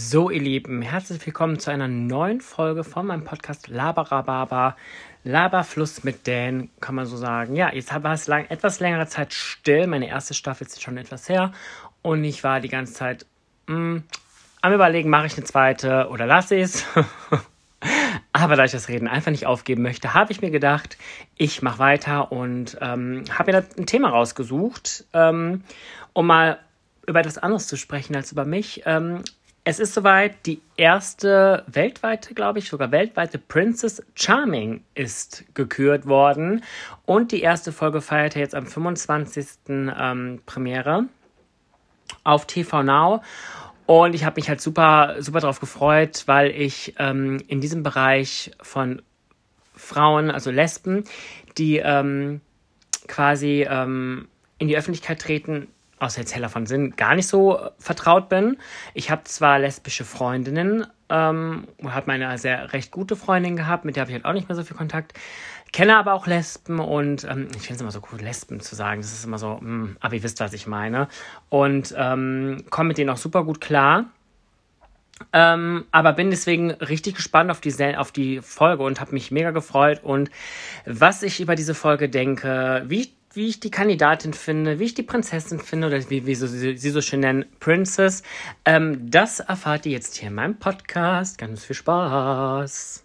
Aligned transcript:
So, 0.00 0.30
ihr 0.30 0.40
Lieben, 0.40 0.80
herzlich 0.80 1.26
willkommen 1.26 1.58
zu 1.58 1.72
einer 1.72 1.88
neuen 1.88 2.40
Folge 2.40 2.84
von 2.84 3.08
meinem 3.08 3.24
Podcast 3.24 3.66
Labarababa. 3.66 4.76
Laberfluss 5.24 6.04
mit 6.04 6.28
Dan, 6.28 6.70
kann 6.78 6.94
man 6.94 7.04
so 7.04 7.16
sagen. 7.16 7.56
Ja, 7.56 7.74
jetzt 7.74 7.92
war 7.92 8.12
es 8.12 8.28
lang, 8.28 8.46
etwas 8.48 8.78
längere 8.78 9.08
Zeit 9.08 9.34
still. 9.34 9.88
Meine 9.88 10.06
erste 10.08 10.34
Staffel 10.34 10.68
ist 10.68 10.80
schon 10.80 10.98
etwas 10.98 11.28
her. 11.28 11.52
Und 12.00 12.22
ich 12.22 12.44
war 12.44 12.60
die 12.60 12.68
ganze 12.68 12.92
Zeit 12.92 13.26
mh, 13.66 13.74
hm, 13.74 14.02
am 14.60 14.72
Überlegen, 14.72 15.10
mache 15.10 15.26
ich 15.26 15.36
eine 15.36 15.44
zweite 15.44 16.08
oder 16.10 16.26
lasse 16.26 16.54
ich 16.54 16.62
es. 16.62 16.86
Aber 18.32 18.54
da 18.54 18.62
ich 18.62 18.72
das 18.72 18.88
Reden 18.88 19.08
einfach 19.08 19.32
nicht 19.32 19.46
aufgeben 19.46 19.82
möchte, 19.82 20.14
habe 20.14 20.30
ich 20.30 20.40
mir 20.40 20.52
gedacht, 20.52 20.96
ich 21.34 21.60
mache 21.60 21.80
weiter 21.80 22.30
und 22.30 22.78
ähm, 22.80 23.24
habe 23.36 23.50
mir 23.50 23.64
ein 23.76 23.86
Thema 23.86 24.10
rausgesucht, 24.10 25.06
ähm, 25.12 25.64
um 26.12 26.28
mal 26.28 26.60
über 27.04 27.18
etwas 27.18 27.38
anderes 27.38 27.66
zu 27.66 27.76
sprechen 27.76 28.14
als 28.14 28.30
über 28.30 28.44
mich. 28.44 28.82
Ähm, 28.86 29.24
es 29.68 29.78
ist 29.78 29.92
soweit, 29.92 30.46
die 30.46 30.62
erste 30.78 31.62
weltweite, 31.66 32.32
glaube 32.32 32.58
ich, 32.58 32.70
sogar 32.70 32.90
weltweite 32.90 33.36
Princess 33.36 34.02
Charming 34.14 34.82
ist 34.94 35.44
gekürt 35.52 36.06
worden. 36.06 36.64
Und 37.04 37.32
die 37.32 37.42
erste 37.42 37.70
Folge 37.70 38.00
feierte 38.00 38.38
jetzt 38.38 38.54
am 38.54 38.64
25. 38.64 39.46
Ähm, 39.68 40.40
Premiere 40.46 41.04
auf 42.24 42.46
TV 42.46 42.82
Now. 42.82 43.20
Und 43.84 44.14
ich 44.14 44.24
habe 44.24 44.36
mich 44.36 44.48
halt 44.48 44.62
super, 44.62 45.16
super 45.18 45.40
darauf 45.40 45.60
gefreut, 45.60 46.22
weil 46.24 46.50
ich 46.50 46.94
ähm, 46.98 47.36
in 47.46 47.60
diesem 47.60 47.82
Bereich 47.82 48.52
von 48.62 49.02
Frauen, 49.74 50.30
also 50.30 50.50
Lesben, 50.50 51.04
die 51.58 51.76
ähm, 51.76 52.40
quasi 53.06 53.66
ähm, 53.68 54.28
in 54.56 54.68
die 54.68 54.78
Öffentlichkeit 54.78 55.20
treten, 55.20 55.68
außer 56.00 56.20
jetzt 56.20 56.34
Heller 56.34 56.48
von 56.48 56.66
Sinn, 56.66 56.96
gar 56.96 57.14
nicht 57.14 57.26
so 57.26 57.58
vertraut 57.78 58.28
bin. 58.28 58.56
Ich 58.94 59.10
habe 59.10 59.24
zwar 59.24 59.58
lesbische 59.58 60.04
Freundinnen, 60.04 60.86
ähm, 61.08 61.66
habe 61.84 62.06
meine 62.06 62.36
sehr 62.38 62.72
recht 62.72 62.90
gute 62.90 63.16
Freundin 63.16 63.56
gehabt, 63.56 63.84
mit 63.84 63.96
der 63.96 64.02
habe 64.02 64.10
ich 64.10 64.14
halt 64.14 64.24
auch 64.24 64.32
nicht 64.32 64.48
mehr 64.48 64.56
so 64.56 64.62
viel 64.62 64.76
Kontakt. 64.76 65.14
Kenne 65.72 65.98
aber 65.98 66.14
auch 66.14 66.26
Lesben 66.26 66.78
und 66.78 67.24
ähm, 67.24 67.48
ich 67.54 67.62
finde 67.62 67.74
es 67.74 67.80
immer 67.82 67.90
so 67.90 68.00
cool, 68.10 68.20
Lesben 68.20 68.60
zu 68.60 68.74
sagen. 68.74 69.02
Das 69.02 69.12
ist 69.12 69.24
immer 69.24 69.38
so, 69.38 69.54
mh, 69.54 69.60
hm, 69.60 69.96
aber 70.00 70.14
ihr 70.14 70.22
wisst, 70.22 70.40
was 70.40 70.54
ich 70.54 70.66
meine. 70.66 71.08
Und 71.50 71.94
ähm, 71.96 72.64
komme 72.70 72.88
mit 72.88 72.98
denen 72.98 73.10
auch 73.10 73.18
super 73.18 73.44
gut 73.44 73.60
klar. 73.60 74.06
Ähm, 75.32 75.84
aber 75.90 76.12
bin 76.12 76.30
deswegen 76.30 76.70
richtig 76.70 77.16
gespannt 77.16 77.50
auf 77.50 77.60
die, 77.60 77.96
auf 77.96 78.12
die 78.12 78.40
Folge 78.40 78.82
und 78.82 79.00
habe 79.00 79.12
mich 79.12 79.30
mega 79.30 79.50
gefreut. 79.50 80.00
Und 80.02 80.30
was 80.86 81.22
ich 81.22 81.40
über 81.40 81.54
diese 81.54 81.74
Folge 81.74 82.08
denke, 82.08 82.84
wie 82.86 83.00
ich 83.00 83.17
wie 83.32 83.48
ich 83.48 83.60
die 83.60 83.70
Kandidatin 83.70 84.32
finde, 84.32 84.78
wie 84.78 84.84
ich 84.84 84.94
die 84.94 85.02
Prinzessin 85.02 85.60
finde 85.60 85.88
oder 85.88 86.10
wie, 86.10 86.26
wie 86.26 86.34
so, 86.34 86.46
sie, 86.46 86.76
sie 86.76 86.90
so 86.90 87.00
schön 87.00 87.20
nennen, 87.20 87.44
Princess. 87.60 88.22
Ähm, 88.64 89.10
das 89.10 89.40
erfahrt 89.40 89.86
ihr 89.86 89.92
jetzt 89.92 90.16
hier 90.16 90.28
in 90.28 90.34
meinem 90.34 90.58
Podcast. 90.58 91.38
Ganz 91.38 91.64
viel 91.64 91.76
Spaß. 91.76 93.04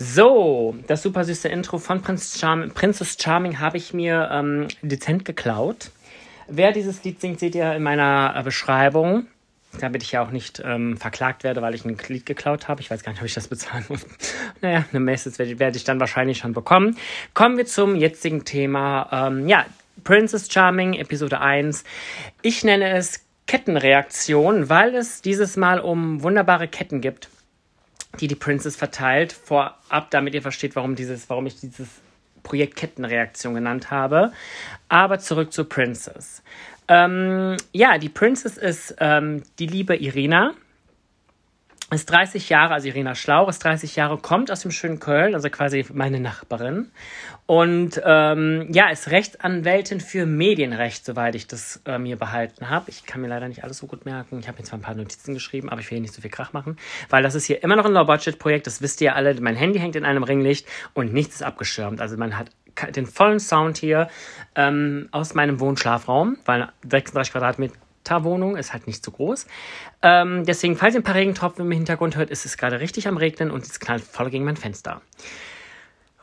So, 0.00 0.76
das 0.86 1.02
super 1.02 1.24
süße 1.24 1.48
Intro 1.48 1.78
von 1.78 2.02
Prinz 2.02 2.38
Charm 2.38 2.70
Princess 2.70 3.16
Charming 3.20 3.58
habe 3.58 3.78
ich 3.78 3.92
mir 3.92 4.28
ähm, 4.30 4.68
dezent 4.80 5.24
geklaut. 5.24 5.90
Wer 6.46 6.70
dieses 6.70 7.02
Lied 7.02 7.20
singt, 7.20 7.40
seht 7.40 7.56
ihr 7.56 7.74
in 7.74 7.82
meiner 7.82 8.32
äh, 8.36 8.42
Beschreibung. 8.44 9.26
Damit 9.80 10.04
ich 10.04 10.12
ja 10.12 10.22
auch 10.22 10.30
nicht 10.30 10.62
ähm, 10.64 10.96
verklagt 10.96 11.42
werde, 11.42 11.62
weil 11.62 11.74
ich 11.74 11.84
ein 11.84 11.98
Lied 12.06 12.26
geklaut 12.26 12.68
habe. 12.68 12.80
Ich 12.80 12.92
weiß 12.92 13.02
gar 13.02 13.10
nicht, 13.10 13.20
ob 13.20 13.26
ich 13.26 13.34
das 13.34 13.48
bezahlen 13.48 13.84
muss. 13.88 14.06
naja, 14.60 14.84
eine 14.92 15.00
Message 15.00 15.40
werde, 15.40 15.58
werde 15.58 15.76
ich 15.76 15.82
dann 15.82 15.98
wahrscheinlich 15.98 16.38
schon 16.38 16.52
bekommen. 16.52 16.96
Kommen 17.34 17.56
wir 17.56 17.66
zum 17.66 17.96
jetzigen 17.96 18.44
Thema. 18.44 19.08
Ähm, 19.10 19.48
ja, 19.48 19.66
Princess 20.04 20.50
Charming, 20.50 20.94
Episode 20.94 21.40
1. 21.40 21.82
Ich 22.42 22.62
nenne 22.62 22.96
es 22.96 23.26
Kettenreaktion, 23.48 24.68
weil 24.68 24.94
es 24.94 25.22
dieses 25.22 25.56
Mal 25.56 25.80
um 25.80 26.22
wunderbare 26.22 26.68
Ketten 26.68 27.00
gibt 27.00 27.28
die 28.20 28.26
die 28.26 28.34
Princess 28.34 28.76
verteilt. 28.76 29.32
Vorab, 29.32 30.10
damit 30.10 30.34
ihr 30.34 30.42
versteht, 30.42 30.76
warum, 30.76 30.94
dieses, 30.94 31.28
warum 31.28 31.46
ich 31.46 31.60
dieses 31.60 31.88
Projekt 32.42 32.76
Kettenreaktion 32.76 33.54
genannt 33.54 33.90
habe. 33.90 34.32
Aber 34.88 35.18
zurück 35.18 35.52
zu 35.52 35.64
Princess. 35.64 36.42
Ähm, 36.88 37.56
ja, 37.72 37.98
die 37.98 38.08
Princess 38.08 38.56
ist 38.56 38.96
ähm, 38.98 39.42
die 39.58 39.66
liebe 39.66 39.96
Irina 39.96 40.54
ist 41.90 42.10
30 42.10 42.48
Jahre, 42.50 42.74
also 42.74 42.88
Irina 42.88 43.14
Schlauch 43.14 43.48
ist 43.48 43.64
30 43.64 43.96
Jahre, 43.96 44.18
kommt 44.18 44.50
aus 44.50 44.60
dem 44.60 44.70
schönen 44.70 45.00
Köln, 45.00 45.34
also 45.34 45.48
quasi 45.48 45.86
meine 45.92 46.20
Nachbarin. 46.20 46.90
Und 47.48 47.98
ähm, 48.04 48.68
ja, 48.70 48.90
ist 48.90 49.10
Rechtsanwältin 49.10 50.02
für 50.02 50.26
Medienrecht, 50.26 51.02
soweit 51.02 51.34
ich 51.34 51.46
das 51.46 51.80
äh, 51.86 51.98
mir 51.98 52.16
behalten 52.16 52.68
habe. 52.68 52.90
Ich 52.90 53.06
kann 53.06 53.22
mir 53.22 53.28
leider 53.28 53.48
nicht 53.48 53.64
alles 53.64 53.78
so 53.78 53.86
gut 53.86 54.04
merken. 54.04 54.38
Ich 54.38 54.48
habe 54.48 54.58
mir 54.58 54.64
zwar 54.64 54.78
ein 54.78 54.82
paar 54.82 54.94
Notizen 54.94 55.32
geschrieben, 55.32 55.70
aber 55.70 55.80
ich 55.80 55.90
will 55.90 55.96
hier 55.96 56.02
nicht 56.02 56.12
so 56.12 56.20
viel 56.20 56.30
Krach 56.30 56.52
machen, 56.52 56.76
weil 57.08 57.22
das 57.22 57.34
ist 57.34 57.46
hier 57.46 57.62
immer 57.62 57.74
noch 57.74 57.86
ein 57.86 57.92
Low-Budget-Projekt, 57.94 58.66
das 58.66 58.82
wisst 58.82 59.00
ihr 59.00 59.16
alle. 59.16 59.40
Mein 59.40 59.56
Handy 59.56 59.78
hängt 59.78 59.96
in 59.96 60.04
einem 60.04 60.24
Ringlicht 60.24 60.68
und 60.92 61.14
nichts 61.14 61.36
ist 61.36 61.42
abgeschirmt. 61.42 62.02
Also 62.02 62.18
man 62.18 62.36
hat 62.36 62.50
den 62.94 63.06
vollen 63.06 63.40
Sound 63.40 63.78
hier 63.78 64.08
ähm, 64.54 65.08
aus 65.10 65.32
meinem 65.32 65.58
Wohnschlafraum, 65.58 66.36
weil 66.44 66.68
36 66.86 67.32
Quadratmeter 67.32 67.78
Wohnung, 68.24 68.58
ist 68.58 68.74
halt 68.74 68.86
nicht 68.86 69.02
so 69.02 69.10
groß. 69.10 69.46
Ähm, 70.02 70.44
deswegen, 70.44 70.76
falls 70.76 70.94
ihr 70.94 71.00
ein 71.00 71.04
paar 71.04 71.14
Regentropfen 71.14 71.64
im 71.64 71.72
Hintergrund 71.72 72.16
hört, 72.16 72.28
ist 72.28 72.44
es 72.44 72.58
gerade 72.58 72.80
richtig 72.80 73.08
am 73.08 73.16
Regnen 73.16 73.50
und 73.50 73.64
es 73.64 73.80
knallt 73.80 74.02
voll 74.02 74.28
gegen 74.28 74.44
mein 74.44 74.58
Fenster. 74.58 75.00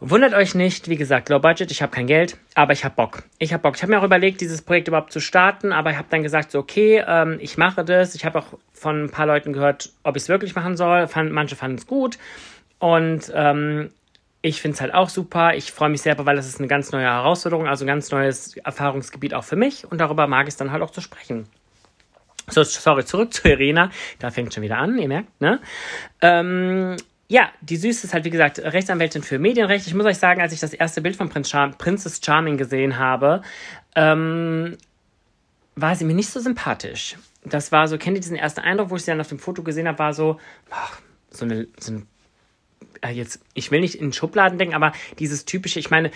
Wundert 0.08 0.36
euch 0.36 0.54
nicht, 0.54 0.88
wie 0.88 0.98
gesagt, 0.98 1.30
Low 1.30 1.40
Budget, 1.40 1.72
ich 1.72 1.82
habe 1.82 1.92
kein 1.92 2.06
Geld, 2.06 2.38
aber 2.54 2.74
ich 2.74 2.86
habe 2.86 2.94
Bock. 2.94 3.24
Ich 3.40 3.54
habe 3.54 3.64
Bock. 3.64 3.76
Ich 3.76 3.82
habe 3.82 3.92
mir 3.92 4.00
auch 4.00 4.04
überlegt, 4.04 4.40
dieses 4.40 4.62
Projekt 4.62 4.88
überhaupt 4.88 5.12
zu 5.12 5.20
starten, 5.20 5.72
aber 5.72 5.90
ich 5.90 5.98
habe 5.98 6.08
dann 6.12 6.22
gesagt, 6.22 6.52
so, 6.52 6.60
okay, 6.60 7.04
ähm, 7.08 7.40
ich 7.42 7.58
mache 7.58 7.84
das. 7.84 8.14
Ich 8.14 8.24
habe 8.24 8.38
auch 8.38 8.46
von 8.72 9.06
ein 9.06 9.10
paar 9.10 9.26
Leuten 9.26 9.52
gehört, 9.52 9.94
ob 10.04 10.16
ich 10.16 10.22
es 10.22 10.30
wirklich 10.30 10.54
machen 10.54 10.78
soll. 10.78 11.08
Fand, 11.08 11.32
manche 11.32 11.56
fanden 11.56 11.80
es 11.80 11.88
gut 11.88 12.20
und 12.78 13.32
ähm, 13.34 13.90
ich 14.44 14.62
finde 14.62 14.76
es 14.76 14.82
halt 14.82 14.94
auch 14.94 15.10
super. 15.10 15.56
Ich 15.56 15.72
freue 15.72 15.90
mich 15.90 16.04
selber, 16.04 16.28
weil 16.28 16.38
es 16.38 16.46
ist 16.46 16.60
eine 16.60 16.68
ganz 16.68 16.92
neue 16.92 17.06
Herausforderung, 17.06 17.68
also 17.68 17.84
ein 17.84 17.88
ganz 17.88 18.12
neues 18.12 18.58
Erfahrungsgebiet 18.58 19.34
auch 19.34 19.44
für 19.44 19.56
mich 19.56 19.90
und 19.90 20.00
darüber 20.00 20.28
mag 20.28 20.44
ich 20.44 20.54
es 20.54 20.58
dann 20.58 20.72
halt 20.72 20.84
auch 20.84 20.92
zu 20.92 21.02
sprechen. 21.02 21.48
So, 22.48 22.62
sorry, 22.62 23.06
zurück 23.06 23.34
zu 23.34 23.48
Irena. 23.50 23.90
Da 24.20 24.30
fängt 24.30 24.54
schon 24.54 24.62
wieder 24.62 24.78
an, 24.78 25.00
ihr 25.00 25.08
merkt, 25.08 25.42
ne? 25.42 25.62
Ähm, 26.22 26.96
ja, 27.28 27.50
die 27.62 27.78
Süße 27.78 28.06
ist 28.06 28.14
halt, 28.14 28.24
wie 28.24 28.30
gesagt, 28.30 28.60
Rechtsanwältin 28.60 29.24
für 29.24 29.40
Medienrecht. 29.40 29.88
Ich 29.88 29.94
muss 29.94 30.06
euch 30.06 30.18
sagen, 30.18 30.42
als 30.42 30.54
ich 30.54 30.60
das 30.60 30.74
erste 30.74 31.02
Bild 31.02 31.16
von 31.16 31.30
Prinz 31.30 31.50
Char 31.50 31.72
Princess 31.72 32.22
Charming 32.24 32.58
gesehen 32.58 33.00
habe, 33.00 33.42
ähm, 33.96 34.78
war 35.76 35.96
sie 35.96 36.06
mir 36.06 36.14
nicht 36.14 36.30
so 36.30 36.40
sympathisch. 36.40 37.18
Das 37.44 37.72
war 37.72 37.88
so, 37.88 37.98
kennt 37.98 38.18
ihr 38.18 38.22
diesen 38.22 38.38
ersten 38.38 38.62
Eindruck, 38.62 38.90
wo 38.92 38.96
ich 38.96 39.04
sie 39.04 39.12
dann 39.12 39.22
auf 39.22 39.28
dem 39.30 39.40
Foto 39.40 39.64
gesehen 39.64 39.88
habe, 39.88 40.00
war 40.00 40.14
so, 40.14 40.40
ach, 40.70 41.02
so 41.30 41.46
eine, 41.46 41.68
so 41.80 41.94
ein 41.94 42.08
äh, 43.02 43.12
jetzt, 43.12 43.40
ich 43.54 43.72
will 43.72 43.82
nicht 43.82 43.96
in 43.96 44.14
Schubladen 44.14 44.58
denken, 44.58 44.76
aber 44.76 44.94
dieses 45.20 45.46
typische, 45.46 45.80
ich 45.80 45.90
meine, 45.90 46.12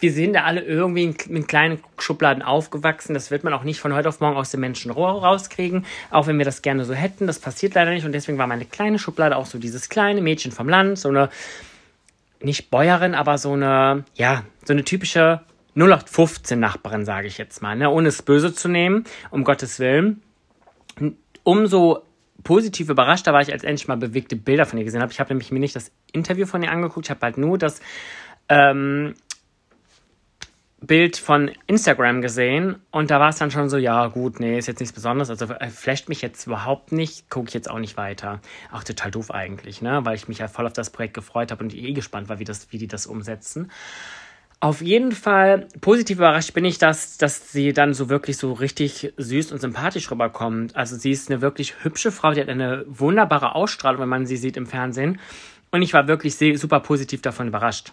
wir 0.00 0.12
sind 0.12 0.32
da 0.32 0.44
alle 0.44 0.62
irgendwie 0.62 1.04
in, 1.04 1.46
kleinen 1.46 1.78
Schubladen 1.98 2.42
aufgewachsen. 2.42 3.14
Das 3.14 3.30
wird 3.30 3.44
man 3.44 3.52
auch 3.52 3.62
nicht 3.62 3.80
von 3.80 3.94
heute 3.94 4.08
auf 4.08 4.20
morgen 4.20 4.36
aus 4.36 4.50
dem 4.50 4.60
Menschen 4.60 4.90
rauskriegen, 4.90 5.84
auch 6.10 6.26
wenn 6.26 6.38
wir 6.38 6.44
das 6.44 6.62
gerne 6.62 6.84
so 6.84 6.94
hätten. 6.94 7.26
Das 7.26 7.38
passiert 7.38 7.74
leider 7.74 7.90
nicht 7.90 8.04
und 8.04 8.12
deswegen 8.12 8.38
war 8.38 8.46
meine 8.46 8.64
kleine 8.64 8.98
Schublade 8.98 9.36
auch 9.36 9.46
so 9.46 9.58
dieses 9.58 9.88
kleine 9.88 10.22
Mädchen 10.22 10.52
vom 10.52 10.68
Land, 10.68 10.98
so 10.98 11.10
eine, 11.10 11.28
nicht 12.40 12.70
Bäuerin, 12.70 13.14
aber 13.14 13.38
so 13.38 13.52
eine, 13.52 14.04
ja, 14.14 14.44
so 14.64 14.72
eine 14.72 14.84
typische 14.84 15.42
0815 15.76 16.58
Nachbarin, 16.58 17.04
sage 17.04 17.26
ich 17.26 17.38
jetzt 17.38 17.62
mal, 17.62 17.76
ne? 17.76 17.90
ohne 17.90 18.08
es 18.08 18.22
böse 18.22 18.54
zu 18.54 18.68
nehmen, 18.68 19.04
um 19.30 19.44
Gottes 19.44 19.78
Willen. 19.78 20.22
Umso 21.44 22.02
positiv 22.42 22.88
überraschter 22.88 23.32
war 23.32 23.42
ich, 23.42 23.52
als 23.52 23.64
endlich 23.64 23.88
mal 23.88 23.96
bewegte 23.96 24.36
Bilder 24.36 24.64
von 24.64 24.78
ihr 24.78 24.84
gesehen 24.84 25.02
habe. 25.02 25.12
Ich 25.12 25.20
habe 25.20 25.30
nämlich 25.30 25.52
mir 25.52 25.60
nicht 25.60 25.76
das 25.76 25.92
Interview 26.12 26.46
von 26.46 26.62
ihr 26.62 26.70
angeguckt, 26.70 27.06
ich 27.06 27.10
habe 27.10 27.20
halt 27.20 27.38
nur 27.38 27.58
das 27.58 27.80
ähm, 28.48 29.14
Bild 30.80 31.18
von 31.18 31.50
Instagram 31.66 32.22
gesehen 32.22 32.76
und 32.90 33.10
da 33.10 33.20
war 33.20 33.28
es 33.28 33.36
dann 33.36 33.50
schon 33.50 33.68
so, 33.68 33.76
ja 33.76 34.06
gut, 34.06 34.40
nee, 34.40 34.58
ist 34.58 34.66
jetzt 34.66 34.80
nichts 34.80 34.94
Besonderes, 34.94 35.28
also 35.28 35.46
äh, 35.46 35.68
flasht 35.68 36.08
mich 36.08 36.22
jetzt 36.22 36.46
überhaupt 36.46 36.92
nicht, 36.92 37.28
gucke 37.28 37.48
ich 37.48 37.54
jetzt 37.54 37.70
auch 37.70 37.78
nicht 37.78 37.96
weiter. 37.96 38.40
Auch 38.72 38.82
total 38.82 39.10
doof 39.10 39.30
eigentlich, 39.30 39.82
ne, 39.82 40.00
weil 40.04 40.16
ich 40.16 40.28
mich 40.28 40.38
ja 40.38 40.48
voll 40.48 40.66
auf 40.66 40.72
das 40.72 40.90
Projekt 40.90 41.14
gefreut 41.14 41.50
habe 41.50 41.62
und 41.62 41.74
eh 41.74 41.92
gespannt 41.92 42.28
war, 42.28 42.38
wie, 42.38 42.44
das, 42.44 42.72
wie 42.72 42.78
die 42.78 42.88
das 42.88 43.06
umsetzen. 43.06 43.70
Auf 44.62 44.82
jeden 44.82 45.12
Fall 45.12 45.68
positiv 45.80 46.18
überrascht 46.18 46.52
bin 46.52 46.66
ich, 46.66 46.76
dass, 46.78 47.16
dass 47.16 47.50
sie 47.50 47.72
dann 47.72 47.94
so 47.94 48.10
wirklich 48.10 48.36
so 48.36 48.52
richtig 48.52 49.12
süß 49.16 49.52
und 49.52 49.60
sympathisch 49.60 50.10
rüberkommt. 50.10 50.76
Also 50.76 50.96
sie 50.96 51.12
ist 51.12 51.30
eine 51.30 51.40
wirklich 51.40 51.82
hübsche 51.82 52.12
Frau, 52.12 52.32
die 52.32 52.42
hat 52.42 52.48
eine 52.50 52.84
wunderbare 52.86 53.54
Ausstrahlung, 53.54 54.02
wenn 54.02 54.08
man 54.10 54.26
sie 54.26 54.36
sieht 54.36 54.58
im 54.58 54.66
Fernsehen. 54.66 55.18
Und 55.70 55.80
ich 55.80 55.94
war 55.94 56.08
wirklich 56.08 56.36
super 56.36 56.80
positiv 56.80 57.22
davon 57.22 57.48
überrascht. 57.48 57.92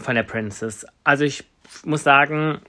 Von 0.00 0.16
der 0.16 0.24
Princess. 0.24 0.84
Also 1.02 1.24
ich 1.24 1.44
muss 1.84 2.02
sagen, 2.02 2.60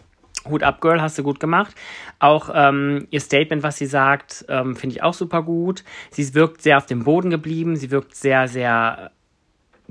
Hut 0.48 0.64
ab, 0.64 0.82
Girl, 0.82 1.02
hast 1.02 1.18
du 1.18 1.24
gut 1.24 1.40
gemacht. 1.40 1.76
Auch 2.20 2.50
ähm, 2.54 3.08
ihr 3.10 3.20
Statement, 3.20 3.64
was 3.64 3.78
sie 3.78 3.88
sagt, 3.88 4.46
ähm, 4.48 4.76
finde 4.76 4.96
ich 4.96 5.04
auch 5.04 5.14
super 5.14 5.42
gut. 5.44 5.84
Sie 6.12 6.34
wirkt 6.34 6.62
sehr 6.62 6.78
auf 6.78 6.86
dem 6.86 7.04
Boden 7.04 7.30
geblieben. 7.30 7.76
Sie 7.76 7.92
wirkt 7.92 8.16
sehr, 8.16 8.48
sehr 8.48 9.12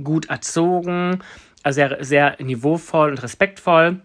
gut 0.02 0.28
erzogen, 0.28 1.22
also 1.62 1.76
sehr, 1.76 2.04
sehr 2.04 2.36
niveauvoll 2.40 3.10
und 3.10 3.22
respektvoll. 3.22 4.00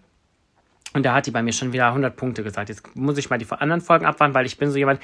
Und 0.93 1.05
da 1.05 1.13
hat 1.13 1.27
die 1.27 1.31
bei 1.31 1.43
mir 1.43 1.53
schon 1.53 1.71
wieder 1.71 1.87
100 1.87 2.15
Punkte 2.15 2.43
gesagt. 2.43 2.69
Jetzt 2.69 2.95
muss 2.95 3.17
ich 3.17 3.29
mal 3.29 3.37
die 3.37 3.49
anderen 3.49 3.81
Folgen 3.81 4.05
abwarten, 4.05 4.33
weil 4.33 4.45
ich 4.45 4.57
bin 4.57 4.71
so 4.71 4.77
jemand, 4.77 4.99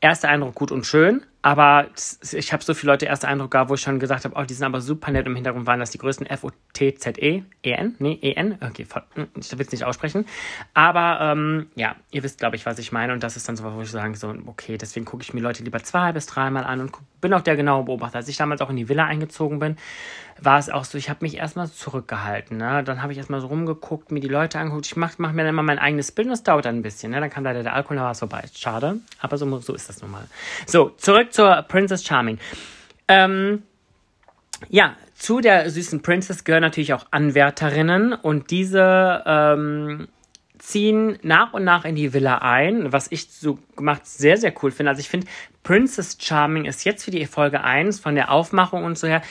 erster 0.00 0.28
Eindruck 0.28 0.54
gut 0.54 0.70
und 0.70 0.86
schön, 0.86 1.22
aber 1.44 1.88
ich 2.32 2.54
habe 2.54 2.64
so 2.64 2.72
viele 2.72 2.92
Leute 2.92 3.04
erster 3.04 3.28
Eindruck 3.28 3.50
gehabt, 3.50 3.68
wo 3.68 3.74
ich 3.74 3.82
schon 3.82 3.98
gesagt 3.98 4.24
habe, 4.24 4.34
oh, 4.34 4.44
die 4.44 4.54
sind 4.54 4.64
aber 4.64 4.80
super 4.80 5.10
nett. 5.10 5.26
Im 5.26 5.34
Hintergrund 5.34 5.66
waren 5.66 5.78
das 5.78 5.90
die 5.90 5.98
größten 5.98 6.26
F-O-T-Z-E, 6.26 7.42
E-N, 7.62 7.96
nee, 7.98 8.18
E-N, 8.22 8.56
okay, 8.62 8.86
hm, 9.12 9.26
ich 9.38 9.52
will 9.52 9.66
es 9.66 9.70
nicht 9.70 9.84
aussprechen. 9.84 10.24
Aber 10.72 11.18
ähm, 11.20 11.66
ja, 11.74 11.96
ihr 12.12 12.22
wisst, 12.22 12.38
glaube 12.38 12.56
ich, 12.56 12.64
was 12.64 12.78
ich 12.78 12.92
meine 12.92 13.12
und 13.12 13.22
das 13.22 13.36
ist 13.36 13.46
dann 13.46 13.56
so, 13.56 13.74
wo 13.74 13.82
ich 13.82 13.90
sage, 13.90 14.16
so, 14.16 14.34
okay, 14.46 14.78
deswegen 14.78 15.04
gucke 15.04 15.22
ich 15.22 15.34
mir 15.34 15.42
Leute 15.42 15.62
lieber 15.62 15.82
zwei 15.82 16.12
bis 16.12 16.24
dreimal 16.24 16.64
an 16.64 16.80
und 16.80 16.92
bin 17.20 17.34
auch 17.34 17.42
der 17.42 17.56
genaue 17.56 17.84
Beobachter. 17.84 18.16
Als 18.16 18.28
ich 18.28 18.38
damals 18.38 18.62
auch 18.62 18.70
in 18.70 18.76
die 18.76 18.88
Villa 18.88 19.04
eingezogen 19.04 19.58
bin, 19.58 19.76
war 20.40 20.58
es 20.58 20.68
auch 20.68 20.84
so, 20.84 20.98
ich 20.98 21.08
habe 21.08 21.20
mich 21.22 21.36
erstmal 21.36 21.70
zurückgehalten. 21.70 22.56
Ne? 22.56 22.82
Dann 22.84 23.02
habe 23.02 23.12
ich 23.12 23.18
erstmal 23.18 23.40
so 23.40 23.46
rumgeguckt, 23.48 24.10
mir 24.10 24.20
die 24.20 24.28
Leute 24.28 24.58
angeguckt. 24.58 24.86
Ich 24.86 24.96
mache 24.96 25.14
mach 25.18 25.32
mir 25.32 25.42
dann 25.42 25.50
immer 25.50 25.62
mein 25.62 25.78
eigenes 25.78 26.12
Bild 26.12 26.26
und 26.26 26.32
das 26.32 26.42
dauert 26.42 26.64
dann 26.64 26.76
ein 26.76 26.82
bisschen. 26.82 27.12
Ne? 27.12 27.20
Dann 27.20 27.30
kam 27.30 27.44
leider 27.44 27.62
der 27.62 27.74
Alkohol, 27.74 27.96
da 27.96 28.04
war 28.04 28.10
es 28.12 28.18
vorbei. 28.18 28.44
Schade, 28.54 29.00
aber 29.20 29.36
so, 29.36 29.58
so 29.58 29.74
ist 29.74 29.88
das 29.88 30.02
nun 30.02 30.10
mal. 30.10 30.24
So, 30.66 30.90
zurück 30.96 31.32
zur 31.34 31.62
Princess 31.62 32.04
Charming. 32.04 32.38
Ähm, 33.08 33.64
ja, 34.68 34.94
zu 35.14 35.40
der 35.40 35.68
süßen 35.68 36.00
Princess 36.00 36.44
gehören 36.44 36.62
natürlich 36.62 36.94
auch 36.94 37.06
Anwärterinnen 37.10 38.12
und 38.12 38.50
diese 38.50 39.22
ähm, 39.26 40.06
ziehen 40.58 41.18
nach 41.22 41.52
und 41.52 41.64
nach 41.64 41.84
in 41.84 41.96
die 41.96 42.14
Villa 42.14 42.38
ein, 42.38 42.92
was 42.92 43.10
ich 43.10 43.30
so 43.30 43.58
gemacht 43.74 44.06
sehr, 44.06 44.36
sehr 44.36 44.54
cool 44.62 44.70
finde. 44.70 44.90
Also 44.90 45.00
ich 45.00 45.08
finde, 45.08 45.26
Princess 45.64 46.16
Charming 46.20 46.66
ist 46.66 46.84
jetzt 46.84 47.04
für 47.04 47.10
die 47.10 47.26
Folge 47.26 47.62
1 47.62 47.98
von 47.98 48.14
der 48.14 48.30
Aufmachung 48.30 48.84
und 48.84 48.96
so 48.96 49.08
her 49.08 49.22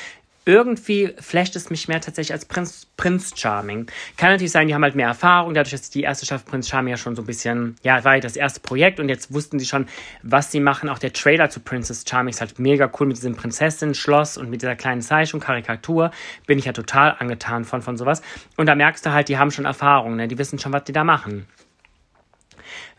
irgendwie 0.46 1.14
flasht 1.20 1.56
es 1.56 1.70
mich 1.70 1.88
mehr 1.88 2.02
tatsächlich 2.02 2.34
als 2.34 2.46
Prinz, 2.46 2.88
Prinz 2.98 3.34
Charming. 3.36 3.88
Kann 4.18 4.32
natürlich 4.32 4.52
sein, 4.52 4.68
die 4.68 4.76
haben 4.76 4.84
halt 4.84 4.96
mehr 4.96 5.08
Erfahrung, 5.08 5.54
dadurch, 5.54 5.72
dass 5.72 5.90
die 5.90 6.02
erste 6.02 6.26
Staffel 6.26 6.50
Prinz 6.50 6.68
Charming 6.68 6.92
ja 6.92 6.98
schon 6.98 7.16
so 7.16 7.22
ein 7.22 7.26
bisschen, 7.26 7.76
ja, 7.84 8.04
war 8.04 8.16
ja 8.16 8.22
das 8.22 8.36
erste 8.36 8.60
Projekt 8.60 9.00
und 9.00 9.10
jetzt 9.10 9.34
wussten 9.34 9.60
sie 9.60 9.66
schon, 9.66 9.88
was 10.22 10.52
sie 10.52 10.60
machen. 10.60 10.90
Auch 10.90 11.00
der 11.00 11.14
Trailer 11.14 11.50
zu 11.50 11.60
Princess 11.60 12.04
Charming 12.08 12.34
ist 12.34 12.42
halt 12.42 12.60
mega 12.60 12.92
cool 13.00 13.08
mit 13.08 13.18
diesem 13.18 13.36
Prinzessin-Schloss 13.36 14.38
und 14.38 14.50
mit 14.50 14.62
dieser 14.62 14.76
kleinen 14.76 15.02
Zeichnung, 15.02 15.42
Karikatur. 15.42 16.12
Bin 16.46 16.60
ich 16.60 16.66
ja 16.66 16.74
total 16.74 17.16
angetan 17.20 17.66
von, 17.66 17.82
von 17.82 17.98
sowas. 17.98 18.22
Und 18.58 18.68
da 18.68 18.76
merkst 18.76 19.06
du 19.06 19.12
halt, 19.12 19.30
die 19.30 19.38
haben 19.38 19.52
schon 19.52 19.66
Erfahrung, 19.66 20.16
ne? 20.16 20.28
die 20.28 20.38
wissen 20.38 20.60
schon, 20.60 20.74
was 20.74 20.84
die 20.84 20.94
da 20.94 21.04
machen. 21.04 21.48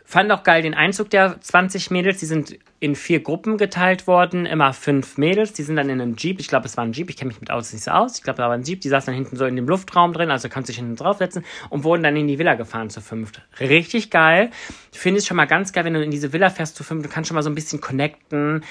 Fand 0.07 0.31
auch 0.31 0.43
geil 0.43 0.61
den 0.61 0.75
Einzug 0.75 1.09
der 1.09 1.41
20 1.41 1.89
Mädels. 1.89 2.19
Die 2.19 2.27
sind 2.27 2.59
in 2.79 2.95
vier 2.95 3.21
Gruppen 3.21 3.57
geteilt 3.57 4.05
worden, 4.05 4.45
immer 4.45 4.71
fünf 4.71 5.17
Mädels. 5.17 5.53
Die 5.53 5.63
sind 5.63 5.77
dann 5.77 5.89
in 5.89 5.99
einem 5.99 6.15
Jeep. 6.15 6.39
Ich 6.39 6.47
glaube, 6.47 6.67
es 6.67 6.77
war 6.77 6.83
ein 6.83 6.93
Jeep. 6.93 7.09
Ich 7.09 7.17
kenne 7.17 7.29
mich 7.29 7.41
mit 7.41 7.49
Autos 7.49 7.73
nicht 7.73 7.83
so 7.83 7.89
aus. 7.89 8.17
Ich 8.17 8.23
glaube, 8.23 8.37
da 8.37 8.47
war 8.47 8.53
ein 8.53 8.61
Jeep. 8.61 8.81
Die 8.81 8.89
saßen 8.89 9.07
dann 9.07 9.15
hinten 9.15 9.35
so 9.35 9.45
in 9.45 9.55
dem 9.55 9.67
Luftraum 9.67 10.13
drin, 10.13 10.29
also 10.29 10.47
kannst 10.47 10.69
dich 10.69 10.77
hinten 10.77 10.95
draufsetzen 10.95 11.43
und 11.71 11.83
wurden 11.83 12.03
dann 12.03 12.15
in 12.15 12.27
die 12.27 12.37
Villa 12.37 12.53
gefahren 12.53 12.91
zu 12.91 13.01
fünft. 13.01 13.41
Richtig 13.59 14.11
geil. 14.11 14.51
Ich 14.93 14.99
finde 14.99 15.17
es 15.17 15.25
schon 15.25 15.37
mal 15.37 15.45
ganz 15.45 15.73
geil, 15.73 15.85
wenn 15.85 15.95
du 15.95 16.03
in 16.03 16.11
diese 16.11 16.33
Villa 16.33 16.51
fährst 16.51 16.75
zu 16.75 16.83
fünft. 16.83 17.05
Du 17.05 17.09
kannst 17.09 17.27
schon 17.27 17.35
mal 17.35 17.41
so 17.41 17.49
ein 17.49 17.55
bisschen 17.55 17.81
connecten. 17.81 18.63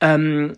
Ähm, 0.00 0.52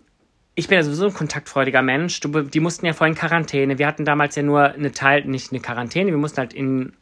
ich 0.53 0.67
bin 0.67 0.75
ja 0.75 0.83
sowieso 0.83 1.07
ein 1.07 1.13
kontaktfreudiger 1.15 1.81
Mensch. 1.81 2.19
Du, 2.19 2.41
die 2.41 2.59
mussten 2.59 2.85
ja 2.85 2.93
vorhin 2.93 3.15
Quarantäne. 3.15 3.79
Wir 3.79 3.87
hatten 3.87 4.05
damals 4.05 4.35
ja 4.35 4.43
nur 4.43 4.65
eine 4.65 4.91
Teil, 4.91 5.25
nicht 5.25 5.51
eine 5.51 5.61
Quarantäne. 5.61 6.11
Wir 6.11 6.17
mussten 6.17 6.37
halt 6.37 6.53
in 6.53 6.93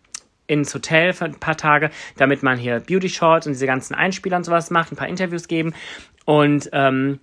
ins 0.50 0.74
Hotel 0.74 1.13
für 1.13 1.25
ein 1.25 1.40
paar 1.40 1.56
Tage, 1.56 1.92
damit 2.18 2.44
man 2.44 2.57
hier 2.57 2.80
Beauty 2.80 3.07
Shorts 3.07 3.46
und 3.46 3.54
diese 3.54 3.68
ganzen 3.68 3.94
Einspieler 3.94 4.38
und 4.38 4.44
sowas 4.44 4.72
macht, 4.72 4.92
ein 4.92 4.96
paar 4.96 5.07
Interviews 5.07 5.48
geben 5.48 5.74
und 6.25 6.69
ähm, 6.74 7.19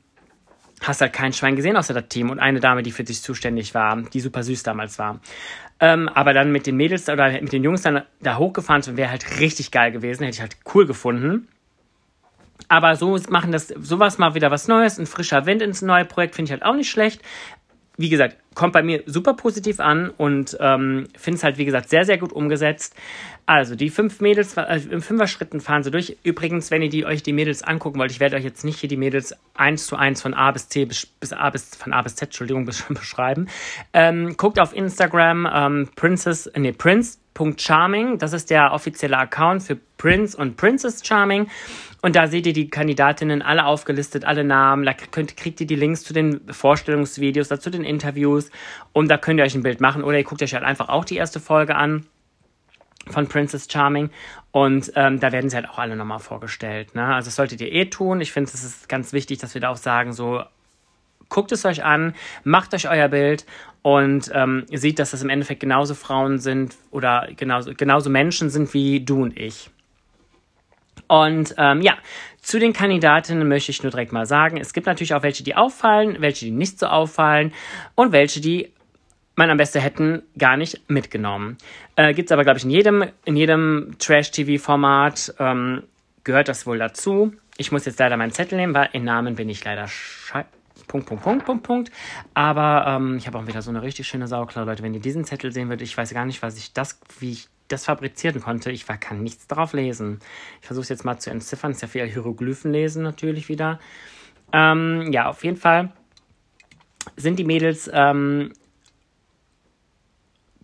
hast 0.82 1.00
halt 1.00 1.12
kein 1.12 1.32
Schwein 1.32 1.56
gesehen 1.56 1.76
außer 1.76 1.92
das 1.92 2.08
Team 2.08 2.30
und 2.30 2.38
eine 2.38 2.60
Dame, 2.60 2.82
die 2.82 2.92
für 2.92 3.04
dich 3.04 3.22
zuständig 3.22 3.74
war, 3.74 4.00
die 4.00 4.20
super 4.20 4.42
süß 4.42 4.62
damals 4.62 4.98
war. 4.98 5.20
Ähm, 5.80 6.08
aber 6.08 6.32
dann 6.32 6.52
mit 6.52 6.66
den 6.66 6.76
Mädels 6.76 7.08
oder 7.08 7.32
mit 7.32 7.52
den 7.52 7.64
Jungs 7.64 7.82
dann 7.82 8.02
da 8.20 8.38
hochgefahren 8.38 8.82
zu 8.82 8.96
wäre 8.96 9.10
halt 9.10 9.40
richtig 9.40 9.72
geil 9.72 9.90
gewesen, 9.90 10.22
hätte 10.22 10.36
ich 10.36 10.40
halt 10.40 10.56
cool 10.74 10.86
gefunden. 10.86 11.48
Aber 12.68 12.96
so 12.96 13.18
machen 13.28 13.52
das 13.52 13.68
sowas 13.68 14.18
mal 14.18 14.34
wieder 14.34 14.50
was 14.50 14.68
Neues, 14.68 14.98
ein 14.98 15.06
frischer 15.06 15.46
Wind 15.46 15.62
ins 15.62 15.82
neue 15.82 16.04
Projekt 16.04 16.34
finde 16.34 16.48
ich 16.48 16.52
halt 16.52 16.64
auch 16.64 16.74
nicht 16.74 16.90
schlecht 16.90 17.22
wie 17.96 18.08
gesagt, 18.08 18.36
kommt 18.54 18.72
bei 18.72 18.82
mir 18.82 19.02
super 19.06 19.34
positiv 19.34 19.80
an 19.80 20.10
und 20.10 20.56
ähm, 20.60 21.06
finde 21.16 21.36
es 21.36 21.44
halt, 21.44 21.58
wie 21.58 21.64
gesagt, 21.64 21.88
sehr, 21.88 22.04
sehr 22.04 22.18
gut 22.18 22.32
umgesetzt. 22.32 22.94
Also, 23.46 23.76
die 23.76 23.90
fünf 23.90 24.20
Mädels, 24.20 24.56
äh, 24.56 24.80
im 24.90 25.00
Fünfer-Schritten 25.00 25.60
fahren 25.60 25.82
sie 25.82 25.90
durch. 25.90 26.16
Übrigens, 26.22 26.70
wenn 26.70 26.82
ihr 26.82 26.88
die, 26.88 27.06
euch 27.06 27.22
die 27.22 27.32
Mädels 27.32 27.62
angucken 27.62 27.98
wollt, 27.98 28.10
ich 28.10 28.20
werde 28.20 28.36
euch 28.36 28.44
jetzt 28.44 28.64
nicht 28.64 28.80
hier 28.80 28.88
die 28.88 28.96
Mädels 28.96 29.34
eins 29.54 29.86
zu 29.86 29.96
eins 29.96 30.20
von 30.20 30.34
A 30.34 30.50
bis 30.50 30.68
C 30.68 30.84
bis, 30.84 31.06
bis 31.06 31.32
A 31.32 31.48
bis, 31.50 31.76
von 31.76 31.92
A 31.92 32.02
bis 32.02 32.16
Z, 32.16 32.28
Entschuldigung, 32.28 32.64
beschreiben. 32.88 33.46
Ähm, 33.92 34.36
guckt 34.36 34.58
auf 34.58 34.74
Instagram, 34.74 35.48
ähm, 35.52 35.88
Princess, 35.94 36.50
nee, 36.56 36.72
Prince.charming, 37.36 38.18
das 38.18 38.32
ist 38.32 38.48
der 38.48 38.72
offizielle 38.72 39.18
Account 39.18 39.62
für 39.62 39.76
Prince 39.98 40.36
und 40.36 40.56
Princess 40.56 41.06
Charming. 41.06 41.48
Und 42.00 42.16
da 42.16 42.28
seht 42.28 42.46
ihr 42.46 42.54
die 42.54 42.70
Kandidatinnen 42.70 43.42
alle 43.42 43.66
aufgelistet, 43.66 44.24
alle 44.24 44.42
Namen. 44.42 44.84
Da 44.84 44.94
könnt, 44.94 45.36
kriegt 45.36 45.60
ihr 45.60 45.66
die 45.66 45.76
Links 45.76 46.02
zu 46.02 46.14
den 46.14 46.40
Vorstellungsvideos, 46.50 47.48
dazu 47.48 47.68
den 47.68 47.84
Interviews. 47.84 48.50
Und 48.92 49.08
da 49.08 49.18
könnt 49.18 49.38
ihr 49.38 49.44
euch 49.44 49.54
ein 49.54 49.62
Bild 49.62 49.82
machen. 49.82 50.02
Oder 50.02 50.18
ihr 50.18 50.24
guckt 50.24 50.42
euch 50.42 50.54
halt 50.54 50.64
einfach 50.64 50.88
auch 50.88 51.04
die 51.04 51.16
erste 51.16 51.38
Folge 51.38 51.74
an 51.74 52.06
von 53.08 53.28
Princess 53.28 53.68
Charming. 53.70 54.10
Und 54.50 54.92
ähm, 54.94 55.20
da 55.20 55.30
werden 55.30 55.50
sie 55.50 55.56
halt 55.56 55.68
auch 55.68 55.78
alle 55.78 55.94
nochmal 55.94 56.20
vorgestellt. 56.20 56.94
Ne? 56.94 57.04
Also 57.04 57.26
das 57.26 57.36
solltet 57.36 57.60
ihr 57.60 57.70
eh 57.70 57.86
tun. 57.86 58.22
Ich 58.22 58.32
finde, 58.32 58.50
es 58.52 58.64
ist 58.64 58.88
ganz 58.88 59.12
wichtig, 59.12 59.38
dass 59.38 59.52
wir 59.52 59.60
da 59.60 59.68
auch 59.68 59.76
sagen, 59.76 60.14
so 60.14 60.42
guckt 61.28 61.52
es 61.52 61.64
euch 61.64 61.84
an, 61.84 62.14
macht 62.44 62.74
euch 62.74 62.88
euer 62.88 63.08
Bild 63.08 63.46
und 63.82 64.30
ähm, 64.34 64.64
seht, 64.72 64.98
dass 64.98 65.12
das 65.12 65.22
im 65.22 65.28
Endeffekt 65.30 65.60
genauso 65.60 65.94
Frauen 65.94 66.38
sind 66.38 66.74
oder 66.90 67.28
genauso, 67.36 67.72
genauso 67.74 68.10
Menschen 68.10 68.50
sind 68.50 68.74
wie 68.74 69.00
du 69.00 69.22
und 69.22 69.38
ich. 69.38 69.70
Und 71.08 71.54
ähm, 71.56 71.82
ja, 71.82 71.96
zu 72.40 72.58
den 72.58 72.72
Kandidatinnen 72.72 73.46
möchte 73.46 73.70
ich 73.70 73.82
nur 73.82 73.90
direkt 73.90 74.12
mal 74.12 74.26
sagen, 74.26 74.56
es 74.56 74.72
gibt 74.72 74.86
natürlich 74.86 75.14
auch 75.14 75.22
welche, 75.22 75.44
die 75.44 75.54
auffallen, 75.54 76.16
welche, 76.20 76.46
die 76.46 76.50
nicht 76.50 76.78
so 76.78 76.86
auffallen 76.86 77.52
und 77.94 78.12
welche, 78.12 78.40
die 78.40 78.72
man 79.36 79.50
am 79.50 79.56
besten 79.56 79.80
hätten 79.80 80.22
gar 80.36 80.56
nicht 80.56 80.90
mitgenommen. 80.90 81.58
Äh, 81.94 82.14
gibt 82.14 82.28
es 82.28 82.32
aber, 82.32 82.42
glaube 82.42 82.58
ich, 82.58 82.64
in 82.64 82.70
jedem, 82.70 83.04
in 83.24 83.36
jedem 83.36 83.94
Trash-TV-Format 83.98 85.34
ähm, 85.38 85.82
gehört 86.24 86.48
das 86.48 86.66
wohl 86.66 86.78
dazu. 86.78 87.34
Ich 87.58 87.70
muss 87.70 87.84
jetzt 87.84 88.00
leider 88.00 88.16
meinen 88.16 88.32
Zettel 88.32 88.58
nehmen, 88.58 88.74
weil 88.74 88.88
in 88.92 89.04
Namen 89.04 89.36
bin 89.36 89.48
ich 89.48 89.64
leider 89.64 89.86
scheiße. 89.86 90.55
Punkt, 90.86 91.06
Punkt, 91.06 91.22
Punkt, 91.24 91.44
Punkt, 91.44 91.62
Punkt. 91.62 91.92
Aber 92.34 92.84
ähm, 92.86 93.16
ich 93.16 93.26
habe 93.26 93.38
auch 93.38 93.46
wieder 93.46 93.62
so 93.62 93.70
eine 93.70 93.82
richtig 93.82 94.06
schöne 94.06 94.28
Sauklaue, 94.28 94.64
Leute. 94.64 94.82
Wenn 94.82 94.94
ihr 94.94 95.00
diesen 95.00 95.24
Zettel 95.24 95.52
sehen 95.52 95.68
würdet, 95.68 95.86
ich 95.86 95.96
weiß 95.96 96.12
gar 96.14 96.24
nicht, 96.24 96.42
was 96.42 96.56
ich 96.56 96.72
das, 96.72 97.00
wie 97.18 97.32
ich 97.32 97.48
das 97.68 97.84
fabrizieren 97.84 98.40
konnte. 98.40 98.70
Ich 98.70 98.88
war, 98.88 98.96
kann 98.96 99.22
nichts 99.22 99.46
drauf 99.46 99.72
lesen. 99.72 100.20
Ich 100.60 100.66
versuche 100.66 100.84
es 100.84 100.88
jetzt 100.88 101.04
mal 101.04 101.18
zu 101.18 101.30
entziffern. 101.30 101.72
Es 101.72 101.78
ist 101.78 101.82
ja 101.82 101.88
viel 101.88 102.06
Hieroglyphen 102.06 102.72
lesen 102.72 103.02
natürlich 103.02 103.48
wieder. 103.48 103.80
Ähm, 104.52 105.10
ja, 105.12 105.28
auf 105.28 105.42
jeden 105.44 105.56
Fall 105.56 105.92
sind 107.16 107.38
die 107.38 107.44
Mädels 107.44 107.90
ähm, 107.92 108.52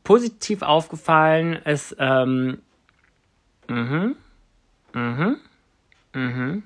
positiv 0.05 0.62
aufgefallen. 0.62 1.59
Es, 1.64 1.95
ähm, 1.99 2.59
mhm, 3.69 4.17
mhm, 4.93 5.37
mhm. 6.14 6.62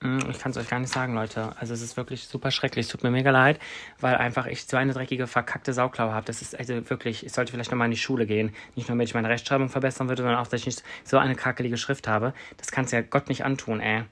Hm, 0.00 0.30
ich 0.30 0.38
kann 0.38 0.52
es 0.52 0.56
euch 0.56 0.68
gar 0.68 0.78
nicht 0.78 0.92
sagen, 0.92 1.14
Leute. 1.14 1.52
Also 1.58 1.74
es 1.74 1.82
ist 1.82 1.96
wirklich 1.96 2.28
super 2.28 2.52
schrecklich. 2.52 2.86
Es 2.86 2.92
tut 2.92 3.02
mir 3.02 3.10
mega 3.10 3.30
leid, 3.30 3.58
weil 4.00 4.14
einfach 4.14 4.46
ich 4.46 4.64
so 4.64 4.76
eine 4.76 4.92
dreckige, 4.92 5.26
verkackte 5.26 5.72
Sauklaue 5.72 6.12
habe. 6.12 6.24
Das 6.24 6.40
ist 6.40 6.56
also 6.56 6.88
wirklich, 6.88 7.26
ich 7.26 7.32
sollte 7.32 7.52
vielleicht 7.52 7.72
nochmal 7.72 7.86
in 7.86 7.92
die 7.92 7.96
Schule 7.98 8.26
gehen. 8.26 8.54
Nicht 8.76 8.88
nur, 8.88 8.94
damit 8.94 9.08
ich 9.08 9.14
meine 9.14 9.28
Rechtschreibung 9.28 9.68
verbessern 9.68 10.08
würde, 10.08 10.22
sondern 10.22 10.38
auch, 10.38 10.46
dass 10.46 10.60
ich 10.60 10.66
nicht 10.66 10.84
so 11.04 11.18
eine 11.18 11.34
krakelige 11.34 11.76
Schrift 11.76 12.06
habe. 12.06 12.32
Das 12.58 12.70
kannst 12.70 12.92
ja 12.92 13.00
Gott 13.00 13.28
nicht 13.28 13.44
antun, 13.44 13.80
ey. 13.80 14.04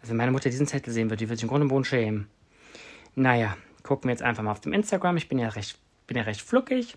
Also 0.00 0.10
wenn 0.10 0.18
meine 0.18 0.32
Mutter 0.32 0.50
diesen 0.50 0.66
Zettel 0.66 0.92
sehen 0.92 1.08
würde, 1.08 1.18
die 1.18 1.28
würde 1.28 1.36
sich 1.36 1.44
im 1.44 1.48
Grunde 1.48 1.64
und 1.64 1.68
Boden 1.68 1.84
schämen. 1.84 2.28
Naja, 3.14 3.56
gucken 3.82 4.08
wir 4.08 4.12
jetzt 4.12 4.22
einfach 4.22 4.42
mal 4.42 4.50
auf 4.50 4.60
dem 4.60 4.74
Instagram. 4.74 5.16
Ich 5.16 5.28
bin 5.28 5.38
ja 5.38 5.48
recht, 5.48 5.78
bin 6.06 6.16
ja 6.16 6.24
recht 6.24 6.42
fluckig. 6.42 6.96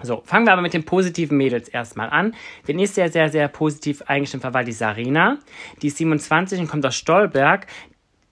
So, 0.00 0.22
fangen 0.24 0.46
wir 0.46 0.52
aber 0.52 0.62
mit 0.62 0.74
den 0.74 0.84
positiven 0.84 1.36
Mädels 1.36 1.68
erstmal 1.68 2.08
an. 2.10 2.34
Wen 2.64 2.78
ich 2.78 2.92
sehr, 2.92 3.10
sehr, 3.10 3.30
sehr 3.30 3.48
positiv 3.48 4.02
eingestimmt 4.02 4.44
war, 4.44 4.54
war 4.54 4.62
die 4.62 4.72
Sarina. 4.72 5.38
Die 5.82 5.88
ist 5.88 5.96
27 5.96 6.60
und 6.60 6.68
kommt 6.68 6.86
aus 6.86 6.94
Stolberg. 6.94 7.66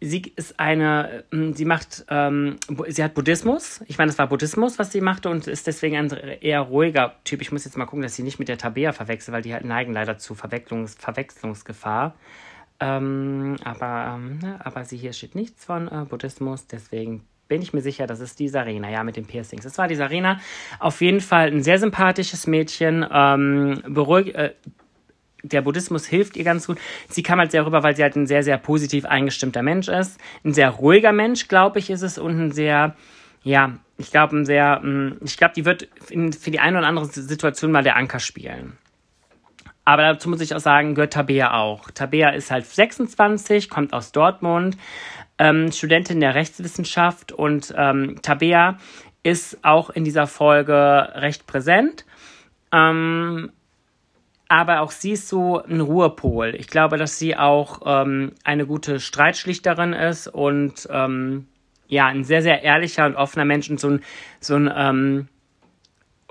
Sie 0.00 0.32
ist 0.36 0.60
eine, 0.60 1.24
ähm, 1.32 1.54
sie 1.54 1.64
macht, 1.64 2.04
ähm, 2.08 2.58
sie 2.88 3.02
hat 3.02 3.14
Buddhismus. 3.14 3.82
Ich 3.88 3.98
meine, 3.98 4.10
das 4.10 4.18
war 4.18 4.28
Buddhismus, 4.28 4.78
was 4.78 4.92
sie 4.92 5.00
machte 5.00 5.28
und 5.28 5.48
ist 5.48 5.66
deswegen 5.66 5.96
ein 5.96 6.10
eher 6.10 6.60
ruhiger 6.60 7.16
Typ. 7.24 7.40
Ich 7.40 7.50
muss 7.50 7.64
jetzt 7.64 7.76
mal 7.76 7.86
gucken, 7.86 8.02
dass 8.02 8.14
sie 8.14 8.22
nicht 8.22 8.38
mit 8.38 8.48
der 8.48 8.58
Tabea 8.58 8.92
verwechselt, 8.92 9.34
weil 9.34 9.42
die 9.42 9.54
halt 9.54 9.64
neigen 9.64 9.92
leider 9.92 10.18
zu 10.18 10.34
Verwechslungs 10.34 10.94
Verwechslungsgefahr. 10.94 12.14
Ähm, 12.78 13.56
aber, 13.64 14.14
ähm, 14.14 14.38
ne, 14.38 14.60
aber 14.62 14.84
sie 14.84 14.98
hier 14.98 15.14
steht 15.14 15.34
nichts 15.34 15.64
von 15.64 15.88
äh, 15.88 16.04
Buddhismus, 16.08 16.66
deswegen 16.66 17.24
bin 17.48 17.62
ich 17.62 17.72
mir 17.72 17.80
sicher, 17.80 18.06
das 18.06 18.20
ist 18.20 18.38
die 18.38 18.48
Sarina, 18.48 18.90
ja, 18.90 19.04
mit 19.04 19.16
den 19.16 19.26
Piercings. 19.26 19.64
Das 19.64 19.78
war 19.78 19.88
die 19.88 19.94
Sarina. 19.94 20.40
Auf 20.78 21.00
jeden 21.00 21.20
Fall 21.20 21.48
ein 21.48 21.62
sehr 21.62 21.78
sympathisches 21.78 22.46
Mädchen, 22.46 23.06
ähm, 23.10 23.82
beruhig, 23.86 24.34
äh, 24.34 24.52
der 25.42 25.62
Buddhismus 25.62 26.06
hilft 26.06 26.36
ihr 26.36 26.44
ganz 26.44 26.66
gut. 26.66 26.78
Sie 27.08 27.22
kam 27.22 27.38
halt 27.38 27.52
sehr 27.52 27.64
rüber, 27.64 27.82
weil 27.82 27.94
sie 27.94 28.02
halt 28.02 28.16
ein 28.16 28.26
sehr, 28.26 28.42
sehr 28.42 28.58
positiv 28.58 29.04
eingestimmter 29.04 29.62
Mensch 29.62 29.88
ist. 29.88 30.18
Ein 30.44 30.52
sehr 30.52 30.70
ruhiger 30.70 31.12
Mensch, 31.12 31.48
glaube 31.48 31.78
ich, 31.78 31.90
ist 31.90 32.02
es 32.02 32.18
und 32.18 32.38
ein 32.38 32.52
sehr, 32.52 32.96
ja, 33.44 33.78
ich 33.98 34.10
glaube, 34.10 34.36
ein 34.36 34.44
sehr, 34.44 34.80
mm, 34.80 35.18
ich 35.24 35.36
glaube, 35.36 35.54
die 35.54 35.64
wird 35.64 35.88
für 36.00 36.50
die 36.50 36.58
eine 36.58 36.78
oder 36.78 36.86
andere 36.86 37.06
Situation 37.06 37.70
mal 37.70 37.84
der 37.84 37.96
Anker 37.96 38.18
spielen. 38.18 38.76
Aber 39.88 40.02
dazu 40.02 40.28
muss 40.28 40.40
ich 40.40 40.52
auch 40.52 40.60
sagen, 40.60 40.96
gehört 40.96 41.12
Tabea 41.12 41.54
auch. 41.54 41.92
Tabea 41.92 42.30
ist 42.30 42.50
halt 42.50 42.66
26, 42.66 43.70
kommt 43.70 43.92
aus 43.92 44.10
Dortmund, 44.10 44.76
ähm, 45.38 45.70
Studentin 45.72 46.20
der 46.20 46.34
Rechtswissenschaft 46.34 47.32
und 47.32 47.74
ähm, 47.76 48.20
Tabea 48.22 48.78
ist 49.22 49.64
auch 49.64 49.90
in 49.90 50.04
dieser 50.04 50.26
Folge 50.26 51.10
recht 51.14 51.46
präsent. 51.46 52.04
Ähm, 52.72 53.50
aber 54.48 54.80
auch 54.80 54.92
sie 54.92 55.12
ist 55.12 55.28
so 55.28 55.60
ein 55.62 55.80
Ruhepol. 55.80 56.54
Ich 56.54 56.68
glaube, 56.68 56.98
dass 56.98 57.18
sie 57.18 57.36
auch 57.36 57.82
ähm, 57.84 58.32
eine 58.44 58.66
gute 58.66 59.00
Streitschlichterin 59.00 59.92
ist 59.92 60.28
und 60.28 60.88
ähm, 60.90 61.48
ja, 61.88 62.06
ein 62.06 62.24
sehr, 62.24 62.42
sehr 62.42 62.62
ehrlicher 62.62 63.06
und 63.06 63.16
offener 63.16 63.44
Mensch 63.44 63.68
und 63.70 63.80
so 63.80 63.90
ein, 63.90 64.00
so 64.40 64.54
ein 64.54 64.72
ähm, 64.74 65.28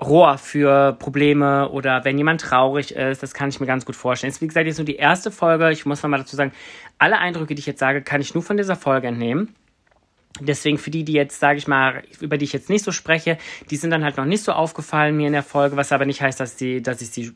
Rohr 0.00 0.36
für 0.36 0.92
Probleme 0.92 1.70
oder 1.70 2.04
wenn 2.04 2.18
jemand 2.18 2.42
traurig 2.42 2.94
ist, 2.94 3.22
das 3.22 3.32
kann 3.32 3.48
ich 3.48 3.60
mir 3.60 3.66
ganz 3.66 3.86
gut 3.86 3.96
vorstellen. 3.96 4.30
Ist 4.30 4.42
wie 4.42 4.46
gesagt 4.46 4.66
jetzt 4.66 4.76
nur 4.76 4.84
die 4.84 4.96
erste 4.96 5.30
Folge. 5.30 5.72
Ich 5.72 5.86
muss 5.86 6.02
nochmal 6.02 6.20
dazu 6.20 6.36
sagen, 6.36 6.52
alle 6.98 7.18
Eindrücke, 7.18 7.54
die 7.54 7.60
ich 7.60 7.66
jetzt 7.66 7.80
sage, 7.80 8.02
kann 8.02 8.20
ich 8.20 8.34
nur 8.34 8.42
von 8.42 8.56
dieser 8.56 8.76
Folge 8.76 9.06
entnehmen. 9.08 9.54
Deswegen 10.40 10.76
für 10.76 10.90
die, 10.90 11.04
die 11.04 11.14
jetzt, 11.14 11.40
sage 11.40 11.58
ich 11.58 11.66
mal, 11.66 12.02
über 12.20 12.36
die 12.36 12.44
ich 12.44 12.52
jetzt 12.52 12.68
nicht 12.68 12.84
so 12.84 12.92
spreche, 12.92 13.38
die 13.70 13.76
sind 13.76 13.90
dann 13.90 14.04
halt 14.04 14.18
noch 14.18 14.26
nicht 14.26 14.44
so 14.44 14.52
aufgefallen 14.52 15.16
mir 15.16 15.28
in 15.28 15.32
der 15.32 15.42
Folge, 15.42 15.76
was 15.76 15.92
aber 15.92 16.04
nicht 16.04 16.20
heißt, 16.20 16.40
dass, 16.40 16.56
die, 16.56 16.82
dass 16.82 17.00
ich 17.00 17.08
sie 17.08 17.32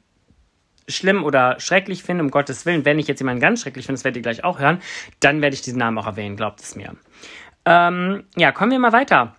schlimm 0.87 1.25
oder 1.25 1.59
schrecklich 1.61 2.02
finde, 2.02 2.25
um 2.25 2.31
Gottes 2.31 2.67
Willen. 2.67 2.85
Wenn 2.85 2.99
ich 2.99 3.09
jetzt 3.09 3.21
jemanden 3.21 3.40
ganz 3.40 3.62
schrecklich 3.62 3.87
finde, 3.87 3.99
das 3.99 4.05
werdet 4.05 4.19
ihr 4.19 4.23
gleich 4.23 4.45
auch 4.45 4.59
hören, 4.59 4.83
dann 5.21 5.40
werde 5.40 5.55
ich 5.55 5.62
diesen 5.62 5.79
Namen 5.79 5.97
auch 5.97 6.07
erwähnen, 6.07 6.37
glaubt 6.37 6.61
es 6.61 6.76
mir. 6.76 6.95
Ähm, 7.64 8.25
ja, 8.37 8.52
kommen 8.52 8.73
wir 8.73 8.79
mal 8.79 8.93
weiter. 8.93 9.35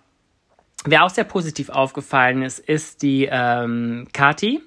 Wer 0.84 1.04
auch 1.04 1.10
sehr 1.10 1.24
positiv 1.24 1.68
aufgefallen 1.68 2.42
ist, 2.42 2.58
ist 2.58 3.02
die 3.02 3.28
ähm, 3.30 4.08
Kati. 4.12 4.60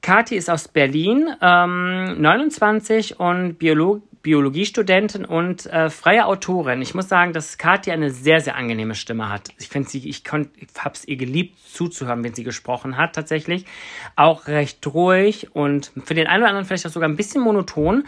Kati 0.00 0.36
ist 0.36 0.48
aus 0.48 0.68
Berlin, 0.68 1.34
ähm, 1.40 2.20
29 2.20 3.18
und 3.18 3.58
Biolog 3.58 4.02
Biologiestudentin 4.26 5.24
und 5.24 5.66
äh, 5.66 5.88
freie 5.88 6.26
Autorin. 6.26 6.82
Ich 6.82 6.96
muss 6.96 7.08
sagen, 7.08 7.32
dass 7.32 7.58
Kathi 7.58 7.92
eine 7.92 8.10
sehr, 8.10 8.40
sehr 8.40 8.56
angenehme 8.56 8.96
Stimme 8.96 9.28
hat. 9.28 9.50
Ich 9.60 9.68
finde 9.68 9.88
sie, 9.88 9.98
ich, 9.98 10.24
ich 10.24 10.32
habe 10.32 10.94
es 10.94 11.06
ihr 11.06 11.16
geliebt 11.16 11.56
zuzuhören, 11.60 12.24
wenn 12.24 12.34
sie 12.34 12.42
gesprochen 12.42 12.96
hat, 12.96 13.14
tatsächlich. 13.14 13.66
Auch 14.16 14.48
recht 14.48 14.84
ruhig 14.84 15.54
und 15.54 15.92
für 16.04 16.14
den 16.14 16.26
einen 16.26 16.42
oder 16.42 16.48
anderen 16.48 16.66
vielleicht 16.66 16.88
auch 16.88 16.90
sogar 16.90 17.08
ein 17.08 17.14
bisschen 17.14 17.40
monoton. 17.40 18.02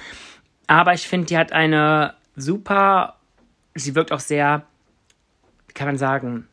Aber 0.66 0.92
ich 0.92 1.06
finde, 1.06 1.28
die 1.28 1.38
hat 1.38 1.52
eine 1.52 2.14
super, 2.34 3.14
sie 3.76 3.94
wirkt 3.94 4.10
auch 4.10 4.18
sehr, 4.18 4.66
wie 5.68 5.72
kann 5.72 5.86
man 5.86 5.98
sagen, 5.98 6.47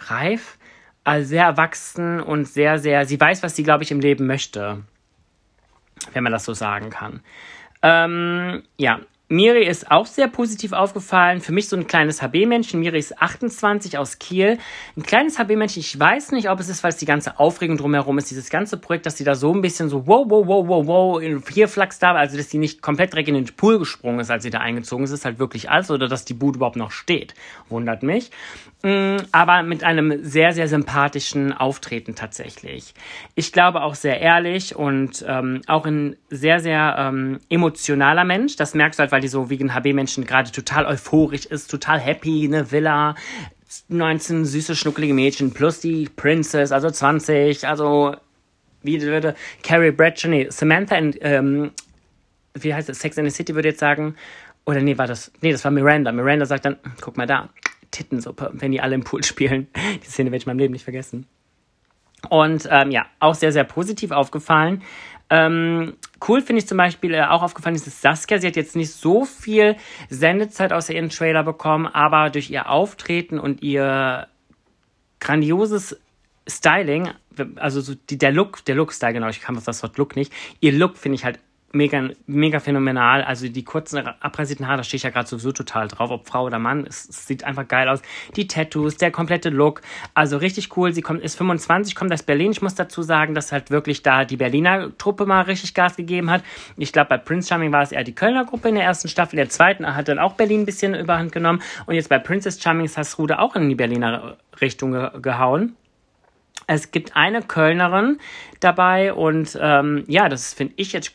reif, 0.00 0.58
also 1.04 1.28
sehr 1.28 1.44
erwachsen 1.44 2.20
und 2.20 2.46
sehr, 2.46 2.78
sehr, 2.78 3.06
sie 3.06 3.20
weiß, 3.20 3.42
was 3.42 3.56
sie, 3.56 3.62
glaube 3.62 3.84
ich, 3.84 3.90
im 3.90 4.00
Leben 4.00 4.26
möchte. 4.26 4.82
Wenn 6.12 6.24
man 6.24 6.32
das 6.32 6.44
so 6.44 6.52
sagen 6.52 6.90
kann. 6.90 7.20
Ähm, 7.82 8.62
ja, 8.76 9.00
Miri 9.28 9.66
ist 9.66 9.90
auch 9.90 10.06
sehr 10.06 10.28
positiv 10.28 10.72
aufgefallen. 10.72 11.40
Für 11.40 11.50
mich 11.50 11.68
so 11.68 11.76
ein 11.76 11.88
kleines 11.88 12.22
HB-Männchen. 12.22 12.78
Miri 12.78 12.98
ist 12.98 13.20
28 13.20 13.98
aus 13.98 14.20
Kiel. 14.20 14.56
Ein 14.96 15.02
kleines 15.02 15.40
HB-Männchen. 15.40 15.80
Ich 15.80 15.98
weiß 15.98 16.30
nicht, 16.30 16.48
ob 16.48 16.60
es 16.60 16.68
ist, 16.68 16.84
weil 16.84 16.90
es 16.90 16.96
die 16.96 17.06
ganze 17.06 17.40
Aufregung 17.40 17.76
drumherum 17.76 18.18
ist. 18.18 18.30
Dieses 18.30 18.50
ganze 18.50 18.76
Projekt, 18.76 19.04
dass 19.04 19.16
sie 19.16 19.24
da 19.24 19.34
so 19.34 19.52
ein 19.52 19.62
bisschen 19.62 19.88
so 19.88 20.06
wow, 20.06 20.24
wow, 20.28 20.46
wow, 20.46 20.68
wow, 20.68 20.86
wow, 20.86 21.20
in 21.20 21.42
vier 21.42 21.66
Flachs 21.66 21.98
da, 21.98 22.12
also 22.12 22.36
dass 22.36 22.50
sie 22.50 22.58
nicht 22.58 22.82
komplett 22.82 23.14
direkt 23.14 23.28
in 23.28 23.34
den 23.34 23.46
Pool 23.46 23.80
gesprungen 23.80 24.20
ist, 24.20 24.30
als 24.30 24.44
sie 24.44 24.50
da 24.50 24.60
eingezogen 24.60 25.04
ist, 25.04 25.10
ist 25.10 25.24
halt 25.24 25.40
wirklich 25.40 25.70
alles. 25.70 25.90
Oder 25.90 26.06
dass 26.06 26.24
die 26.24 26.34
Bude 26.34 26.58
überhaupt 26.58 26.76
noch 26.76 26.92
steht. 26.92 27.34
Wundert 27.68 28.04
mich. 28.04 28.30
Mm, 28.86 29.16
aber 29.32 29.64
mit 29.64 29.82
einem 29.82 30.22
sehr, 30.22 30.52
sehr 30.52 30.68
sympathischen 30.68 31.52
Auftreten 31.52 32.14
tatsächlich. 32.14 32.94
Ich 33.34 33.52
glaube 33.52 33.82
auch 33.82 33.96
sehr 33.96 34.20
ehrlich 34.20 34.76
und 34.76 35.24
ähm, 35.26 35.62
auch 35.66 35.86
ein 35.86 36.14
sehr, 36.30 36.60
sehr 36.60 36.94
ähm, 36.96 37.40
emotionaler 37.50 38.22
Mensch. 38.22 38.54
Das 38.54 38.74
merkst 38.74 39.00
du 39.00 39.02
halt, 39.02 39.10
weil 39.10 39.20
die 39.20 39.26
so 39.26 39.50
wie 39.50 39.58
ein 39.58 39.74
HB-Menschen 39.74 40.24
gerade 40.24 40.52
total 40.52 40.86
euphorisch 40.86 41.46
ist, 41.46 41.68
total 41.68 41.98
happy, 41.98 42.44
eine 42.44 42.70
Villa, 42.70 43.16
19 43.88 44.44
süße, 44.44 44.76
schnuckelige 44.76 45.14
Mädchen 45.14 45.52
plus 45.52 45.80
die 45.80 46.08
Princess, 46.14 46.70
also 46.70 46.88
20, 46.88 47.66
also 47.66 48.14
wie 48.82 49.02
würde 49.02 49.34
Carrie 49.64 49.90
Bradshaw, 49.90 50.28
nee, 50.28 50.46
Samantha 50.48 50.94
in, 50.94 51.12
ähm, 51.22 51.72
wie 52.54 52.72
heißt 52.72 52.88
es, 52.88 53.00
Sex 53.00 53.18
in 53.18 53.24
the 53.28 53.34
City 53.34 53.52
würde 53.56 53.70
jetzt 53.70 53.80
sagen, 53.80 54.14
oder 54.64 54.80
nee, 54.80 54.96
war 54.96 55.08
das, 55.08 55.32
nee, 55.40 55.50
das 55.50 55.64
war 55.64 55.72
Miranda. 55.72 56.12
Miranda 56.12 56.46
sagt 56.46 56.66
dann, 56.66 56.76
guck 57.00 57.16
mal 57.16 57.26
da, 57.26 57.48
Tittensuppe, 57.90 58.50
wenn 58.54 58.72
die 58.72 58.80
alle 58.80 58.94
im 58.94 59.04
Pool 59.04 59.24
spielen. 59.24 59.68
Die 60.02 60.06
Szene 60.06 60.30
werde 60.30 60.38
ich 60.38 60.46
in 60.46 60.50
meinem 60.50 60.58
Leben 60.58 60.72
nicht 60.72 60.84
vergessen. 60.84 61.26
Und 62.30 62.68
ähm, 62.70 62.90
ja, 62.90 63.06
auch 63.20 63.34
sehr, 63.34 63.52
sehr 63.52 63.64
positiv 63.64 64.10
aufgefallen. 64.10 64.82
Ähm, 65.28 65.94
cool 66.26 66.40
finde 66.40 66.60
ich 66.60 66.68
zum 66.68 66.78
Beispiel 66.78 67.14
äh, 67.14 67.22
auch 67.22 67.42
aufgefallen, 67.42 67.74
ist 67.74 67.86
dass 67.86 68.00
Saskia. 68.00 68.38
Sie 68.38 68.46
hat 68.46 68.56
jetzt 68.56 68.76
nicht 68.76 68.92
so 68.92 69.24
viel 69.24 69.76
Sendezeit 70.08 70.72
außer 70.72 70.94
ihren 70.94 71.10
Trailer 71.10 71.42
bekommen, 71.42 71.86
aber 71.86 72.30
durch 72.30 72.50
ihr 72.50 72.68
Auftreten 72.68 73.38
und 73.38 73.62
ihr 73.62 74.28
grandioses 75.20 76.00
Styling, 76.48 77.10
also 77.56 77.80
so 77.80 77.94
die, 77.94 78.18
der 78.18 78.30
Look, 78.30 78.64
der 78.66 78.76
Look-Style, 78.76 79.14
genau, 79.14 79.28
ich 79.28 79.40
kann 79.40 79.60
das 79.64 79.82
Wort 79.82 79.98
Look 79.98 80.14
nicht. 80.14 80.32
Ihr 80.60 80.72
Look 80.72 80.96
finde 80.96 81.16
ich 81.16 81.24
halt 81.24 81.40
mega, 81.76 82.08
mega 82.26 82.60
phänomenal. 82.60 83.22
Also 83.22 83.48
die 83.48 83.64
kurzen 83.64 83.98
abrasierten 83.98 84.66
Haare, 84.66 84.78
da 84.78 84.82
stehe 84.82 84.96
ich 84.96 85.02
ja 85.02 85.10
gerade 85.10 85.28
sowieso 85.28 85.52
total 85.52 85.88
drauf, 85.88 86.10
ob 86.10 86.26
Frau 86.26 86.44
oder 86.44 86.58
Mann. 86.58 86.86
Es, 86.86 87.08
es, 87.08 87.26
sieht 87.26 87.44
einfach 87.44 87.68
geil 87.68 87.88
aus. 87.88 88.02
Die 88.34 88.46
Tattoos, 88.46 88.96
der 88.96 89.10
komplette 89.10 89.50
Look. 89.50 89.82
Also 90.14 90.38
richtig 90.38 90.76
cool. 90.76 90.92
Sie 90.92 91.02
kommt, 91.02 91.22
ist 91.22 91.36
25, 91.36 91.94
kommt 91.94 92.12
aus 92.12 92.22
Berlin. 92.22 92.50
Ich 92.50 92.62
muss 92.62 92.74
dazu 92.74 93.02
sagen, 93.02 93.34
dass 93.34 93.52
halt 93.52 93.70
wirklich 93.70 94.02
da 94.02 94.24
die 94.24 94.36
Berliner 94.36 94.96
Truppe 94.98 95.26
mal 95.26 95.42
richtig 95.42 95.74
Gas 95.74 95.96
gegeben 95.96 96.30
hat. 96.30 96.42
Ich 96.76 96.92
glaube, 96.92 97.10
bei 97.10 97.18
Prince 97.18 97.48
Charming 97.48 97.72
war 97.72 97.82
es 97.82 97.92
eher 97.92 98.04
die 98.04 98.14
Kölner 98.14 98.44
Gruppe 98.44 98.70
in 98.70 98.74
der 98.74 98.84
ersten 98.84 99.08
Staffel. 99.08 99.36
Der 99.36 99.48
zweiten 99.48 99.86
hat 99.94 100.08
dann 100.08 100.18
auch 100.18 100.34
Berlin 100.34 100.62
ein 100.62 100.66
bisschen 100.66 100.94
überhand 100.94 101.32
genommen. 101.32 101.62
Und 101.86 101.94
jetzt 101.94 102.08
bei 102.08 102.18
Princess 102.18 102.60
Charming 102.60 102.86
ist 102.86 102.96
das 102.96 103.18
Ruder 103.18 103.40
auch 103.40 103.54
in 103.56 103.68
die 103.68 103.74
Berliner 103.74 104.36
Richtung 104.60 104.92
ge 104.92 105.10
gehauen. 105.20 105.76
Es 106.68 106.90
gibt 106.90 107.14
eine 107.14 107.42
Kölnerin 107.42 108.18
dabei 108.58 109.12
und 109.12 109.56
ähm, 109.60 110.02
ja, 110.08 110.28
das 110.28 110.52
finde 110.52 110.74
ich 110.76 110.92
jetzt 110.92 111.14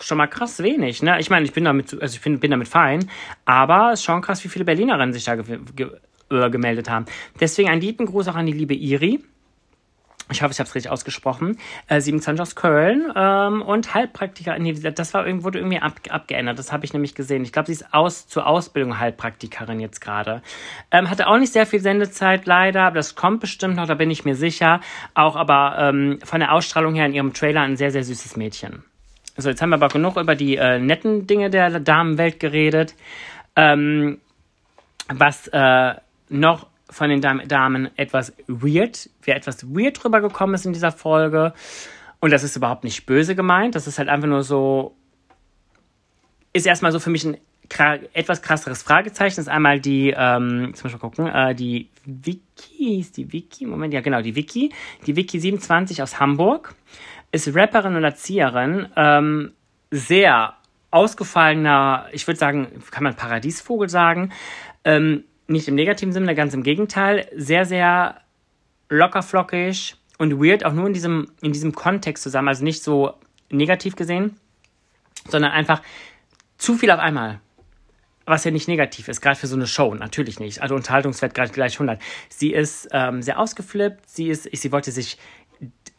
schon 0.00 0.16
mal 0.16 0.26
krass 0.26 0.62
wenig. 0.62 1.02
Ne? 1.02 1.20
Ich 1.20 1.28
meine, 1.28 1.44
ich 1.44 1.52
bin 1.52 1.64
damit, 1.64 1.92
also 2.00 2.16
ich 2.16 2.22
bin, 2.22 2.40
bin 2.40 2.50
damit 2.50 2.68
fein, 2.68 3.10
aber 3.44 3.92
es 3.92 4.00
ist 4.00 4.04
schon 4.06 4.22
krass, 4.22 4.42
wie 4.44 4.48
viele 4.48 4.64
Berlinerinnen 4.64 5.12
sich 5.12 5.24
da 5.24 5.34
ge 5.34 5.58
ge 5.74 5.90
äh, 6.30 6.50
gemeldet 6.50 6.88
haben. 6.88 7.04
Deswegen 7.40 7.68
ein 7.68 7.80
lieben 7.80 8.06
Gruß 8.06 8.28
auch 8.28 8.36
an 8.36 8.46
die 8.46 8.52
liebe 8.52 8.74
Iri 8.74 9.22
ich 10.30 10.42
hoffe, 10.42 10.52
ich 10.52 10.58
habe 10.58 10.68
es 10.68 10.74
richtig 10.74 10.90
ausgesprochen, 10.90 11.58
äh, 11.86 12.00
27 12.00 12.40
aus 12.40 12.56
Köln 12.56 13.12
ähm, 13.14 13.62
und 13.62 13.94
Heilpraktiker, 13.94 14.58
nee, 14.58 14.72
das 14.72 15.14
war, 15.14 15.24
wurde 15.44 15.58
irgendwie 15.58 15.78
ab, 15.78 16.00
abgeändert, 16.08 16.58
das 16.58 16.72
habe 16.72 16.84
ich 16.84 16.92
nämlich 16.92 17.14
gesehen. 17.14 17.44
Ich 17.44 17.52
glaube, 17.52 17.66
sie 17.66 17.72
ist 17.72 17.94
aus, 17.94 18.26
zur 18.26 18.46
Ausbildung 18.46 18.98
Heilpraktikerin 18.98 19.78
jetzt 19.78 20.00
gerade. 20.00 20.42
Ähm, 20.90 21.10
hatte 21.10 21.28
auch 21.28 21.38
nicht 21.38 21.52
sehr 21.52 21.66
viel 21.66 21.80
Sendezeit 21.80 22.46
leider, 22.46 22.82
aber 22.82 22.96
das 22.96 23.14
kommt 23.14 23.40
bestimmt 23.40 23.76
noch, 23.76 23.86
da 23.86 23.94
bin 23.94 24.10
ich 24.10 24.24
mir 24.24 24.34
sicher. 24.34 24.80
Auch 25.14 25.36
aber 25.36 25.76
ähm, 25.78 26.18
von 26.24 26.40
der 26.40 26.52
Ausstrahlung 26.52 26.94
her 26.94 27.06
in 27.06 27.14
ihrem 27.14 27.32
Trailer 27.32 27.60
ein 27.60 27.76
sehr, 27.76 27.92
sehr 27.92 28.02
süßes 28.02 28.36
Mädchen. 28.36 28.82
So, 29.36 29.50
jetzt 29.50 29.60
haben 29.62 29.70
wir 29.70 29.76
aber 29.76 29.88
genug 29.88 30.16
über 30.16 30.34
die 30.34 30.56
äh, 30.56 30.78
netten 30.78 31.26
Dinge 31.26 31.50
der 31.50 31.78
Damenwelt 31.78 32.40
geredet. 32.40 32.94
Ähm, 33.54 34.18
was 35.08 35.48
äh, 35.48 35.94
noch 36.28 36.66
von 36.90 37.10
den 37.10 37.20
Damen 37.20 37.90
etwas 37.96 38.32
weird, 38.46 39.10
wer 39.22 39.36
etwas 39.36 39.66
weird 39.74 40.02
drüber 40.02 40.20
gekommen 40.20 40.54
ist 40.54 40.66
in 40.66 40.72
dieser 40.72 40.92
Folge. 40.92 41.52
Und 42.20 42.32
das 42.32 42.44
ist 42.44 42.56
überhaupt 42.56 42.84
nicht 42.84 43.06
böse 43.06 43.34
gemeint. 43.34 43.74
Das 43.74 43.86
ist 43.86 43.98
halt 43.98 44.08
einfach 44.08 44.28
nur 44.28 44.42
so, 44.42 44.96
ist 46.52 46.66
erstmal 46.66 46.92
so 46.92 46.98
für 46.98 47.10
mich 47.10 47.24
ein 47.24 47.36
etwas 48.12 48.42
krasseres 48.42 48.82
Fragezeichen. 48.82 49.36
Das 49.36 49.46
ist 49.46 49.48
einmal 49.48 49.80
die, 49.80 50.14
ähm, 50.16 50.66
jetzt 50.68 50.84
muss 50.84 50.92
ich 50.92 51.00
mal 51.00 51.08
gucken, 51.08 51.26
äh, 51.26 51.54
die 51.54 51.90
Vicky, 52.04 53.00
ist 53.00 53.16
die 53.16 53.32
Vicky? 53.32 53.66
Moment, 53.66 53.92
ja 53.92 54.00
genau, 54.00 54.22
die 54.22 54.36
Vicky. 54.36 54.72
Die 55.06 55.16
Vicky 55.16 55.40
27 55.40 56.02
aus 56.02 56.20
Hamburg. 56.20 56.74
Ist 57.32 57.54
Rapperin 57.54 57.96
und 57.96 58.04
Erzieherin. 58.04 58.86
Ähm, 58.96 59.52
sehr 59.90 60.54
ausgefallener, 60.90 62.06
ich 62.12 62.26
würde 62.26 62.38
sagen, 62.38 62.68
kann 62.90 63.04
man 63.04 63.14
Paradiesvogel 63.14 63.88
sagen. 63.88 64.32
Ähm, 64.84 65.24
nicht 65.48 65.68
im 65.68 65.74
negativen 65.74 66.12
Sinne, 66.12 66.34
ganz 66.34 66.54
im 66.54 66.62
Gegenteil, 66.62 67.28
sehr, 67.34 67.64
sehr 67.64 68.20
lockerflockig 68.88 69.96
und 70.18 70.40
weird, 70.40 70.64
auch 70.64 70.72
nur 70.72 70.86
in 70.86 70.92
diesem, 70.92 71.28
in 71.40 71.52
diesem 71.52 71.72
Kontext 71.72 72.22
zusammen, 72.22 72.48
also 72.48 72.64
nicht 72.64 72.82
so 72.82 73.14
negativ 73.50 73.96
gesehen, 73.96 74.36
sondern 75.28 75.52
einfach 75.52 75.82
zu 76.58 76.74
viel 76.74 76.90
auf 76.90 77.00
einmal. 77.00 77.40
Was 78.28 78.42
ja 78.42 78.50
nicht 78.50 78.66
negativ 78.66 79.06
ist, 79.06 79.20
gerade 79.20 79.38
für 79.38 79.46
so 79.46 79.54
eine 79.54 79.68
Show, 79.68 79.94
natürlich 79.94 80.40
nicht. 80.40 80.60
Also 80.60 80.74
Unterhaltungswert 80.74 81.32
gerade 81.32 81.52
gleich 81.52 81.74
100. 81.74 82.00
Sie 82.28 82.52
ist 82.52 82.88
ähm, 82.90 83.22
sehr 83.22 83.38
ausgeflippt, 83.38 84.08
sie 84.08 84.28
ist, 84.28 84.48
sie 84.52 84.72
wollte 84.72 84.90
sich 84.90 85.16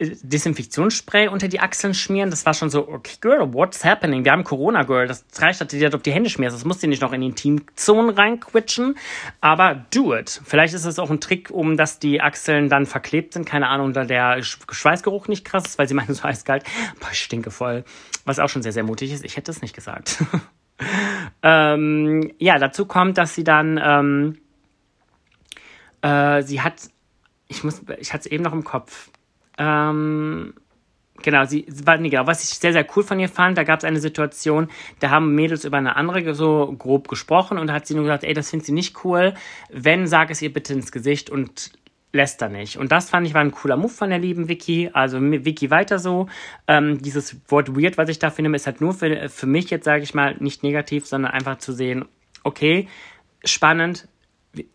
Desinfektionsspray 0.00 1.26
unter 1.26 1.48
die 1.48 1.58
Achseln 1.58 1.92
schmieren. 1.92 2.30
Das 2.30 2.46
war 2.46 2.54
schon 2.54 2.70
so, 2.70 2.88
okay, 2.88 3.16
Girl, 3.20 3.52
what's 3.52 3.84
happening? 3.84 4.24
Wir 4.24 4.30
haben 4.30 4.44
Corona, 4.44 4.84
Girl. 4.84 5.08
Das 5.08 5.24
reicht, 5.38 5.60
dass 5.60 5.68
du 5.68 5.76
dir 5.76 5.92
auf 5.92 6.02
die 6.02 6.12
Hände 6.12 6.30
schmierst. 6.30 6.56
Das 6.56 6.64
musst 6.64 6.84
du 6.84 6.86
nicht 6.86 7.02
noch 7.02 7.12
in 7.12 7.20
die 7.20 7.26
Intimzonen 7.26 8.10
reinquitschen. 8.10 8.96
Aber 9.40 9.74
do 9.92 10.14
it. 10.14 10.40
Vielleicht 10.44 10.74
ist 10.74 10.84
es 10.84 11.00
auch 11.00 11.10
ein 11.10 11.20
Trick, 11.20 11.50
um 11.50 11.76
dass 11.76 11.98
die 11.98 12.20
Achseln 12.20 12.68
dann 12.68 12.86
verklebt 12.86 13.32
sind. 13.32 13.44
Keine 13.44 13.68
Ahnung, 13.68 13.92
da 13.92 14.04
der 14.04 14.40
Schweißgeruch 14.42 15.26
nicht 15.26 15.44
krass 15.44 15.66
ist, 15.66 15.78
weil 15.78 15.88
sie 15.88 15.94
meinen 15.94 16.14
so 16.14 16.22
eiskalt. 16.22 16.62
Boah, 17.00 17.08
ich 17.10 17.18
stinke 17.18 17.50
voll. 17.50 17.84
Was 18.24 18.38
auch 18.38 18.48
schon 18.48 18.62
sehr, 18.62 18.72
sehr 18.72 18.84
mutig 18.84 19.12
ist. 19.12 19.24
Ich 19.24 19.36
hätte 19.36 19.50
es 19.50 19.62
nicht 19.62 19.74
gesagt. 19.74 20.22
ähm, 21.42 22.32
ja, 22.38 22.58
dazu 22.58 22.86
kommt, 22.86 23.18
dass 23.18 23.34
sie 23.34 23.42
dann, 23.42 23.80
ähm, 23.82 24.38
äh, 26.02 26.42
sie 26.42 26.60
hat, 26.60 26.74
ich 27.48 27.64
muss, 27.64 27.82
ich 27.98 28.12
hatte 28.12 28.26
es 28.28 28.32
eben 28.32 28.44
noch 28.44 28.52
im 28.52 28.62
Kopf 28.62 29.10
ähm, 29.58 30.54
genau, 31.22 31.44
sie 31.44 31.66
war, 31.84 31.98
nee, 31.98 32.08
genau, 32.08 32.26
was 32.26 32.42
ich 32.44 32.58
sehr, 32.58 32.72
sehr 32.72 32.86
cool 32.96 33.02
von 33.02 33.20
ihr 33.20 33.28
fand, 33.28 33.58
da 33.58 33.64
gab 33.64 33.80
es 33.80 33.84
eine 33.84 34.00
Situation, 34.00 34.68
da 35.00 35.10
haben 35.10 35.34
Mädels 35.34 35.64
über 35.64 35.76
eine 35.76 35.96
andere 35.96 36.34
so 36.34 36.74
grob 36.78 37.08
gesprochen 37.08 37.58
und 37.58 37.66
da 37.66 37.74
hat 37.74 37.86
sie 37.86 37.94
nur 37.94 38.04
gesagt, 38.04 38.24
ey, 38.24 38.34
das 38.34 38.50
findet 38.50 38.66
sie 38.66 38.72
nicht 38.72 39.04
cool. 39.04 39.34
Wenn, 39.70 40.06
sag 40.06 40.30
es 40.30 40.40
ihr 40.42 40.52
bitte 40.52 40.72
ins 40.72 40.92
Gesicht 40.92 41.30
und 41.30 41.72
lässt 42.12 42.40
er 42.40 42.48
nicht. 42.48 42.78
Und 42.78 42.90
das 42.90 43.10
fand 43.10 43.26
ich 43.26 43.34
war 43.34 43.42
ein 43.42 43.50
cooler 43.50 43.76
Move 43.76 43.92
von 43.92 44.10
der 44.10 44.18
lieben 44.18 44.48
Vicky. 44.48 44.90
Also 44.92 45.20
Vicky 45.20 45.70
weiter 45.70 45.98
so. 45.98 46.26
Ähm, 46.66 47.00
dieses 47.02 47.36
Wort 47.50 47.76
weird, 47.76 47.98
was 47.98 48.08
ich 48.08 48.18
dafür 48.18 48.42
nehme, 48.42 48.56
ist 48.56 48.66
halt 48.66 48.80
nur 48.80 48.94
für, 48.94 49.28
für 49.28 49.46
mich 49.46 49.70
jetzt, 49.70 49.84
sage 49.84 50.02
ich 50.02 50.14
mal, 50.14 50.36
nicht 50.38 50.62
negativ, 50.62 51.06
sondern 51.06 51.32
einfach 51.32 51.58
zu 51.58 51.72
sehen, 51.72 52.06
okay, 52.44 52.88
spannend, 53.44 54.08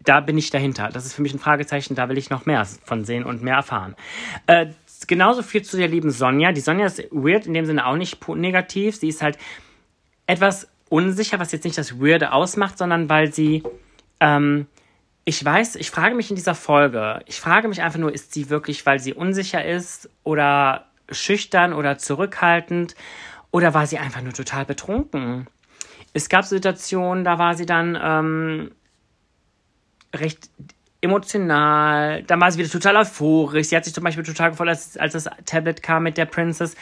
da 0.03 0.19
bin 0.19 0.37
ich 0.37 0.49
dahinter. 0.49 0.89
Das 0.91 1.05
ist 1.05 1.13
für 1.13 1.21
mich 1.21 1.33
ein 1.33 1.39
Fragezeichen, 1.39 1.95
da 1.95 2.09
will 2.09 2.17
ich 2.17 2.29
noch 2.29 2.45
mehr 2.45 2.65
von 2.83 3.05
sehen 3.05 3.23
und 3.23 3.43
mehr 3.43 3.55
erfahren. 3.55 3.95
Äh, 4.47 4.67
genauso 5.07 5.41
viel 5.41 5.63
zu 5.63 5.77
der 5.77 5.87
lieben 5.87 6.11
Sonja. 6.11 6.51
Die 6.51 6.61
Sonja 6.61 6.85
ist 6.85 6.99
weird, 7.11 7.45
in 7.45 7.53
dem 7.53 7.65
Sinne 7.65 7.85
auch 7.85 7.95
nicht 7.95 8.27
negativ. 8.27 8.95
Sie 8.95 9.09
ist 9.09 9.21
halt 9.21 9.37
etwas 10.27 10.67
unsicher, 10.89 11.39
was 11.39 11.51
jetzt 11.51 11.63
nicht 11.63 11.77
das 11.77 11.99
Weirde 11.99 12.31
ausmacht, 12.31 12.77
sondern 12.77 13.09
weil 13.09 13.33
sie, 13.33 13.63
ähm, 14.19 14.67
ich 15.25 15.43
weiß, 15.43 15.75
ich 15.77 15.89
frage 15.89 16.15
mich 16.15 16.29
in 16.29 16.35
dieser 16.35 16.55
Folge, 16.55 17.21
ich 17.25 17.39
frage 17.39 17.67
mich 17.67 17.81
einfach 17.81 17.99
nur, 17.99 18.13
ist 18.13 18.33
sie 18.33 18.49
wirklich, 18.49 18.85
weil 18.85 18.99
sie 18.99 19.13
unsicher 19.13 19.65
ist 19.65 20.09
oder 20.23 20.85
schüchtern 21.09 21.73
oder 21.73 21.97
zurückhaltend 21.97 22.95
oder 23.51 23.73
war 23.73 23.87
sie 23.87 23.97
einfach 23.97 24.21
nur 24.21 24.33
total 24.33 24.65
betrunken? 24.65 25.47
Es 26.13 26.29
gab 26.29 26.45
Situationen, 26.45 27.23
da 27.23 27.39
war 27.39 27.55
sie 27.55 27.65
dann, 27.65 27.97
ähm, 28.01 28.71
recht 30.13 30.50
emotional. 31.03 32.24
Dann 32.24 32.39
war 32.39 32.51
sie 32.51 32.60
wieder 32.60 32.70
total 32.70 32.96
euphorisch. 32.96 33.67
Sie 33.67 33.75
hat 33.75 33.84
sich 33.84 33.93
zum 33.93 34.03
Beispiel 34.03 34.24
total 34.24 34.51
gefreut, 34.51 34.70
als, 34.70 34.98
als 34.98 35.13
das 35.13 35.29
Tablet 35.46 35.84
kam 35.84 36.03
mit 36.03 36.17
der 36.17 36.25
Princess, 36.25 36.75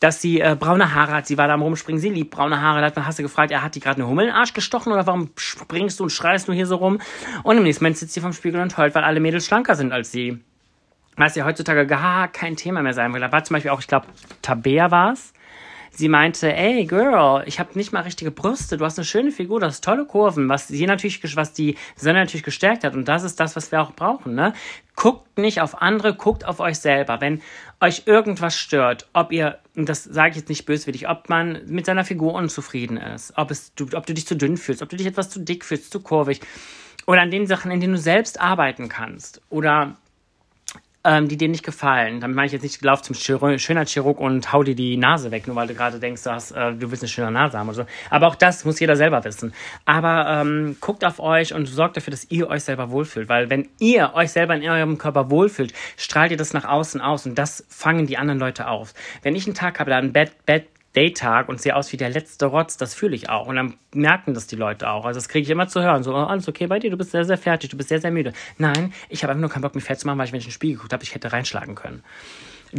dass 0.00 0.22
sie 0.22 0.40
äh, 0.40 0.56
braune 0.58 0.94
Haare 0.94 1.12
hat. 1.12 1.26
Sie 1.26 1.36
war 1.36 1.48
da 1.48 1.54
am 1.54 1.62
Rumspringen. 1.62 2.00
Sie 2.00 2.08
liebt 2.08 2.30
braune 2.30 2.60
Haare. 2.60 2.80
Da 2.80 2.86
hat 2.86 2.96
man, 2.96 3.06
hast 3.06 3.18
du 3.18 3.24
gefragt, 3.24 3.50
er 3.50 3.62
hat 3.62 3.74
die 3.74 3.80
gerade 3.80 3.96
eine 3.96 4.08
Hummel 4.08 4.26
in 4.26 4.30
den 4.30 4.36
Arsch 4.36 4.54
gestochen 4.54 4.92
oder 4.92 5.06
warum 5.06 5.30
springst 5.36 5.98
du 5.98 6.04
und 6.04 6.10
schreist 6.10 6.46
du 6.46 6.52
hier 6.52 6.66
so 6.66 6.76
rum? 6.76 7.00
Und 7.42 7.56
im 7.56 7.64
nächsten 7.64 7.82
Moment 7.84 7.98
sitzt 7.98 8.14
sie 8.14 8.20
vom 8.20 8.32
Spiegel 8.32 8.60
und 8.60 8.78
heult, 8.78 8.94
weil 8.94 9.04
alle 9.04 9.20
Mädels 9.20 9.46
schlanker 9.46 9.74
sind 9.74 9.92
als 9.92 10.12
sie. 10.12 10.38
Was 11.16 11.34
ja 11.34 11.44
heutzutage 11.44 11.86
gar 11.86 12.28
kein 12.28 12.56
Thema 12.56 12.82
mehr 12.82 12.94
sein 12.94 13.12
will. 13.12 13.20
Da 13.20 13.30
war 13.30 13.42
zum 13.44 13.54
Beispiel 13.54 13.70
auch, 13.70 13.80
ich 13.80 13.86
glaube, 13.86 14.06
Tabea 14.42 14.90
war 14.90 15.12
es 15.12 15.33
sie 15.96 16.08
meinte, 16.08 16.54
ey 16.54 16.84
Girl, 16.86 17.42
ich 17.46 17.58
habe 17.58 17.70
nicht 17.74 17.92
mal 17.92 18.00
richtige 18.00 18.30
Brüste, 18.30 18.76
du 18.76 18.84
hast 18.84 18.98
eine 18.98 19.04
schöne 19.04 19.30
Figur, 19.30 19.60
du 19.60 19.66
hast 19.66 19.84
tolle 19.84 20.04
Kurven, 20.04 20.48
was 20.48 20.68
sie 20.68 20.86
natürlich, 20.86 21.36
was 21.36 21.52
die 21.52 21.76
Sonne 21.96 22.20
natürlich 22.20 22.42
gestärkt 22.42 22.84
hat 22.84 22.94
und 22.94 23.06
das 23.06 23.22
ist 23.22 23.40
das, 23.40 23.56
was 23.56 23.72
wir 23.72 23.80
auch 23.80 23.92
brauchen, 23.92 24.34
ne? 24.34 24.52
Guckt 24.96 25.38
nicht 25.38 25.60
auf 25.60 25.82
andere, 25.82 26.14
guckt 26.14 26.44
auf 26.44 26.60
euch 26.60 26.78
selber. 26.78 27.20
Wenn 27.20 27.42
euch 27.80 28.02
irgendwas 28.06 28.56
stört, 28.56 29.08
ob 29.12 29.32
ihr, 29.32 29.58
und 29.74 29.88
das 29.88 30.04
sage 30.04 30.30
ich 30.30 30.36
jetzt 30.36 30.48
nicht 30.48 30.66
böswillig, 30.66 31.08
ob 31.08 31.28
man 31.28 31.62
mit 31.66 31.86
seiner 31.86 32.04
Figur 32.04 32.34
unzufrieden 32.34 32.96
ist, 32.96 33.32
ob 33.36 33.50
es, 33.50 33.74
du, 33.74 33.88
ob 33.94 34.06
du 34.06 34.14
dich 34.14 34.26
zu 34.26 34.36
dünn 34.36 34.56
fühlst, 34.56 34.82
ob 34.82 34.88
du 34.88 34.96
dich 34.96 35.06
etwas 35.06 35.30
zu 35.30 35.40
dick 35.40 35.64
fühlst, 35.64 35.90
zu 35.90 36.00
kurvig, 36.00 36.40
oder 37.06 37.20
an 37.20 37.30
den 37.30 37.46
Sachen, 37.46 37.70
in 37.70 37.80
denen 37.80 37.94
du 37.94 37.98
selbst 37.98 38.40
arbeiten 38.40 38.88
kannst, 38.88 39.42
oder 39.50 39.96
ähm, 41.04 41.28
die 41.28 41.36
dir 41.36 41.48
nicht 41.48 41.64
gefallen. 41.64 42.20
Damit 42.20 42.34
meine 42.34 42.46
ich 42.46 42.52
jetzt 42.52 42.62
nicht, 42.62 42.82
lauf 42.82 43.02
zum 43.02 43.14
Schönheitschirurg 43.14 44.18
und 44.18 44.52
hau 44.52 44.62
dir 44.62 44.74
die 44.74 44.96
Nase 44.96 45.30
weg, 45.30 45.46
nur 45.46 45.56
weil 45.56 45.66
du 45.66 45.74
gerade 45.74 45.98
denkst, 45.98 46.22
du, 46.22 46.30
hast, 46.30 46.52
äh, 46.52 46.72
du 46.72 46.90
willst 46.90 47.02
eine 47.02 47.08
schöne 47.08 47.30
Nase 47.30 47.58
haben 47.58 47.68
oder 47.68 47.76
so. 47.76 47.86
Aber 48.10 48.26
auch 48.26 48.34
das 48.34 48.64
muss 48.64 48.80
jeder 48.80 48.96
selber 48.96 49.22
wissen. 49.24 49.52
Aber 49.84 50.26
ähm, 50.28 50.76
guckt 50.80 51.04
auf 51.04 51.20
euch 51.20 51.54
und 51.54 51.66
sorgt 51.66 51.96
dafür, 51.96 52.10
dass 52.10 52.30
ihr 52.30 52.48
euch 52.48 52.64
selber 52.64 52.90
wohlfühlt. 52.90 53.28
Weil 53.28 53.50
wenn 53.50 53.68
ihr 53.78 54.12
euch 54.14 54.32
selber 54.32 54.54
in 54.54 54.68
eurem 54.68 54.98
Körper 54.98 55.30
wohlfühlt, 55.30 55.74
strahlt 55.96 56.30
ihr 56.30 56.36
das 56.36 56.54
nach 56.54 56.64
außen 56.64 57.00
aus 57.00 57.26
und 57.26 57.36
das 57.36 57.64
fangen 57.68 58.06
die 58.06 58.16
anderen 58.16 58.40
Leute 58.40 58.68
auf. 58.68 58.94
Wenn 59.22 59.36
ich 59.36 59.46
einen 59.46 59.54
Tag 59.54 59.80
habe, 59.80 59.90
da 59.90 59.98
ein 59.98 60.12
Bett, 60.12 60.32
Bett, 60.46 60.66
Daytag 60.94 61.48
und 61.48 61.60
sehe 61.60 61.74
aus 61.74 61.92
wie 61.92 61.96
der 61.96 62.08
letzte 62.08 62.46
Rotz, 62.46 62.76
das 62.76 62.94
fühle 62.94 63.14
ich 63.14 63.28
auch. 63.28 63.46
Und 63.46 63.56
dann 63.56 63.74
merken 63.92 64.32
das 64.32 64.46
die 64.46 64.56
Leute 64.56 64.88
auch. 64.88 65.04
Also 65.04 65.18
das 65.18 65.28
kriege 65.28 65.42
ich 65.42 65.50
immer 65.50 65.68
zu 65.68 65.82
hören. 65.82 66.02
So, 66.02 66.14
oh, 66.14 66.18
alles 66.18 66.48
okay 66.48 66.66
bei 66.66 66.78
dir, 66.78 66.90
du 66.90 66.96
bist 66.96 67.10
sehr, 67.10 67.24
sehr 67.24 67.38
fertig, 67.38 67.70
du 67.70 67.76
bist 67.76 67.88
sehr, 67.88 68.00
sehr 68.00 68.10
müde. 68.10 68.32
Nein, 68.58 68.92
ich 69.08 69.22
habe 69.22 69.32
einfach 69.32 69.40
nur 69.40 69.50
keinen 69.50 69.62
Bock, 69.62 69.74
mich 69.74 69.84
fett 69.84 69.98
zu 69.98 70.06
machen, 70.06 70.18
weil 70.18 70.26
ich, 70.26 70.32
wenn 70.32 70.38
ich 70.38 70.46
in 70.46 70.50
den 70.50 70.54
Spiegel 70.54 70.76
geguckt 70.76 70.92
habe, 70.92 71.02
ich 71.02 71.14
hätte 71.14 71.32
reinschlagen 71.32 71.74
können. 71.74 72.02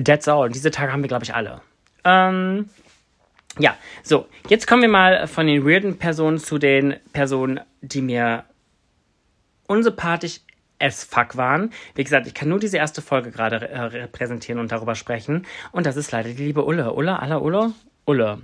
That's 0.02 0.28
all. 0.28 0.50
Diese 0.50 0.72
Tage 0.72 0.92
haben 0.92 1.04
wir, 1.04 1.08
glaube 1.08 1.26
ich, 1.26 1.34
alle. 1.34 1.62
Ähm, 2.04 2.70
ja, 3.60 3.76
so, 4.04 4.28
jetzt 4.50 4.68
kommen 4.68 4.82
wir 4.82 4.90
mal 4.90 5.28
von 5.28 5.48
den 5.48 5.66
weirden 5.66 5.98
Personen 5.98 6.38
zu 6.38 6.58
den 6.58 6.96
Personen, 7.14 7.60
die 7.82 8.02
mir 8.02 8.46
unsympathisch 9.68 10.42
as 10.80 11.04
fuck 11.04 11.38
waren. 11.38 11.72
Wie 11.96 12.04
gesagt, 12.04 12.28
ich 12.28 12.34
kann 12.34 12.50
nur 12.50 12.60
diese 12.60 12.78
erste 12.78 13.02
Folge 13.02 13.32
gerade 13.32 13.68
äh, 13.68 13.80
repräsentieren 13.80 14.60
und 14.60 14.72
darüber 14.72 14.96
sprechen. 14.96 15.46
Und 15.72 15.86
das 15.86 15.96
ist 15.96 16.12
leider 16.12 16.30
die 16.30 16.44
liebe 16.44 16.66
Ulle. 16.66 16.94
Ulle, 16.94 17.20
aller 17.20 17.42
Ulle? 17.42 17.74
Ulle. 18.06 18.40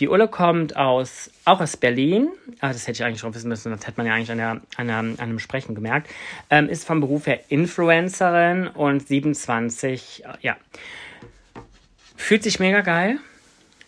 Die 0.00 0.08
Ulle 0.08 0.28
kommt 0.28 0.76
aus, 0.76 1.30
auch 1.44 1.60
aus 1.60 1.76
Berlin. 1.76 2.28
Ah, 2.60 2.68
das 2.68 2.82
hätte 2.82 2.92
ich 2.92 3.04
eigentlich 3.04 3.20
schon 3.20 3.34
wissen 3.34 3.48
müssen, 3.48 3.70
das 3.70 3.86
hätte 3.86 3.96
man 3.96 4.06
ja 4.06 4.14
eigentlich 4.14 4.32
an, 4.32 4.38
der, 4.38 4.60
an, 4.76 4.86
der, 4.86 4.96
an 4.96 5.18
einem 5.18 5.38
Sprechen 5.38 5.74
gemerkt. 5.74 6.10
Ähm, 6.50 6.68
ist 6.68 6.84
vom 6.84 7.00
Beruf 7.00 7.26
her 7.26 7.40
Influencerin 7.48 8.66
und 8.66 9.06
27, 9.06 10.24
äh, 10.24 10.28
ja. 10.40 10.56
Fühlt 12.16 12.42
sich 12.42 12.58
mega 12.58 12.80
geil. 12.80 13.18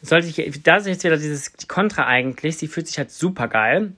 Sollte 0.03 0.29
ich, 0.29 0.63
da 0.63 0.77
ist 0.77 0.87
jetzt 0.87 1.05
wieder 1.05 1.17
dieses 1.17 1.53
Kontra 1.67 2.07
eigentlich. 2.07 2.57
Sie 2.59 2.69
fühlt 2.69 2.87
sich 2.87 2.99
halt 2.99 3.11
super 3.11 3.49
geil. 3.49 3.93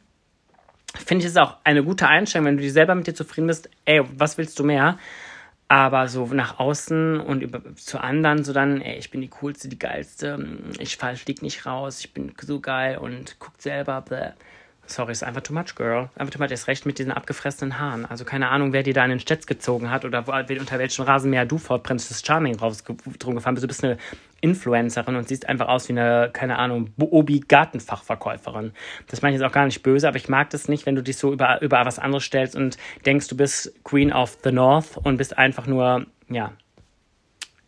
Finde 0.95 1.25
ich 1.25 1.31
es 1.31 1.37
auch 1.37 1.57
eine 1.65 1.85
gute 1.85 2.09
Einstellung, 2.09 2.47
wenn 2.47 2.57
du 2.57 2.63
dir 2.63 2.73
selber 2.73 2.95
mit 2.95 3.07
dir 3.07 3.15
zufrieden 3.15 3.47
bist. 3.47 3.69
Ey, 3.85 4.03
was 4.17 4.39
willst 4.39 4.59
du 4.59 4.65
mehr? 4.65 4.99
Aber 5.69 6.09
so 6.09 6.27
nach 6.27 6.59
außen 6.59 7.21
und 7.21 7.43
über, 7.43 7.63
zu 7.77 8.01
anderen 8.01 8.45
so 8.45 8.53
dann, 8.53 8.81
ey, 8.81 8.99
ich 8.99 9.11
bin 9.11 9.21
die 9.21 9.29
coolste, 9.29 9.69
die 9.69 9.79
geilste, 9.79 10.39
ich 10.79 10.97
fall, 10.97 11.17
flieg 11.17 11.43
nicht 11.43 11.67
raus, 11.67 12.01
ich 12.01 12.15
bin 12.15 12.33
so 12.41 12.61
geil 12.61 12.99
und 12.99 13.39
guckt 13.39 13.63
selber, 13.63 14.01
bläh. 14.03 14.33
Sorry, 14.91 15.13
ist 15.13 15.23
einfach 15.23 15.43
too 15.43 15.53
much, 15.53 15.75
girl. 15.77 16.09
Einfach 16.17 16.33
too 16.33 16.43
much. 16.43 16.51
Ist 16.51 16.67
recht 16.67 16.87
mit 16.87 16.99
diesen 16.99 17.13
abgefressenen 17.13 17.79
Haaren. 17.79 18.07
Also 18.07 18.25
keine 18.25 18.49
Ahnung, 18.49 18.73
wer 18.73 18.83
dir 18.83 18.95
da 18.95 19.05
in 19.05 19.11
den 19.11 19.21
Stetz 19.21 19.47
gezogen 19.47 19.91
hat 19.91 20.07
oder 20.07 20.27
wo, 20.27 20.33
unter 20.33 20.79
welchen 20.79 21.05
Rasenmäher 21.05 21.45
du 21.45 21.59
vor 21.59 21.83
Princess 21.83 22.25
Charming 22.25 22.57
drum 22.57 23.35
gefahren 23.35 23.55
bist. 23.55 23.65
Du 23.65 23.69
bist 23.69 23.85
eine 23.85 23.99
Influencerin 24.41 25.15
und 25.17 25.29
siehst 25.29 25.47
einfach 25.47 25.69
aus 25.69 25.89
wie 25.89 25.93
eine, 25.93 26.31
keine 26.33 26.59
Ahnung, 26.59 26.95
Obi-Gartenfachverkäuferin. 26.99 28.73
Das 29.09 29.21
meine 29.21 29.37
ich 29.37 29.43
jetzt 29.43 29.49
auch 29.49 29.53
gar 29.53 29.67
nicht 29.67 29.83
böse, 29.83 30.09
aber 30.09 30.17
ich 30.17 30.31
mag 30.31 30.49
das 30.51 30.69
nicht, 30.69 30.87
wenn 30.87 30.95
du 30.95 31.03
dich 31.03 31.19
so 31.19 31.35
über, 31.35 31.61
über 31.61 31.85
was 31.85 31.99
anderes 31.99 32.25
stellst 32.25 32.57
und 32.57 32.79
denkst, 33.05 33.29
du 33.29 33.37
bist 33.37 33.73
Queen 33.85 34.11
of 34.11 34.39
the 34.43 34.53
North 34.53 34.97
und 34.97 35.19
bist 35.19 35.37
einfach 35.37 35.67
nur, 35.67 36.07
ja, 36.31 36.53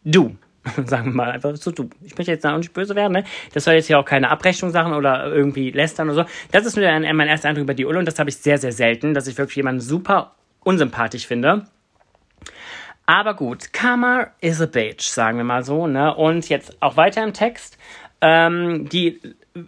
du. 0.05 0.37
sagen 0.85 1.07
wir 1.07 1.13
mal 1.13 1.31
einfach 1.31 1.57
so, 1.57 1.71
du, 1.71 1.89
ich 2.03 2.17
möchte 2.17 2.33
jetzt 2.33 2.45
auch 2.45 2.57
nicht 2.57 2.73
böse 2.73 2.95
werden, 2.95 3.13
ne? 3.13 3.25
Das 3.53 3.65
soll 3.65 3.75
jetzt 3.75 3.87
hier 3.87 3.99
auch 3.99 4.05
keine 4.05 4.31
Abrechnung 4.31 4.71
sagen 4.71 4.93
oder 4.93 5.27
irgendwie 5.33 5.71
lästern 5.71 6.09
oder 6.11 6.25
so. 6.25 6.31
Das 6.53 6.67
ist 6.67 6.77
nur 6.77 6.87
mein 6.87 7.29
erster 7.29 7.49
Eindruck 7.49 7.65
über 7.65 7.75
die 7.75 7.87
Ulle 7.87 7.99
und 7.99 8.07
das 8.07 8.19
habe 8.19 8.31
ich 8.31 8.37
sehr, 8.37 8.59
sehr 8.59 8.73
selten, 8.73 9.15
dass 9.15 9.27
ich 9.27 9.39
wirklich 9.39 9.57
jemanden 9.57 9.81
super 9.81 10.35
unsympathisch 10.61 11.27
finde. 11.27 11.67
Aber 13.07 13.35
gut, 13.35 13.73
Karma 13.73 14.29
is 14.41 14.61
a 14.61 14.67
bitch, 14.67 15.03
sagen 15.03 15.39
wir 15.39 15.45
mal 15.45 15.65
so, 15.65 15.87
ne? 15.87 16.15
Und 16.15 16.49
jetzt 16.49 16.81
auch 16.81 16.97
weiter 16.97 17.25
im 17.25 17.33
Text. 17.33 17.79
Ähm, 18.21 18.89
die, 18.89 19.21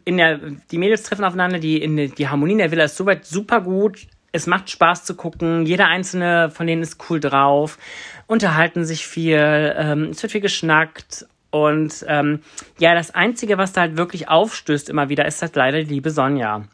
in 0.04 0.18
der, 0.18 0.38
die 0.70 0.78
Mädels 0.78 1.02
treffen 1.04 1.24
aufeinander, 1.24 1.58
die, 1.58 1.82
in, 1.82 2.14
die 2.14 2.28
Harmonie 2.28 2.52
in 2.52 2.58
der 2.58 2.70
Villa 2.70 2.84
ist 2.84 2.96
soweit 2.96 3.24
super 3.24 3.62
gut 3.62 4.06
es 4.32 4.46
macht 4.46 4.70
Spaß 4.70 5.04
zu 5.04 5.14
gucken. 5.14 5.66
Jeder 5.66 5.86
einzelne 5.86 6.50
von 6.50 6.66
denen 6.66 6.82
ist 6.82 6.98
cool 7.08 7.20
drauf, 7.20 7.78
unterhalten 8.26 8.84
sich 8.84 9.06
viel, 9.06 9.74
ähm, 9.76 10.04
es 10.10 10.22
wird 10.22 10.32
viel 10.32 10.40
geschnackt. 10.40 11.26
Und 11.50 12.04
ähm, 12.08 12.40
ja, 12.78 12.94
das 12.94 13.14
Einzige, 13.14 13.58
was 13.58 13.72
da 13.72 13.82
halt 13.82 13.98
wirklich 13.98 14.28
aufstößt 14.28 14.88
immer 14.88 15.10
wieder, 15.10 15.26
ist 15.26 15.42
halt 15.42 15.54
leider 15.54 15.84
die 15.84 15.94
liebe 15.94 16.10
Sonja. 16.10 16.64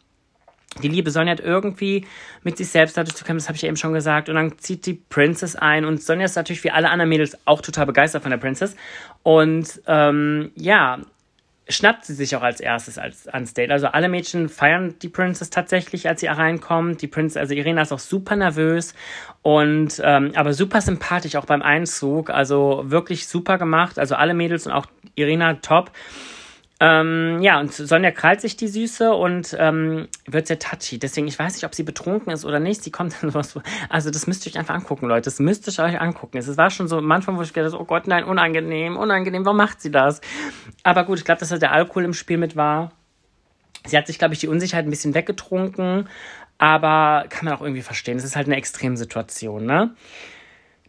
Die 0.83 0.89
liebe 0.89 1.11
Sonja 1.11 1.33
hat 1.33 1.41
irgendwie 1.41 2.07
mit 2.45 2.57
sich 2.57 2.69
selbst 2.69 2.97
dadurch 2.97 3.17
zu 3.17 3.25
kämpfen, 3.25 3.39
das 3.39 3.49
habe 3.49 3.57
ich 3.57 3.65
eben 3.65 3.77
schon 3.77 3.93
gesagt. 3.93 4.29
Und 4.29 4.37
dann 4.37 4.57
zieht 4.59 4.87
die 4.87 4.95
Princess 4.95 5.57
ein. 5.57 5.85
Und 5.85 6.01
Sonja 6.01 6.27
ist 6.27 6.37
natürlich 6.37 6.63
wie 6.63 6.71
alle 6.71 6.91
anderen 6.91 7.09
Mädels 7.09 7.37
auch 7.45 7.61
total 7.61 7.87
begeistert 7.87 8.23
von 8.23 8.31
der 8.31 8.39
Princess. 8.39 8.77
Und 9.25 9.83
ähm, 9.89 10.53
ja, 10.55 11.01
schnappt 11.69 12.05
sie 12.05 12.15
sich 12.15 12.35
auch 12.35 12.43
als 12.43 12.61
erstes 12.61 12.99
als, 12.99 13.29
ans 13.29 13.55
Date. 13.55 13.71
Also 13.71 13.89
alle 13.89 14.09
Mädchen 14.09 14.49
feiern 14.49 14.95
die 15.01 15.09
Princess 15.09 15.51
tatsächlich, 15.51 16.09
als 16.09 16.21
sie 16.21 16.27
reinkommt. 16.27 17.03
Die 17.03 17.07
Princess, 17.07 17.37
also 17.37 17.55
Irina 17.55 17.83
ist 17.83 17.93
auch 17.93 17.99
super 17.99 18.37
nervös 18.37 18.95
und 19.43 20.01
ähm, 20.03 20.33
aber 20.35 20.53
super 20.55 20.81
sympathisch 20.81 21.37
auch 21.37 21.45
beim 21.45 21.63
Einzug. 21.63 22.31
Also 22.31 22.85
wirklich 22.87 23.29
super 23.29 23.59
gemacht. 23.59 23.99
Also 23.99 24.15
alle 24.15 24.35
Mädels 24.35 24.67
und 24.67 24.73
auch 24.73 24.87
Irina 25.15 25.55
top. 25.55 25.91
Ähm, 26.81 27.43
ja, 27.43 27.59
und 27.59 27.73
Sonja 27.73 28.13
krallt 28.13 28.41
sich 28.41 28.57
die 28.57 28.69
Süße 28.69 29.13
und 29.13 29.57
ähm, 29.59 30.07
wird 30.27 30.47
sehr 30.47 30.61
touchy. 30.61 30.99
Deswegen, 31.01 31.27
ich 31.27 31.37
weiß 31.37 31.55
nicht, 31.55 31.65
ob 31.65 31.75
sie 31.75 31.83
betrunken 31.83 32.33
ist 32.33 32.45
oder 32.45 32.61
nicht. 32.61 32.85
Sie 32.85 32.93
kommt 32.93 33.21
dann 33.21 33.31
sowas. 33.31 33.59
Also, 33.89 34.11
das 34.11 34.29
müsst 34.29 34.47
ihr 34.47 34.53
euch 34.53 34.59
einfach 34.59 34.77
angucken, 34.77 35.07
Leute. 35.09 35.25
Das 35.25 35.41
müsst 35.41 35.67
ihr 35.67 35.85
euch 35.85 36.01
angucken. 36.01 36.39
Es 36.39 36.57
war 36.57 36.71
schon 36.71 36.87
so, 36.87 37.01
manchmal, 37.01 37.37
wo 37.37 37.43
ich 37.43 37.53
gedacht 37.53 37.75
oh 37.75 37.85
Gott, 37.85 38.07
nein, 38.07 38.23
unangenehm, 38.23 38.97
unangenehm, 38.97 39.45
warum 39.45 39.57
macht 39.57 39.81
sie 39.81 39.91
das? 39.91 40.21
Aber 40.85 41.05
gut, 41.05 41.19
ich 41.19 41.25
glaube, 41.25 41.41
dass 41.41 41.49
da 41.49 41.59
der 41.59 41.73
Alkohol 41.73 42.05
im 42.05 42.15
Spiel 42.15 42.39
mit 42.39 42.55
war. 42.55 42.93
Sie 43.85 43.97
hat 43.97 44.07
sich, 44.07 44.19
glaube 44.19 44.35
ich, 44.35 44.41
die 44.41 44.49
Unsicherheit 44.49 44.87
ein 44.87 44.91
bisschen 44.91 45.15
weggetrunken, 45.15 46.09
aber 46.59 47.25
kann 47.29 47.47
man 47.47 47.55
auch 47.55 47.63
irgendwie 47.63 47.83
verstehen. 47.83 48.19
Es 48.19 48.25
ist 48.25 48.37
halt 48.37 48.47
eine 48.47 48.57
Extremsituation, 48.57 49.65
ne? 49.65 49.95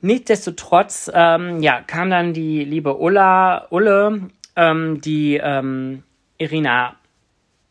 Nichtsdestotrotz, 0.02 1.12
ähm, 1.14 1.62
ja, 1.62 1.82
kam 1.82 2.10
dann 2.10 2.34
die 2.34 2.64
liebe 2.64 2.98
Ulla, 2.98 3.68
Ulle 3.70 4.30
ähm, 4.60 5.00
die 5.00 5.38
ähm, 5.38 6.04
Irina 6.38 6.98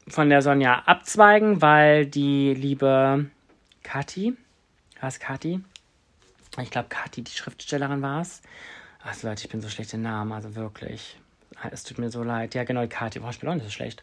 von 0.09 0.31
der 0.31 0.41
Sonja 0.41 0.85
abzweigen, 0.87 1.61
weil 1.61 2.07
die 2.07 2.55
liebe 2.55 3.27
Kathi, 3.83 4.35
war 4.99 5.09
es 5.11 5.21
Kathi? 5.21 5.61
Ich 6.63 6.71
glaube, 6.71 6.89
Kathi, 6.89 7.23
die 7.23 7.31
Schriftstellerin 7.31 8.01
war 8.01 8.23
es. 8.23 8.41
Also 9.03 9.29
Leute, 9.29 9.45
ich 9.45 9.51
bin 9.51 9.61
so 9.61 9.69
schlecht 9.69 9.93
im 9.93 10.03
Namen, 10.03 10.33
also 10.33 10.57
wirklich 10.57 11.21
es 11.71 11.83
tut 11.83 11.99
mir 11.99 12.11
so 12.11 12.23
leid. 12.23 12.55
Ja, 12.55 12.65
genau, 12.65 12.83
die 12.83 12.89
Kati. 12.89 13.19
Boah, 13.19 13.31
ich 13.31 13.41
bin 13.41 13.49
auch 13.49 13.55
nicht 13.55 13.65
so 13.65 13.71
schlecht. 13.71 14.03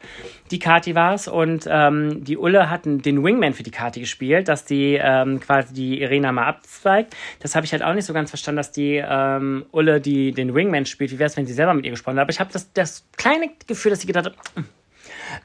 Die 0.52 0.60
Kati 0.60 0.96
war 0.96 1.14
es 1.14 1.28
und 1.28 1.68
ähm, 1.70 2.24
die 2.24 2.38
Ulle 2.38 2.70
hat 2.70 2.86
den 2.86 3.24
Wingman 3.24 3.54
für 3.54 3.64
die 3.64 3.72
Kati 3.72 4.00
gespielt, 4.00 4.48
dass 4.48 4.66
die 4.66 5.00
ähm, 5.02 5.40
quasi 5.40 5.74
die 5.74 6.02
Irena 6.02 6.32
mal 6.32 6.48
abzweigt. 6.48 7.16
Das 7.40 7.56
habe 7.56 7.66
ich 7.66 7.72
halt 7.72 7.84
auch 7.84 7.94
nicht 7.94 8.06
so 8.06 8.14
ganz 8.14 8.30
verstanden, 8.30 8.58
dass 8.58 8.72
die 8.72 9.02
ähm, 9.04 9.66
Ulle 9.72 10.02
die, 10.02 10.32
den 10.32 10.54
Wingman 10.54 10.86
spielt. 10.86 11.12
Wie 11.12 11.20
wäre 11.20 11.28
es, 11.28 11.38
wenn 11.38 11.46
sie 11.46 11.54
selber 11.54 11.74
mit 11.74 11.86
ihr 11.86 11.92
gesprochen 11.92 12.18
hat? 12.18 12.24
Aber 12.24 12.32
ich 12.32 12.40
habe 12.40 12.52
das, 12.52 12.72
das 12.74 13.06
kleine 13.18 13.50
Gefühl, 13.68 13.92
dass 13.92 14.02
sie 14.02 14.08
gedacht 14.08 14.26
hat, 14.26 14.36
hm, 14.56 14.66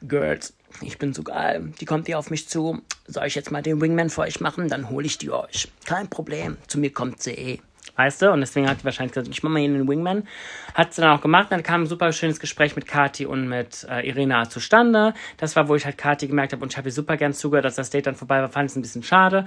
Girls, 0.07 0.55
ich 0.83 0.99
bin 0.99 1.13
so 1.13 1.23
geil. 1.23 1.73
Die 1.81 1.85
kommt 1.85 2.07
hier 2.07 2.19
auf 2.19 2.31
mich 2.31 2.49
zu. 2.49 2.81
Soll 3.07 3.27
ich 3.27 3.35
jetzt 3.35 3.51
mal 3.51 3.63
den 3.63 3.81
Wingman 3.81 4.11
für 4.11 4.23
euch 4.23 4.41
machen? 4.41 4.69
Dann 4.69 4.89
hole 4.89 5.07
ich 5.07 5.19
die 5.19 5.31
euch. 5.31 5.69
Kein 5.85 6.09
Problem. 6.09 6.57
Zu 6.67 6.79
mir 6.79 6.93
kommt 6.93 7.23
sie 7.23 7.33
eh. 7.33 7.61
Weißt 8.01 8.23
du? 8.23 8.33
Und 8.33 8.41
deswegen 8.41 8.67
hat 8.67 8.79
sie 8.79 8.85
wahrscheinlich 8.87 9.13
gesagt, 9.13 9.29
ich 9.29 9.43
mache 9.43 9.53
mal 9.53 9.59
hier 9.59 9.69
einen 9.69 9.87
Wingman. 9.87 10.27
Hat 10.73 10.95
sie 10.95 11.03
dann 11.03 11.11
auch 11.11 11.21
gemacht. 11.21 11.49
Dann 11.51 11.63
kam 11.63 11.83
ein 11.83 11.87
super 11.87 12.11
schönes 12.13 12.41
Gespräch 12.41 12.75
mit 12.75 12.87
Kati 12.87 13.27
und 13.27 13.47
mit 13.47 13.87
äh, 13.91 14.09
Irina 14.09 14.49
zustande. 14.49 15.13
Das 15.37 15.55
war, 15.55 15.69
wo 15.69 15.75
ich 15.75 15.85
halt 15.85 15.99
Kati 15.99 16.27
gemerkt 16.27 16.55
habe 16.55 16.63
und 16.63 16.73
ich 16.73 16.79
habe 16.79 16.89
ihr 16.89 16.93
super 16.93 17.19
gern 17.19 17.35
zugehört, 17.35 17.67
dass 17.67 17.75
das 17.75 17.91
Date 17.91 18.07
dann 18.07 18.15
vorbei 18.15 18.41
war. 18.41 18.49
Fand 18.49 18.71
es 18.71 18.77
ein 18.77 18.81
bisschen 18.81 19.03
schade. 19.03 19.45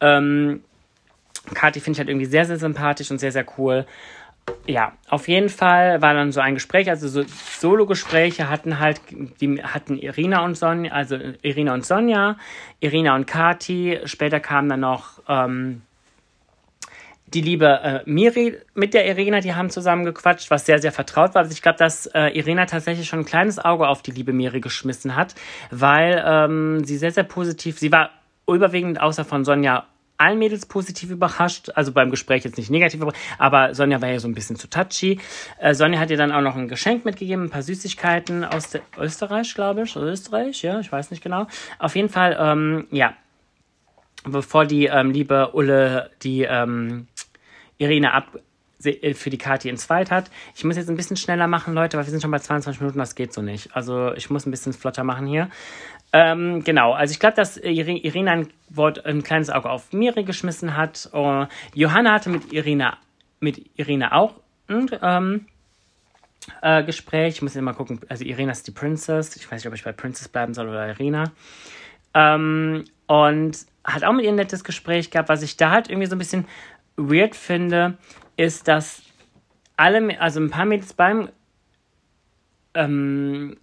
Ähm, 0.00 0.64
Kati 1.54 1.78
finde 1.78 1.92
ich 1.92 1.98
halt 2.00 2.08
irgendwie 2.08 2.26
sehr, 2.26 2.44
sehr 2.44 2.58
sympathisch 2.58 3.08
und 3.12 3.18
sehr, 3.18 3.30
sehr 3.30 3.46
cool. 3.56 3.86
Ja, 4.66 4.94
auf 5.08 5.28
jeden 5.28 5.48
Fall 5.48 6.02
war 6.02 6.12
dann 6.14 6.32
so 6.32 6.40
ein 6.40 6.54
Gespräch, 6.54 6.90
also 6.90 7.06
so 7.06 7.22
Solo-Gespräche 7.22 8.48
hatten 8.48 8.80
halt, 8.80 9.00
die 9.40 9.62
hatten 9.62 9.96
Irina 9.96 10.44
und 10.44 10.56
Sonja, 10.56 10.90
also 10.90 11.16
Irina 11.42 11.72
und 11.72 11.86
Sonja, 11.86 12.36
Irina 12.80 13.14
und 13.14 13.28
Kati. 13.28 14.00
Später 14.06 14.40
kam 14.40 14.68
dann 14.68 14.80
noch 14.80 15.22
ähm, 15.28 15.82
die 17.34 17.40
liebe 17.40 17.66
äh, 17.66 18.00
Miri 18.04 18.58
mit 18.74 18.94
der 18.94 19.06
Irina, 19.06 19.40
die 19.40 19.54
haben 19.54 19.70
zusammen 19.70 20.04
gequatscht, 20.04 20.50
was 20.50 20.66
sehr, 20.66 20.78
sehr 20.78 20.92
vertraut 20.92 21.34
war. 21.34 21.42
Also 21.42 21.52
ich 21.52 21.62
glaube, 21.62 21.78
dass 21.78 22.06
äh, 22.06 22.28
Irina 22.28 22.66
tatsächlich 22.66 23.08
schon 23.08 23.20
ein 23.20 23.24
kleines 23.24 23.58
Auge 23.58 23.88
auf 23.88 24.02
die 24.02 24.10
liebe 24.10 24.32
Miri 24.32 24.60
geschmissen 24.60 25.16
hat, 25.16 25.34
weil 25.70 26.22
ähm, 26.24 26.84
sie 26.84 26.96
sehr, 26.96 27.12
sehr 27.12 27.24
positiv, 27.24 27.78
sie 27.78 27.92
war 27.92 28.10
überwiegend 28.46 29.00
außer 29.00 29.24
von 29.24 29.44
Sonja 29.44 29.86
allen 30.18 30.38
Mädels 30.38 30.66
positiv 30.66 31.10
überrascht, 31.10 31.70
also 31.74 31.90
beim 31.90 32.10
Gespräch 32.10 32.44
jetzt 32.44 32.56
nicht 32.56 32.70
negativ, 32.70 33.02
aber 33.38 33.74
Sonja 33.74 34.00
war 34.00 34.08
ja 34.08 34.20
so 34.20 34.28
ein 34.28 34.34
bisschen 34.34 34.56
zu 34.56 34.68
touchy. 34.68 35.18
Äh, 35.58 35.74
Sonja 35.74 35.98
hat 35.98 36.10
ihr 36.10 36.16
dann 36.16 36.30
auch 36.30 36.42
noch 36.42 36.54
ein 36.54 36.68
Geschenk 36.68 37.04
mitgegeben, 37.04 37.44
ein 37.44 37.50
paar 37.50 37.62
Süßigkeiten 37.62 38.44
aus 38.44 38.78
Österreich, 38.98 39.54
glaube 39.54 39.82
ich, 39.82 39.96
Österreich, 39.96 40.62
ja, 40.62 40.78
ich 40.78 40.92
weiß 40.92 41.10
nicht 41.10 41.22
genau. 41.22 41.46
Auf 41.78 41.96
jeden 41.96 42.08
Fall, 42.08 42.36
ähm, 42.38 42.86
ja, 42.90 43.14
bevor 44.24 44.64
die 44.64 44.86
ähm, 44.86 45.10
liebe 45.10 45.50
Ulle 45.54 46.10
die 46.22 46.42
ähm, 46.42 47.06
Irene 47.78 48.12
ab 48.12 48.38
äh, 48.84 49.14
für 49.14 49.30
die 49.30 49.38
Kati 49.38 49.68
in 49.68 49.76
zweit 49.76 50.10
hat. 50.10 50.30
Ich 50.54 50.64
muss 50.64 50.76
jetzt 50.76 50.88
ein 50.88 50.96
bisschen 50.96 51.16
schneller 51.16 51.46
machen, 51.46 51.74
Leute, 51.74 51.96
weil 51.96 52.04
wir 52.04 52.10
sind 52.10 52.22
schon 52.22 52.30
bei 52.30 52.38
22 52.38 52.80
Minuten, 52.80 52.98
das 52.98 53.14
geht 53.14 53.32
so 53.32 53.42
nicht. 53.42 53.74
Also 53.74 54.12
ich 54.14 54.30
muss 54.30 54.46
ein 54.46 54.50
bisschen 54.50 54.72
flotter 54.72 55.04
machen 55.04 55.26
hier. 55.26 55.48
Ähm, 56.12 56.62
genau, 56.62 56.92
also 56.92 57.12
ich 57.12 57.20
glaube, 57.20 57.36
dass 57.36 57.56
Irene 57.56 58.30
ein, 58.30 58.48
Wort, 58.68 59.06
ein 59.06 59.22
kleines 59.22 59.50
Auge 59.50 59.70
auf 59.70 59.92
Miri 59.92 60.24
geschmissen 60.24 60.76
hat. 60.76 61.08
Uh, 61.14 61.46
Johanna 61.74 62.12
hatte 62.12 62.28
mit 62.28 62.52
Irina, 62.52 62.98
mit 63.40 63.70
Irina 63.76 64.12
auch 64.12 64.34
ein 64.68 64.90
ähm, 65.00 65.46
äh, 66.60 66.84
Gespräch. 66.84 67.36
Ich 67.36 67.42
muss 67.42 67.54
jetzt 67.54 67.62
mal 67.62 67.72
gucken, 67.72 68.00
also 68.08 68.24
Irina 68.24 68.52
ist 68.52 68.66
die 68.66 68.72
Princess. 68.72 69.36
Ich 69.36 69.50
weiß 69.50 69.62
nicht, 69.62 69.68
ob 69.68 69.74
ich 69.74 69.84
bei 69.84 69.92
Princess 69.92 70.28
bleiben 70.28 70.52
soll 70.52 70.68
oder 70.68 70.88
Irina. 70.88 71.32
Ähm, 72.14 72.84
und 73.06 73.56
hat 73.84 74.04
auch 74.04 74.12
mit 74.12 74.24
ihr 74.24 74.32
ein 74.32 74.36
nettes 74.36 74.64
Gespräch 74.64 75.10
gehabt, 75.10 75.28
was 75.28 75.42
ich 75.42 75.56
da 75.56 75.70
halt 75.70 75.88
irgendwie 75.88 76.08
so 76.08 76.14
ein 76.14 76.18
bisschen 76.18 76.46
weird 76.96 77.34
finde, 77.34 77.98
ist, 78.36 78.68
dass 78.68 79.02
alle, 79.76 80.20
also 80.20 80.40
ein 80.40 80.50
paar 80.50 80.64
Mädels 80.64 80.92
beim 80.92 81.28
ähm, 82.74 83.56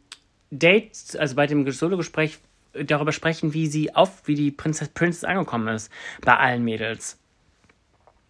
Date, 0.51 1.15
also 1.17 1.35
bei 1.35 1.47
dem 1.47 1.69
Solo-Gespräch, 1.69 2.39
darüber 2.73 3.11
sprechen, 3.11 3.53
wie 3.53 3.67
sie 3.67 3.95
auf, 3.95 4.27
wie 4.27 4.35
die 4.35 4.51
Princess, 4.51 4.89
Princess 4.89 5.23
angekommen 5.23 5.67
ist. 5.69 5.91
Bei 6.21 6.37
allen 6.37 6.63
Mädels. 6.63 7.17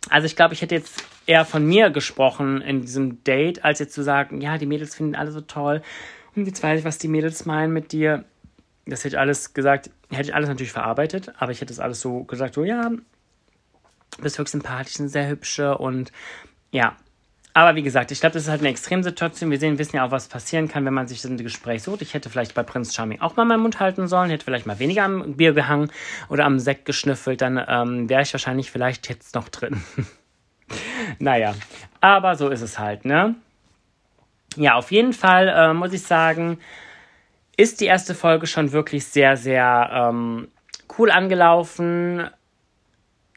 Also 0.10 0.26
ich 0.26 0.36
glaube, 0.36 0.54
ich 0.54 0.62
hätte 0.62 0.76
jetzt 0.76 1.04
eher 1.26 1.46
von 1.46 1.66
mir 1.66 1.90
gesprochen 1.90 2.62
in 2.62 2.82
diesem 2.82 3.24
Date, 3.24 3.66
als 3.66 3.80
jetzt 3.80 3.94
zu 3.94 4.02
sagen, 4.02 4.42
ja, 4.42 4.58
die 4.58 4.66
Mädels 4.66 4.96
finden 4.96 5.16
alle 5.16 5.32
so 5.32 5.42
toll. 5.42 5.82
Und 6.36 6.46
jetzt 6.46 6.64
weiß 6.64 6.80
ich, 6.80 6.86
was 6.86 6.98
die 6.98 7.10
Mädels 7.10 7.46
meinen 7.46 7.74
mit 7.74 7.92
dir. 7.92 8.24
Das 8.86 9.00
hätte 9.02 9.16
ich 9.16 9.20
alles 9.20 9.54
gesagt, 9.54 9.92
hätte 10.10 10.30
ich 10.30 10.36
alles 10.36 10.50
natürlich 10.50 10.72
verarbeitet, 10.72 11.34
aber 11.38 11.52
ich 11.52 11.62
hätte 11.62 11.74
das 11.74 11.80
alles 11.80 12.02
so 12.02 12.24
gesagt, 12.24 12.56
so, 12.56 12.64
ja, 12.64 12.92
bist 14.22 14.38
wirklich 14.38 14.52
sympathisch, 14.52 15.00
eine 15.00 15.10
sehr 15.10 15.28
hübsche 15.28 15.78
und 15.78 16.12
ja. 16.72 16.96
Aber 17.54 17.76
wie 17.76 17.82
gesagt, 17.82 18.12
ich 18.12 18.20
glaube, 18.20 18.34
das 18.34 18.44
ist 18.44 18.50
halt 18.50 18.62
eine 18.62 18.70
Extremsituation. 18.70 19.50
Wir 19.50 19.60
sehen, 19.60 19.80
wissen 19.80 19.96
ja 19.96 20.06
auch, 20.06 20.12
was 20.12 20.28
passieren 20.28 20.68
kann, 20.68 20.86
wenn 20.86 20.94
man 20.94 21.08
sich 21.08 21.22
das 21.22 21.36
Gespräch 21.38 21.82
sucht. 21.82 22.02
Ich 22.04 22.14
hätte 22.14 22.30
vielleicht 22.30 22.54
bei 22.54 22.64
Prinz 22.64 22.94
Charming 22.94 23.22
auch 23.22 23.36
mal 23.36 23.46
meinen 23.46 23.62
Mund 23.62 23.80
halten 23.80 24.08
sollen, 24.08 24.30
hätte 24.30 24.46
vielleicht 24.46 24.68
mal 24.68 24.80
weniger 24.80 25.04
am 25.04 25.34
Bier 25.36 25.54
gehangen 25.54 25.92
oder 26.30 26.46
am 26.46 26.60
Sekt 26.60 26.86
geschnüffelt, 26.86 27.42
dann 27.42 27.64
ähm, 27.68 28.08
wäre 28.08 28.22
ich 28.22 28.34
wahrscheinlich 28.34 28.72
vielleicht 28.72 29.10
jetzt 29.10 29.36
noch 29.36 29.50
drin. 29.50 29.82
naja, 31.20 31.56
aber 32.02 32.36
so 32.36 32.50
ist 32.50 32.62
es 32.62 32.78
halt, 32.78 33.04
ne? 33.04 33.36
Ja, 34.56 34.76
auf 34.76 34.92
jeden 34.92 35.14
Fall 35.14 35.48
äh, 35.48 35.74
muss 35.74 35.94
ich 35.94 36.04
sagen, 36.04 36.60
ist 37.60 37.82
die 37.82 37.86
erste 37.86 38.16
Folge 38.16 38.48
schon 38.48 38.72
wirklich 38.72 39.06
sehr, 39.06 39.38
sehr 39.38 39.90
ähm, 39.94 40.48
cool 40.98 41.12
angelaufen 41.12 42.30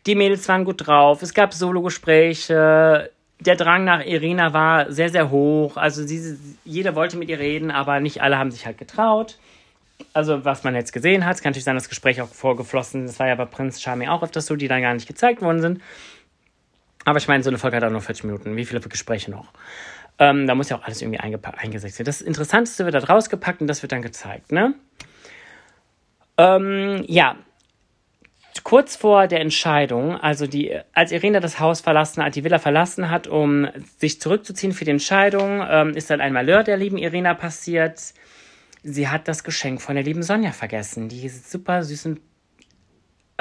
die 0.07 0.15
Mädels 0.15 0.49
waren 0.49 0.65
gut 0.65 0.87
drauf. 0.87 1.23
Es 1.23 1.35
gab 1.35 1.55
Solo-Gespräche. 1.55 3.11
Der 3.41 3.57
Drang 3.57 3.85
nach 3.85 4.05
Irina 4.05 4.53
war 4.53 4.91
sehr, 4.91 5.09
sehr 5.09 5.31
hoch. 5.31 5.77
Also 5.77 6.05
sie, 6.05 6.37
jeder 6.65 6.95
wollte 6.95 7.17
mit 7.17 7.29
ihr 7.29 7.39
reden, 7.39 7.71
aber 7.71 8.01
nicht 8.01 8.23
alle 8.23 8.39
haben 8.39 8.51
sich 8.51 8.67
halt 8.67 8.79
getraut. 8.79 9.39
Also 10.13 10.45
was 10.45 10.65
man 10.65 10.75
jetzt 10.75 10.93
gesehen 10.93 11.25
hat, 11.25 11.37
es 11.37 11.43
kann 11.43 11.51
natürlich 11.51 11.65
sein, 11.65 11.77
dass 11.77 11.85
das 11.85 11.91
Gespräch 11.91 12.21
auch 12.21 12.29
vorgeflossen 12.29 13.07
Das 13.07 13.21
war 13.21 13.29
ja 13.29 13.37
bei 13.37 13.45
Prinz 13.45 13.81
Charming 13.81 14.09
auch 14.09 14.23
öfters 14.23 14.47
so, 14.47 14.57
die 14.57 14.69
dann 14.69 14.83
gar 14.83 14.95
nicht 14.95 15.07
gezeigt 15.07 15.43
worden 15.43 15.61
sind. 15.61 15.81
Aber 17.05 17.19
ich 17.19 17.29
meine, 17.29 17.43
so 17.43 17.51
eine 17.51 17.59
Folge 17.59 17.77
hat 17.77 17.85
auch 17.85 17.91
nur 17.91 18.01
40 18.01 18.25
Minuten. 18.25 18.57
Wie 18.57 18.65
viele 18.65 18.81
Gespräche 18.81 19.31
noch? 19.31 19.47
Ähm, 20.23 20.47
da 20.47 20.55
muss 20.55 20.69
ja 20.69 20.77
auch 20.77 20.85
alles 20.85 21.03
irgendwie 21.03 21.19
eingesetzt 21.19 21.99
werden. 21.99 22.07
Das 22.07 22.21
Interessanteste 22.21 22.85
wird 22.85 22.95
da 22.95 23.01
rausgepackt 23.01 23.61
und 23.61 23.67
das 23.67 23.83
wird 23.83 23.91
dann 23.91 24.03
gezeigt, 24.03 24.53
ne? 24.53 24.75
Ähm, 26.39 27.05
ja, 27.09 27.35
kurz 28.63 28.95
vor 28.95 29.27
der 29.27 29.41
Entscheidung, 29.41 30.15
also 30.15 30.47
die, 30.47 30.79
als 30.93 31.11
Irina 31.11 31.41
das 31.41 31.59
Haus 31.59 31.81
verlassen 31.81 32.23
hat, 32.23 32.37
die 32.37 32.45
Villa 32.45 32.61
verlassen 32.61 33.11
hat, 33.11 33.27
um 33.27 33.67
sich 33.99 34.21
zurückzuziehen 34.21 34.73
für 34.73 34.85
die 34.85 34.93
Entscheidung, 34.93 35.61
ähm, 35.69 35.91
ist 35.97 36.09
dann 36.09 36.21
ein 36.21 36.33
Malheur 36.33 36.63
der 36.63 36.77
lieben 36.77 36.99
Irina 36.99 37.35
passiert. 37.35 38.01
Sie 38.85 39.09
hat 39.09 39.27
das 39.27 39.43
Geschenk 39.43 39.83
von 39.83 39.97
der 39.97 40.05
lieben 40.05 40.23
Sonja 40.23 40.53
vergessen. 40.53 41.09
Die 41.09 41.29
super 41.29 41.83
süßen 41.83 42.21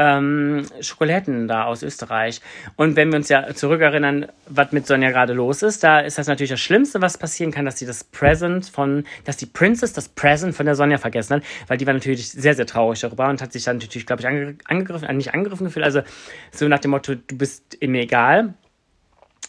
ähm, 0.01 0.65
Schokoladen 0.81 1.47
da 1.47 1.65
aus 1.65 1.83
Österreich. 1.83 2.41
Und 2.75 2.95
wenn 2.95 3.09
wir 3.09 3.17
uns 3.17 3.29
ja 3.29 3.53
zurückerinnern, 3.53 4.27
was 4.47 4.71
mit 4.71 4.87
Sonja 4.87 5.11
gerade 5.11 5.33
los 5.33 5.61
ist, 5.61 5.83
da 5.83 5.99
ist 5.99 6.17
das 6.17 6.27
natürlich 6.27 6.49
das 6.49 6.59
Schlimmste, 6.59 7.01
was 7.01 7.17
passieren 7.17 7.51
kann, 7.51 7.65
dass 7.65 7.77
sie 7.77 7.85
das 7.85 8.03
Present 8.03 8.67
von, 8.67 9.05
dass 9.25 9.37
die 9.37 9.45
Princess 9.45 9.93
das 9.93 10.09
Present 10.09 10.55
von 10.55 10.65
der 10.65 10.75
Sonja 10.75 10.97
vergessen 10.97 11.35
hat, 11.35 11.43
weil 11.67 11.77
die 11.77 11.85
war 11.85 11.93
natürlich 11.93 12.31
sehr, 12.31 12.55
sehr 12.55 12.65
traurig 12.65 12.99
darüber 12.99 13.29
und 13.29 13.41
hat 13.41 13.53
sich 13.53 13.63
dann 13.63 13.77
natürlich, 13.77 14.05
glaube 14.05 14.21
ich, 14.21 14.27
ange 14.27 14.55
angegriffen, 14.65 15.07
äh, 15.07 15.13
nicht 15.13 15.33
angegriffen 15.33 15.65
gefühlt, 15.65 15.85
also 15.85 16.01
so 16.51 16.67
nach 16.67 16.79
dem 16.79 16.91
Motto, 16.91 17.13
du 17.15 17.37
bist 17.37 17.77
mir 17.81 18.01
egal. 18.01 18.55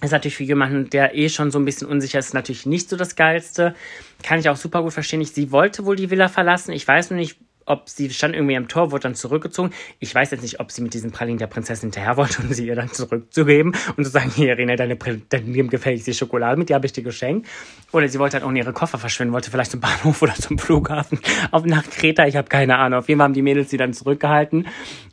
ist 0.03 0.13
natürlich 0.13 0.37
für 0.37 0.45
jemanden, 0.45 0.91
der 0.91 1.15
eh 1.17 1.29
schon 1.29 1.51
so 1.51 1.59
ein 1.59 1.65
bisschen 1.65 1.89
unsicher 1.89 2.19
ist, 2.19 2.35
natürlich 2.35 2.67
nicht 2.67 2.91
so 2.91 2.97
das 2.97 3.17
Geilste. 3.17 3.75
Kann 4.23 4.39
ich 4.39 4.49
auch 4.49 4.57
super 4.57 4.83
gut 4.83 4.93
verstehen. 4.93 5.21
Ich, 5.21 5.33
sie 5.33 5.51
wollte 5.53 5.87
wohl 5.87 5.97
die 5.97 6.11
Villa 6.11 6.29
verlassen. 6.29 6.73
Ich 6.73 6.87
weiß 6.87 7.11
nur 7.11 7.19
nicht, 7.19 7.39
ob 7.67 7.89
sie 7.89 8.11
stand 8.11 8.35
irgendwie 8.35 8.57
am 8.57 8.69
Tor, 8.69 8.91
wurde 8.93 9.03
dann 9.03 9.15
zurückgezogen. 9.15 9.71
Ich 9.99 10.15
weiß 10.15 10.31
jetzt 10.31 10.43
nicht, 10.43 10.61
ob 10.61 10.71
sie 10.71 10.83
mit 10.83 10.95
diesen 10.95 11.13
Pralinen 11.13 11.39
der 11.39 11.47
Prinzessin 11.47 11.89
hinterher 11.89 12.17
wollte, 12.17 12.43
um 12.43 12.53
sie 12.53 12.67
ihr 12.67 12.75
dann 12.75 12.89
zurückzugeben 12.89 13.75
und 13.97 14.05
zu 14.05 14.11
sagen, 14.11 14.31
hier, 14.35 14.51
Irene, 14.51 14.77
deine, 14.77 14.97
deine 14.97 15.69
gefällt 15.69 16.07
die 16.07 16.15
Schokolade 16.15 16.59
mit, 16.59 16.69
die 16.69 16.75
habe 16.75 16.87
ich 16.87 16.93
dir 16.93 17.03
geschenkt. 17.03 17.49
Oder 17.93 18.09
sie 18.09 18.19
wollte 18.19 18.37
halt 18.37 18.47
ohne 18.47 18.59
ihre 18.59 18.73
Koffer 18.73 18.99
verschwinden, 18.99 19.35
wollte 19.35 19.51
vielleicht 19.51 19.71
zum 19.71 19.81
Bahnhof 19.81 20.23
oder 20.23 20.35
zum 20.35 20.59
Flughafen 20.59 21.19
auf 21.51 21.65
nach 21.65 21.89
Kreta, 21.89 22.27
ich 22.27 22.37
habe 22.37 22.49
keine 22.49 22.79
Ahnung. 22.79 23.01
Auf 23.01 23.09
jeden 23.09 23.19
Fall 23.19 23.27
haben 23.27 23.35
die 23.35 23.43
Mädels 23.43 23.71
sie 23.71 23.77
dann 23.77 23.93
zurückgehalten 23.93 24.67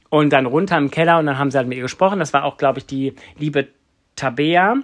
und 0.10 0.34
dann 0.34 0.46
runter 0.46 0.78
im 0.78 0.92
Keller 0.92 1.20
und 1.20 1.26
dann 1.26 1.38
haben 1.38 1.52
sie 1.52 1.58
halt 1.58 1.68
mit 1.68 1.78
ihr 1.78 1.84
gesprochen. 1.84 2.20
Das 2.20 2.34
war 2.34 2.44
auch, 2.44 2.58
glaube 2.58 2.80
ich, 2.80 2.86
die 2.86 3.14
liebe 3.38 3.68
Tabea, 4.16 4.76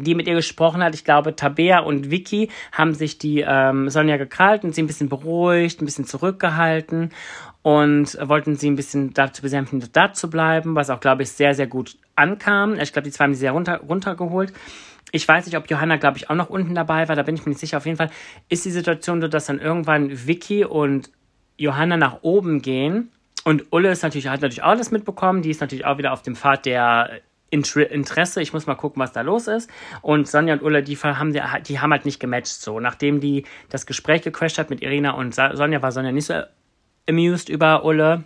die 0.00 0.14
mit 0.14 0.26
ihr 0.26 0.34
gesprochen 0.34 0.82
hat. 0.82 0.94
Ich 0.94 1.04
glaube, 1.04 1.36
Tabea 1.36 1.80
und 1.80 2.10
Vicky 2.10 2.50
haben 2.72 2.94
sich 2.94 3.18
die 3.18 3.44
ähm, 3.46 3.88
Sonja 3.90 4.16
gekrallt 4.16 4.64
und 4.64 4.74
sie 4.74 4.82
ein 4.82 4.86
bisschen 4.86 5.08
beruhigt, 5.08 5.80
ein 5.80 5.84
bisschen 5.84 6.04
zurückgehalten 6.04 7.10
und 7.62 8.18
wollten 8.20 8.56
sie 8.56 8.70
ein 8.70 8.76
bisschen 8.76 9.14
dazu 9.14 9.42
besänftigen, 9.42 9.88
da 9.92 10.12
zu 10.12 10.28
bleiben, 10.28 10.74
was 10.74 10.90
auch, 10.90 11.00
glaube 11.00 11.22
ich, 11.22 11.30
sehr, 11.30 11.54
sehr 11.54 11.66
gut 11.66 11.96
ankam. 12.14 12.78
Ich 12.78 12.92
glaube, 12.92 13.06
die 13.06 13.10
zwei 13.10 13.24
haben 13.24 13.34
sie 13.34 13.40
sehr 13.40 13.52
runter, 13.52 13.80
runtergeholt. 13.80 14.52
Ich 15.12 15.26
weiß 15.26 15.46
nicht, 15.46 15.56
ob 15.56 15.70
Johanna, 15.70 15.96
glaube 15.96 16.18
ich, 16.18 16.28
auch 16.28 16.34
noch 16.34 16.50
unten 16.50 16.74
dabei 16.74 17.08
war, 17.08 17.16
da 17.16 17.22
bin 17.22 17.36
ich 17.36 17.46
mir 17.46 17.50
nicht 17.50 17.60
sicher. 17.60 17.76
Auf 17.76 17.86
jeden 17.86 17.96
Fall 17.96 18.10
ist 18.48 18.64
die 18.64 18.70
Situation 18.70 19.20
so, 19.20 19.28
dass 19.28 19.46
dann 19.46 19.60
irgendwann 19.60 20.26
Vicky 20.26 20.64
und 20.64 21.10
Johanna 21.56 21.96
nach 21.96 22.18
oben 22.22 22.62
gehen 22.62 23.10
und 23.44 23.72
Ulle 23.72 23.90
ist 23.90 24.02
natürlich, 24.02 24.28
hat 24.28 24.40
natürlich 24.40 24.62
auch 24.62 24.68
alles 24.68 24.90
mitbekommen. 24.90 25.42
Die 25.42 25.50
ist 25.50 25.60
natürlich 25.60 25.84
auch 25.84 25.98
wieder 25.98 26.12
auf 26.12 26.22
dem 26.22 26.34
Pfad 26.34 26.66
der 26.66 27.20
Interesse. 27.54 28.42
Ich 28.42 28.52
muss 28.52 28.66
mal 28.66 28.74
gucken, 28.74 29.00
was 29.00 29.12
da 29.12 29.20
los 29.22 29.46
ist. 29.48 29.70
Und 30.02 30.28
Sonja 30.28 30.54
und 30.54 30.62
Ulla, 30.62 30.80
die 30.80 30.96
haben, 30.96 31.32
die 31.32 31.80
haben 31.80 31.92
halt 31.92 32.04
nicht 32.04 32.20
gematcht 32.20 32.60
so. 32.60 32.80
Nachdem 32.80 33.20
die 33.20 33.44
das 33.68 33.86
Gespräch 33.86 34.22
gecrashed 34.22 34.58
hat 34.58 34.70
mit 34.70 34.82
Irina 34.82 35.12
und 35.12 35.34
Sonja, 35.34 35.82
war 35.82 35.92
Sonja 35.92 36.12
nicht 36.12 36.26
so 36.26 36.42
amused 37.08 37.48
über 37.48 37.84
Ulle. 37.84 38.24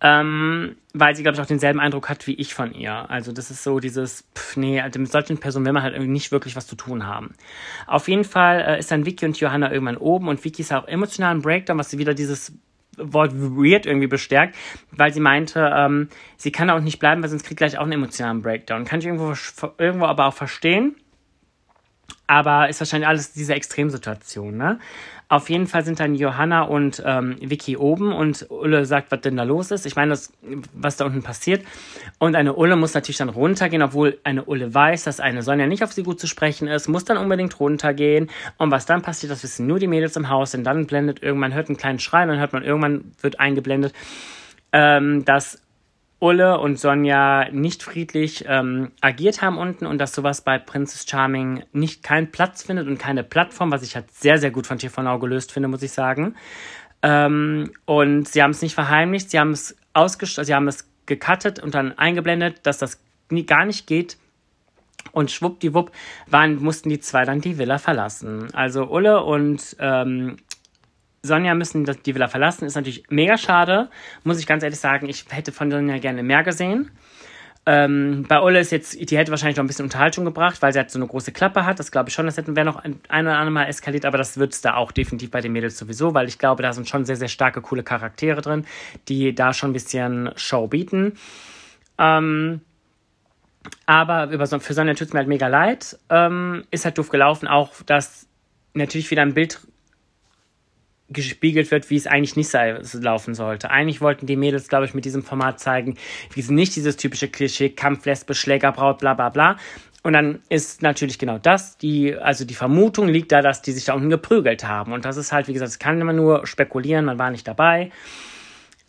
Ähm, 0.00 0.76
weil 0.92 1.14
sie, 1.14 1.22
glaube 1.22 1.36
ich, 1.36 1.40
auch 1.40 1.46
denselben 1.46 1.80
Eindruck 1.80 2.08
hat 2.08 2.26
wie 2.26 2.34
ich 2.34 2.52
von 2.52 2.74
ihr. 2.74 3.08
Also 3.10 3.32
das 3.32 3.50
ist 3.50 3.62
so 3.62 3.80
dieses, 3.80 4.24
pff, 4.36 4.56
nee, 4.56 4.80
also 4.80 5.00
mit 5.00 5.10
solchen 5.10 5.38
Personen 5.38 5.64
will 5.64 5.72
man 5.72 5.82
halt 5.82 5.94
irgendwie 5.94 6.12
nicht 6.12 6.30
wirklich 6.30 6.56
was 6.56 6.66
zu 6.66 6.76
tun 6.76 7.06
haben. 7.06 7.34
Auf 7.86 8.08
jeden 8.08 8.24
Fall 8.24 8.60
äh, 8.60 8.78
ist 8.78 8.90
dann 8.90 9.06
Vicky 9.06 9.24
und 9.24 9.38
Johanna 9.38 9.72
irgendwann 9.72 9.96
oben 9.96 10.28
und 10.28 10.44
Vicky 10.44 10.62
ist 10.62 10.72
auch 10.72 10.86
emotionalen 10.86 11.42
Breakdown, 11.42 11.78
was 11.78 11.90
sie 11.90 11.98
wieder 11.98 12.12
dieses 12.12 12.52
Wort 12.98 13.32
weird 13.34 13.86
irgendwie 13.86 14.06
bestärkt, 14.06 14.56
weil 14.90 15.12
sie 15.12 15.20
meinte, 15.20 15.70
ähm, 15.74 16.08
sie 16.36 16.52
kann 16.52 16.70
auch 16.70 16.80
nicht 16.80 16.98
bleiben, 16.98 17.22
weil 17.22 17.28
sonst 17.28 17.44
kriegt 17.44 17.58
gleich 17.58 17.78
auch 17.78 17.82
einen 17.82 17.92
emotionalen 17.92 18.42
Breakdown. 18.42 18.84
Kann 18.84 19.00
ich 19.00 19.06
irgendwo, 19.06 19.34
irgendwo 19.78 20.06
aber 20.06 20.26
auch 20.26 20.34
verstehen. 20.34 20.96
Aber 22.26 22.68
ist 22.68 22.80
wahrscheinlich 22.80 23.08
alles 23.08 23.32
diese 23.32 23.54
Extremsituation, 23.54 24.56
ne? 24.56 24.78
Auf 25.28 25.48
jeden 25.48 25.66
Fall 25.66 25.84
sind 25.84 26.00
dann 26.00 26.14
Johanna 26.14 26.62
und 26.62 27.02
ähm, 27.04 27.36
Vicky 27.40 27.78
oben 27.78 28.12
und 28.12 28.46
Ulle 28.50 28.84
sagt, 28.84 29.10
was 29.10 29.22
denn 29.22 29.36
da 29.36 29.42
los 29.42 29.70
ist. 29.70 29.86
Ich 29.86 29.96
meine, 29.96 30.10
das, 30.10 30.32
was 30.74 30.98
da 30.98 31.06
unten 31.06 31.22
passiert. 31.22 31.64
Und 32.18 32.36
eine 32.36 32.54
Ulle 32.54 32.76
muss 32.76 32.92
natürlich 32.92 33.16
dann 33.16 33.30
runtergehen, 33.30 33.82
obwohl 33.82 34.18
eine 34.22 34.44
Ulle 34.44 34.74
weiß, 34.74 35.04
dass 35.04 35.20
eine 35.20 35.42
Sonja 35.42 35.66
nicht 35.66 35.82
auf 35.82 35.92
sie 35.92 36.02
gut 36.02 36.20
zu 36.20 36.26
sprechen 36.26 36.68
ist, 36.68 36.88
muss 36.88 37.04
dann 37.04 37.16
unbedingt 37.16 37.58
runtergehen. 37.58 38.30
Und 38.58 38.70
was 38.70 38.84
dann 38.84 39.00
passiert, 39.00 39.32
das 39.32 39.42
wissen 39.42 39.66
nur 39.66 39.78
die 39.78 39.86
Mädels 39.86 40.14
im 40.16 40.28
Haus. 40.28 40.54
Und 40.54 40.62
dann 40.64 40.86
blendet 40.86 41.22
irgendwann, 41.22 41.54
hört 41.54 41.68
einen 41.68 41.78
kleinen 41.78 42.00
Schrei, 42.00 42.26
dann 42.26 42.38
hört 42.38 42.52
man 42.52 42.62
irgendwann, 42.62 43.12
wird 43.22 43.40
eingeblendet, 43.40 43.94
ähm, 44.72 45.24
dass 45.24 45.58
Ulle 46.24 46.58
und 46.58 46.78
Sonja 46.78 47.50
nicht 47.52 47.82
friedlich 47.82 48.46
ähm, 48.48 48.92
agiert 49.02 49.42
haben 49.42 49.58
unten 49.58 49.84
und 49.84 49.98
dass 49.98 50.14
sowas 50.14 50.40
bei 50.40 50.58
Princess 50.58 51.06
Charming 51.06 51.64
nicht 51.74 52.02
keinen 52.02 52.32
Platz 52.32 52.62
findet 52.62 52.88
und 52.88 52.98
keine 52.98 53.22
Plattform, 53.22 53.70
was 53.70 53.82
ich 53.82 53.94
halt 53.94 54.10
sehr, 54.10 54.38
sehr 54.38 54.50
gut 54.50 54.66
von 54.66 54.78
TV 54.78 55.18
gelöst 55.18 55.52
finde, 55.52 55.68
muss 55.68 55.82
ich 55.82 55.92
sagen. 55.92 56.34
Ähm, 57.02 57.72
und 57.84 58.26
sie 58.26 58.42
haben 58.42 58.52
es 58.52 58.62
nicht 58.62 58.74
verheimlicht, 58.74 59.30
sie 59.30 59.38
haben 59.38 59.50
es 59.50 59.76
ausgestrahlt, 59.92 60.46
sie 60.46 60.54
haben 60.54 60.66
es 60.66 60.88
gecuttet 61.04 61.62
und 61.62 61.74
dann 61.74 61.98
eingeblendet, 61.98 62.60
dass 62.62 62.78
das 62.78 62.98
nie, 63.28 63.44
gar 63.44 63.66
nicht 63.66 63.86
geht. 63.86 64.16
Und 65.12 65.30
schwuppdiwupp 65.30 65.92
waren, 66.26 66.56
mussten 66.56 66.88
die 66.88 67.00
zwei 67.00 67.26
dann 67.26 67.42
die 67.42 67.58
Villa 67.58 67.76
verlassen. 67.76 68.48
Also 68.54 68.86
Ulle 68.86 69.22
und 69.22 69.76
ähm, 69.78 70.38
Sonja 71.24 71.54
müssen 71.54 71.84
die 71.84 72.14
Villa 72.14 72.28
verlassen. 72.28 72.66
Ist 72.66 72.74
natürlich 72.74 73.04
mega 73.08 73.38
schade, 73.38 73.88
muss 74.22 74.38
ich 74.38 74.46
ganz 74.46 74.62
ehrlich 74.62 74.78
sagen. 74.78 75.08
Ich 75.08 75.24
hätte 75.30 75.52
von 75.52 75.70
Sonja 75.70 75.98
gerne 75.98 76.22
mehr 76.22 76.42
gesehen. 76.42 76.90
Ähm, 77.66 78.26
bei 78.28 78.42
Ulle 78.42 78.60
ist 78.60 78.72
jetzt, 78.72 79.10
die 79.10 79.16
hätte 79.16 79.30
wahrscheinlich 79.30 79.56
noch 79.56 79.64
ein 79.64 79.68
bisschen 79.68 79.86
Unterhaltung 79.86 80.26
gebracht, 80.26 80.60
weil 80.60 80.74
sie 80.74 80.78
halt 80.78 80.90
so 80.90 80.98
eine 80.98 81.06
große 81.06 81.32
Klappe 81.32 81.64
hat. 81.64 81.78
Das 81.78 81.90
glaube 81.90 82.10
ich 82.10 82.14
schon, 82.14 82.26
das 82.26 82.36
wäre 82.36 82.66
noch 82.66 82.76
ein, 82.76 83.00
ein 83.08 83.26
oder 83.26 83.36
andere 83.36 83.52
Mal 83.52 83.64
eskaliert, 83.64 84.04
aber 84.04 84.18
das 84.18 84.36
wird 84.36 84.52
es 84.52 84.60
da 84.60 84.74
auch 84.74 84.92
definitiv 84.92 85.30
bei 85.30 85.40
den 85.40 85.52
Mädels 85.52 85.78
sowieso, 85.78 86.12
weil 86.12 86.28
ich 86.28 86.38
glaube, 86.38 86.62
da 86.62 86.74
sind 86.74 86.88
schon 86.88 87.06
sehr, 87.06 87.16
sehr 87.16 87.28
starke, 87.28 87.62
coole 87.62 87.82
Charaktere 87.82 88.42
drin, 88.42 88.66
die 89.08 89.34
da 89.34 89.54
schon 89.54 89.70
ein 89.70 89.72
bisschen 89.72 90.30
Show 90.36 90.66
bieten. 90.66 91.14
Ähm, 91.96 92.60
aber 93.86 94.30
über 94.30 94.46
so, 94.46 94.58
für 94.58 94.74
Sonja 94.74 94.92
tut 94.92 95.08
es 95.08 95.12
mir 95.14 95.20
halt 95.20 95.28
mega 95.28 95.46
leid. 95.46 95.98
Ähm, 96.10 96.64
ist 96.70 96.84
halt 96.84 96.98
doof 96.98 97.08
gelaufen, 97.08 97.48
auch 97.48 97.72
dass 97.86 98.28
natürlich 98.74 99.10
wieder 99.10 99.22
ein 99.22 99.32
Bild 99.32 99.60
gespiegelt 101.10 101.70
wird, 101.70 101.90
wie 101.90 101.96
es 101.96 102.06
eigentlich 102.06 102.36
nicht 102.36 102.52
laufen 102.94 103.34
sollte. 103.34 103.70
Eigentlich 103.70 104.00
wollten 104.00 104.26
die 104.26 104.36
Mädels, 104.36 104.68
glaube 104.68 104.86
ich, 104.86 104.94
mit 104.94 105.04
diesem 105.04 105.22
Format 105.22 105.60
zeigen, 105.60 105.96
wie 106.32 106.42
sie 106.42 106.54
nicht 106.54 106.74
dieses 106.76 106.96
typische 106.96 107.28
Klischee 107.28 107.70
Kampf, 107.70 108.06
Lesbe, 108.06 108.34
Schlägerbraut, 108.34 108.98
bla 108.98 109.14
bla 109.14 109.28
bla. 109.28 109.56
Und 110.02 110.12
dann 110.12 110.40
ist 110.50 110.82
natürlich 110.82 111.18
genau 111.18 111.38
das, 111.38 111.78
die, 111.78 112.14
also 112.14 112.44
die 112.44 112.54
Vermutung 112.54 113.08
liegt 113.08 113.32
da, 113.32 113.40
dass 113.40 113.62
die 113.62 113.72
sich 113.72 113.86
da 113.86 113.94
unten 113.94 114.10
geprügelt 114.10 114.64
haben. 114.64 114.92
Und 114.92 115.06
das 115.06 115.16
ist 115.16 115.32
halt, 115.32 115.48
wie 115.48 115.54
gesagt, 115.54 115.70
das 115.70 115.78
kann 115.78 115.98
man 115.98 116.16
nur 116.16 116.46
spekulieren, 116.46 117.06
man 117.06 117.18
war 117.18 117.30
nicht 117.30 117.48
dabei. 117.48 117.90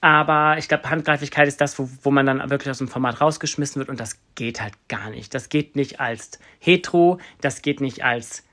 Aber 0.01 0.57
ich 0.57 0.67
glaube, 0.67 0.89
Handgreiflichkeit 0.89 1.47
ist 1.47 1.61
das, 1.61 1.79
wo, 1.79 1.89
wo 2.03 2.11
man 2.11 2.25
dann 2.25 2.49
wirklich 2.49 2.69
aus 2.69 2.79
dem 2.79 2.89
Format 2.89 3.21
rausgeschmissen 3.21 3.79
wird 3.79 3.89
und 3.89 3.99
das 3.99 4.19
geht 4.35 4.61
halt 4.61 4.73
gar 4.89 5.09
nicht. 5.09 5.33
Das 5.33 5.47
geht 5.49 5.75
nicht 5.75 5.99
als 5.99 6.37
hetero, 6.59 7.19
das 7.41 7.61
geht 7.61 7.79
nicht 7.79 8.03
als 8.03 8.43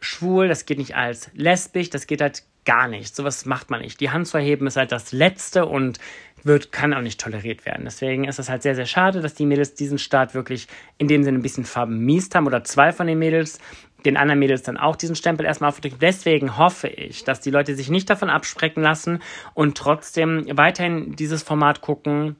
schwul, 0.00 0.48
das 0.48 0.66
geht 0.66 0.78
nicht 0.78 0.94
als 0.94 1.30
lesbisch, 1.34 1.90
das 1.90 2.06
geht 2.06 2.20
halt 2.20 2.44
gar 2.64 2.88
nicht. 2.88 3.14
Sowas 3.14 3.46
macht 3.46 3.70
man 3.70 3.80
nicht. 3.80 4.00
Die 4.00 4.10
Hand 4.10 4.26
zu 4.26 4.38
erheben 4.38 4.66
ist 4.66 4.76
halt 4.76 4.92
das 4.92 5.12
Letzte 5.12 5.66
und 5.66 5.98
wird, 6.42 6.72
kann 6.72 6.92
auch 6.92 7.00
nicht 7.00 7.20
toleriert 7.20 7.64
werden. 7.64 7.84
Deswegen 7.84 8.24
ist 8.24 8.38
es 8.38 8.48
halt 8.48 8.62
sehr, 8.62 8.74
sehr 8.74 8.86
schade, 8.86 9.20
dass 9.20 9.34
die 9.34 9.46
Mädels 9.46 9.74
diesen 9.74 9.98
Start 9.98 10.34
wirklich 10.34 10.68
in 10.98 11.08
dem 11.08 11.22
Sinne 11.24 11.38
ein 11.38 11.42
bisschen 11.42 11.64
vermiest 11.64 12.34
haben 12.34 12.46
oder 12.46 12.64
zwei 12.64 12.92
von 12.92 13.06
den 13.06 13.18
Mädels 13.18 13.58
den 14.04 14.16
anderen 14.16 14.38
Mädels 14.38 14.62
dann 14.62 14.76
auch 14.76 14.96
diesen 14.96 15.16
Stempel 15.16 15.46
erstmal 15.46 15.68
aufdrücken. 15.68 15.98
Deswegen 16.00 16.58
hoffe 16.58 16.88
ich, 16.88 17.24
dass 17.24 17.40
die 17.40 17.50
Leute 17.50 17.74
sich 17.74 17.90
nicht 17.90 18.10
davon 18.10 18.30
absprechen 18.30 18.82
lassen 18.82 19.20
und 19.54 19.76
trotzdem 19.76 20.46
weiterhin 20.52 21.16
dieses 21.16 21.42
Format 21.42 21.80
gucken, 21.80 22.36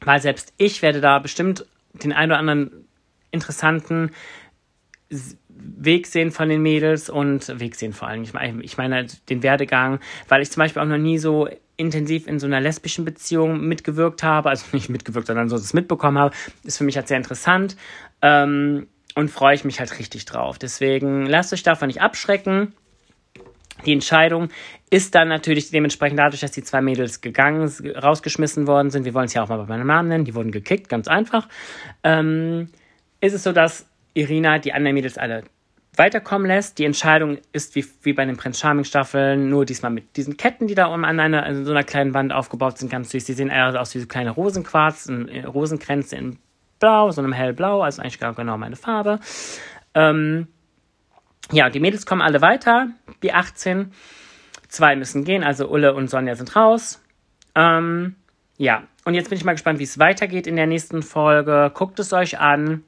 weil 0.00 0.20
selbst 0.20 0.54
ich 0.56 0.82
werde 0.82 1.00
da 1.00 1.18
bestimmt 1.18 1.66
den 1.92 2.12
einen 2.12 2.32
oder 2.32 2.38
anderen 2.38 2.86
interessanten 3.30 4.12
Weg 5.60 6.06
sehen 6.06 6.30
von 6.30 6.48
den 6.48 6.62
Mädels 6.62 7.10
und 7.10 7.60
Weg 7.60 7.74
sehen 7.74 7.92
vor 7.92 8.08
allem. 8.08 8.22
Ich 8.22 8.32
meine, 8.32 8.62
ich 8.62 8.76
meine 8.76 9.06
den 9.28 9.42
Werdegang, 9.42 10.00
weil 10.28 10.42
ich 10.42 10.50
zum 10.50 10.60
Beispiel 10.60 10.82
auch 10.82 10.86
noch 10.86 10.98
nie 10.98 11.18
so 11.18 11.48
intensiv 11.76 12.26
in 12.26 12.38
so 12.38 12.46
einer 12.46 12.60
lesbischen 12.60 13.04
Beziehung 13.04 13.60
mitgewirkt 13.60 14.22
habe, 14.22 14.50
also 14.50 14.66
nicht 14.72 14.88
mitgewirkt, 14.88 15.26
sondern 15.26 15.48
so 15.48 15.56
es 15.56 15.74
mitbekommen 15.74 16.18
habe, 16.18 16.34
ist 16.64 16.78
für 16.78 16.84
mich 16.84 16.96
halt 16.96 17.08
sehr 17.08 17.16
interessant 17.16 17.76
ähm, 18.22 18.88
und 19.14 19.30
freue 19.30 19.54
ich 19.54 19.64
mich 19.64 19.80
halt 19.80 19.98
richtig 19.98 20.24
drauf. 20.26 20.58
Deswegen 20.58 21.26
lasst 21.26 21.52
euch 21.52 21.62
davon 21.62 21.88
nicht 21.88 22.02
abschrecken. 22.02 22.74
Die 23.86 23.92
Entscheidung 23.92 24.48
ist 24.90 25.14
dann 25.14 25.28
natürlich 25.28 25.70
dementsprechend 25.70 26.18
dadurch, 26.18 26.40
dass 26.40 26.50
die 26.50 26.64
zwei 26.64 26.80
Mädels 26.80 27.20
gegangen, 27.20 27.72
rausgeschmissen 27.96 28.66
worden 28.66 28.90
sind. 28.90 29.04
Wir 29.04 29.14
wollen 29.14 29.26
es 29.26 29.34
ja 29.34 29.42
auch 29.42 29.48
mal 29.48 29.58
bei 29.58 29.66
meinem 29.66 29.86
Namen 29.86 30.08
nennen. 30.08 30.24
Die 30.24 30.34
wurden 30.34 30.50
gekickt, 30.50 30.88
ganz 30.88 31.06
einfach. 31.06 31.48
Ähm, 32.02 32.70
ist 33.20 33.34
es 33.34 33.44
so, 33.44 33.52
dass 33.52 33.87
Irina 34.18 34.58
die 34.58 34.72
anderen 34.72 34.94
Mädels 34.94 35.16
alle 35.16 35.44
weiterkommen 35.96 36.46
lässt. 36.46 36.78
Die 36.78 36.84
Entscheidung 36.84 37.38
ist 37.52 37.74
wie, 37.74 37.84
wie 38.02 38.12
bei 38.12 38.24
den 38.24 38.36
Prinz 38.36 38.60
Charming 38.60 38.84
Staffeln, 38.84 39.48
nur 39.48 39.64
diesmal 39.64 39.90
mit 39.90 40.16
diesen 40.16 40.36
Ketten, 40.36 40.66
die 40.66 40.74
da 40.74 40.86
um 40.86 41.04
an 41.04 41.18
einer, 41.18 41.44
an 41.44 41.64
so 41.64 41.70
einer 41.70 41.82
kleinen 41.82 42.14
Wand 42.14 42.32
aufgebaut 42.32 42.78
sind, 42.78 42.90
ganz 42.90 43.10
süß. 43.10 43.24
Die 43.24 43.32
sehen 43.32 43.48
eher 43.48 43.80
aus 43.80 43.94
wie 43.94 44.00
so 44.00 44.06
kleine 44.06 44.30
Rosenquarz, 44.30 45.10
Rosenkränze 45.46 46.16
in 46.16 46.38
Blau, 46.78 47.10
so 47.10 47.20
einem 47.20 47.32
hellblau, 47.32 47.82
also 47.82 48.02
eigentlich 48.02 48.20
genau 48.20 48.56
meine 48.56 48.76
Farbe. 48.76 49.18
Ähm, 49.94 50.46
ja, 51.50 51.70
die 51.70 51.80
Mädels 51.80 52.06
kommen 52.06 52.22
alle 52.22 52.40
weiter, 52.40 52.88
die 53.22 53.32
18. 53.32 53.92
Zwei 54.68 54.94
müssen 54.96 55.24
gehen, 55.24 55.42
also 55.42 55.68
Ulle 55.68 55.94
und 55.94 56.10
Sonja 56.10 56.34
sind 56.34 56.54
raus. 56.54 57.02
Ähm, 57.54 58.14
ja, 58.58 58.82
und 59.04 59.14
jetzt 59.14 59.30
bin 59.30 59.38
ich 59.38 59.44
mal 59.44 59.52
gespannt, 59.52 59.78
wie 59.78 59.84
es 59.84 59.98
weitergeht 59.98 60.46
in 60.46 60.56
der 60.56 60.66
nächsten 60.66 61.02
Folge. 61.02 61.72
Guckt 61.74 61.98
es 61.98 62.12
euch 62.12 62.38
an. 62.38 62.84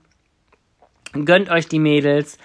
Gönnt 1.13 1.51
euch 1.51 1.67
die 1.69 1.79
Mädels 1.81 2.39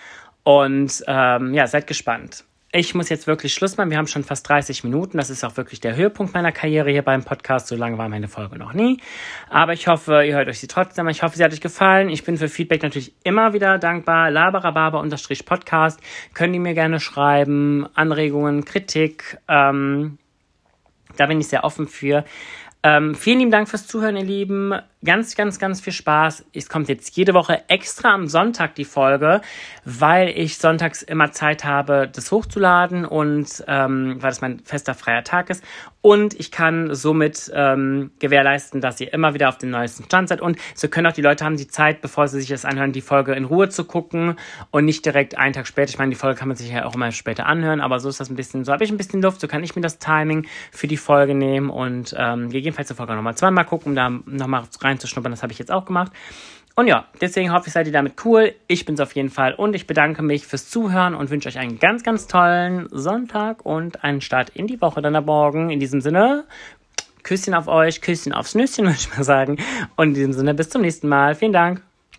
und 0.43 1.03
ähm, 1.07 1.53
ja, 1.53 1.67
seid 1.67 1.87
gespannt. 1.87 2.43
ich 2.77 2.93
muss 2.93 3.07
jetzt 3.07 3.25
wirklich 3.25 3.53
Schluss 3.53 3.77
machen. 3.77 3.89
Wir 3.89 3.97
haben 3.97 4.07
schon 4.07 4.23
fast 4.23 4.49
30 4.49 4.83
Minuten. 4.83 5.17
Das 5.17 5.29
ist 5.29 5.45
auch 5.45 5.55
wirklich 5.55 5.79
der 5.79 5.95
Höhepunkt 5.95 6.33
meiner 6.33 6.51
Karriere 6.51 6.91
hier 6.91 7.03
beim 7.03 7.23
Podcast. 7.23 7.67
So 7.67 7.75
lange 7.75 7.97
war 7.97 8.09
meine 8.09 8.27
Folge 8.27 8.57
noch 8.57 8.73
nie. 8.73 8.99
Aber 9.49 9.71
ich 9.71 9.87
hoffe, 9.87 10.25
ihr 10.25 10.35
hört 10.35 10.49
euch 10.49 10.59
sie 10.59 10.67
trotzdem. 10.67 11.07
Ich 11.07 11.23
hoffe, 11.23 11.37
sie 11.37 11.43
hat 11.43 11.53
euch 11.53 11.61
gefallen. 11.61 12.09
Ich 12.09 12.25
bin 12.25 12.37
für 12.37 12.49
Feedback 12.49 12.83
natürlich 12.83 13.13
immer 13.23 13.53
wieder 13.53 13.77
dankbar. 13.77 14.29
Laberababer-Podcast. 14.29 16.01
Können 16.33 16.53
die 16.53 16.59
mir 16.59 16.73
gerne 16.73 16.99
schreiben. 16.99 17.87
Anregungen, 17.93 18.65
Kritik. 18.65 19.37
Ähm, 19.47 20.17
da 21.15 21.27
bin 21.27 21.39
ich 21.39 21.47
sehr 21.47 21.63
offen 21.63 21.87
für. 21.87 22.25
Ähm, 22.83 23.15
vielen 23.15 23.39
lieben 23.39 23.51
Dank 23.51 23.69
fürs 23.69 23.87
Zuhören, 23.87 24.17
ihr 24.17 24.25
Lieben 24.25 24.73
ganz, 25.05 25.35
ganz, 25.35 25.59
ganz 25.59 25.79
viel 25.79 25.93
Spaß. 25.93 26.45
Es 26.53 26.67
kommt 26.67 26.89
jetzt 26.89 27.15
jede 27.15 27.33
Woche 27.33 27.61
extra 27.69 28.13
am 28.13 28.27
Sonntag 28.27 28.75
die 28.75 28.85
Folge, 28.85 29.41
weil 29.85 30.29
ich 30.29 30.57
sonntags 30.57 31.01
immer 31.03 31.31
Zeit 31.31 31.63
habe, 31.63 32.09
das 32.11 32.31
hochzuladen 32.31 33.05
und 33.05 33.63
ähm, 33.67 34.17
weil 34.19 34.31
das 34.31 34.41
mein 34.41 34.59
fester 34.59 34.93
freier 34.93 35.23
Tag 35.23 35.49
ist. 35.49 35.63
Und 36.01 36.39
ich 36.39 36.51
kann 36.51 36.93
somit 36.93 37.51
ähm, 37.55 38.11
gewährleisten, 38.19 38.79
dass 38.79 38.99
ihr 39.01 39.11
immer 39.11 39.33
wieder 39.33 39.49
auf 39.49 39.57
dem 39.57 39.71
neuesten 39.71 40.03
Stand 40.03 40.29
seid. 40.29 40.39
Und 40.39 40.57
so 40.75 40.87
können 40.87 41.07
auch 41.07 41.13
die 41.13 41.23
Leute 41.23 41.43
haben 41.45 41.57
die 41.57 41.67
Zeit, 41.67 42.01
bevor 42.01 42.27
sie 42.27 42.39
sich 42.39 42.49
das 42.49 42.63
anhören, 42.63 42.91
die 42.91 43.01
Folge 43.01 43.33
in 43.33 43.45
Ruhe 43.45 43.69
zu 43.69 43.85
gucken 43.85 44.35
und 44.69 44.85
nicht 44.85 45.03
direkt 45.05 45.37
einen 45.37 45.53
Tag 45.53 45.65
später. 45.65 45.89
Ich 45.89 45.97
meine, 45.97 46.09
die 46.09 46.15
Folge 46.15 46.37
kann 46.37 46.47
man 46.47 46.57
sich 46.57 46.69
ja 46.69 46.85
auch 46.85 46.93
immer 46.93 47.11
später 47.11 47.47
anhören, 47.47 47.81
aber 47.81 47.99
so 47.99 48.09
ist 48.09 48.19
das 48.19 48.29
ein 48.29 48.35
bisschen, 48.35 48.65
so 48.65 48.71
habe 48.71 48.83
ich 48.83 48.91
ein 48.91 48.97
bisschen 48.97 49.21
Luft, 49.21 49.41
so 49.41 49.47
kann 49.47 49.63
ich 49.63 49.75
mir 49.75 49.81
das 49.81 49.97
Timing 49.97 50.45
für 50.71 50.87
die 50.87 50.97
Folge 50.97 51.33
nehmen 51.33 51.69
und 51.69 52.15
ähm, 52.17 52.49
gegebenenfalls 52.49 52.89
die 52.89 52.93
Folge 52.93 53.15
nochmal 53.15 53.35
zweimal 53.35 53.65
gucken, 53.65 53.89
um 53.89 53.95
da 53.95 54.09
nochmal 54.09 54.63
rein 54.81 54.94
reinzuschnuppern. 54.95 55.31
Das 55.31 55.43
habe 55.43 55.53
ich 55.53 55.59
jetzt 55.59 55.71
auch 55.71 55.85
gemacht. 55.85 56.11
Und 56.75 56.87
ja, 56.87 57.05
deswegen 57.21 57.53
hoffe 57.53 57.67
ich, 57.67 57.73
seid 57.73 57.87
ihr 57.87 57.93
damit 57.93 58.25
cool. 58.25 58.53
Ich 58.67 58.85
bin's 58.85 58.99
auf 58.99 59.13
jeden 59.15 59.29
Fall 59.29 59.53
und 59.53 59.75
ich 59.75 59.87
bedanke 59.87 60.21
mich 60.21 60.45
fürs 60.45 60.69
Zuhören 60.69 61.15
und 61.15 61.29
wünsche 61.29 61.47
euch 61.47 61.57
einen 61.57 61.79
ganz, 61.79 62.03
ganz 62.03 62.27
tollen 62.27 62.87
Sonntag 62.91 63.65
und 63.65 64.03
einen 64.03 64.19
Start 64.19 64.49
in 64.49 64.67
die 64.67 64.81
Woche 64.81 65.01
dann 65.01 65.15
ab 65.15 65.25
morgen. 65.25 65.69
In 65.69 65.79
diesem 65.79 66.01
Sinne, 66.01 66.43
Küsschen 67.23 67.53
auf 67.53 67.69
euch, 67.69 68.01
Küsschen 68.01 68.33
aufs 68.33 68.55
Nüsschen, 68.55 68.85
würde 68.85 68.97
ich 68.99 69.15
mal 69.15 69.23
sagen. 69.23 69.57
Und 69.95 70.09
in 70.09 70.13
diesem 70.15 70.33
Sinne, 70.33 70.53
bis 70.53 70.69
zum 70.69 70.81
nächsten 70.81 71.07
Mal. 71.07 71.35
Vielen 71.35 71.53
Dank. 71.53 71.81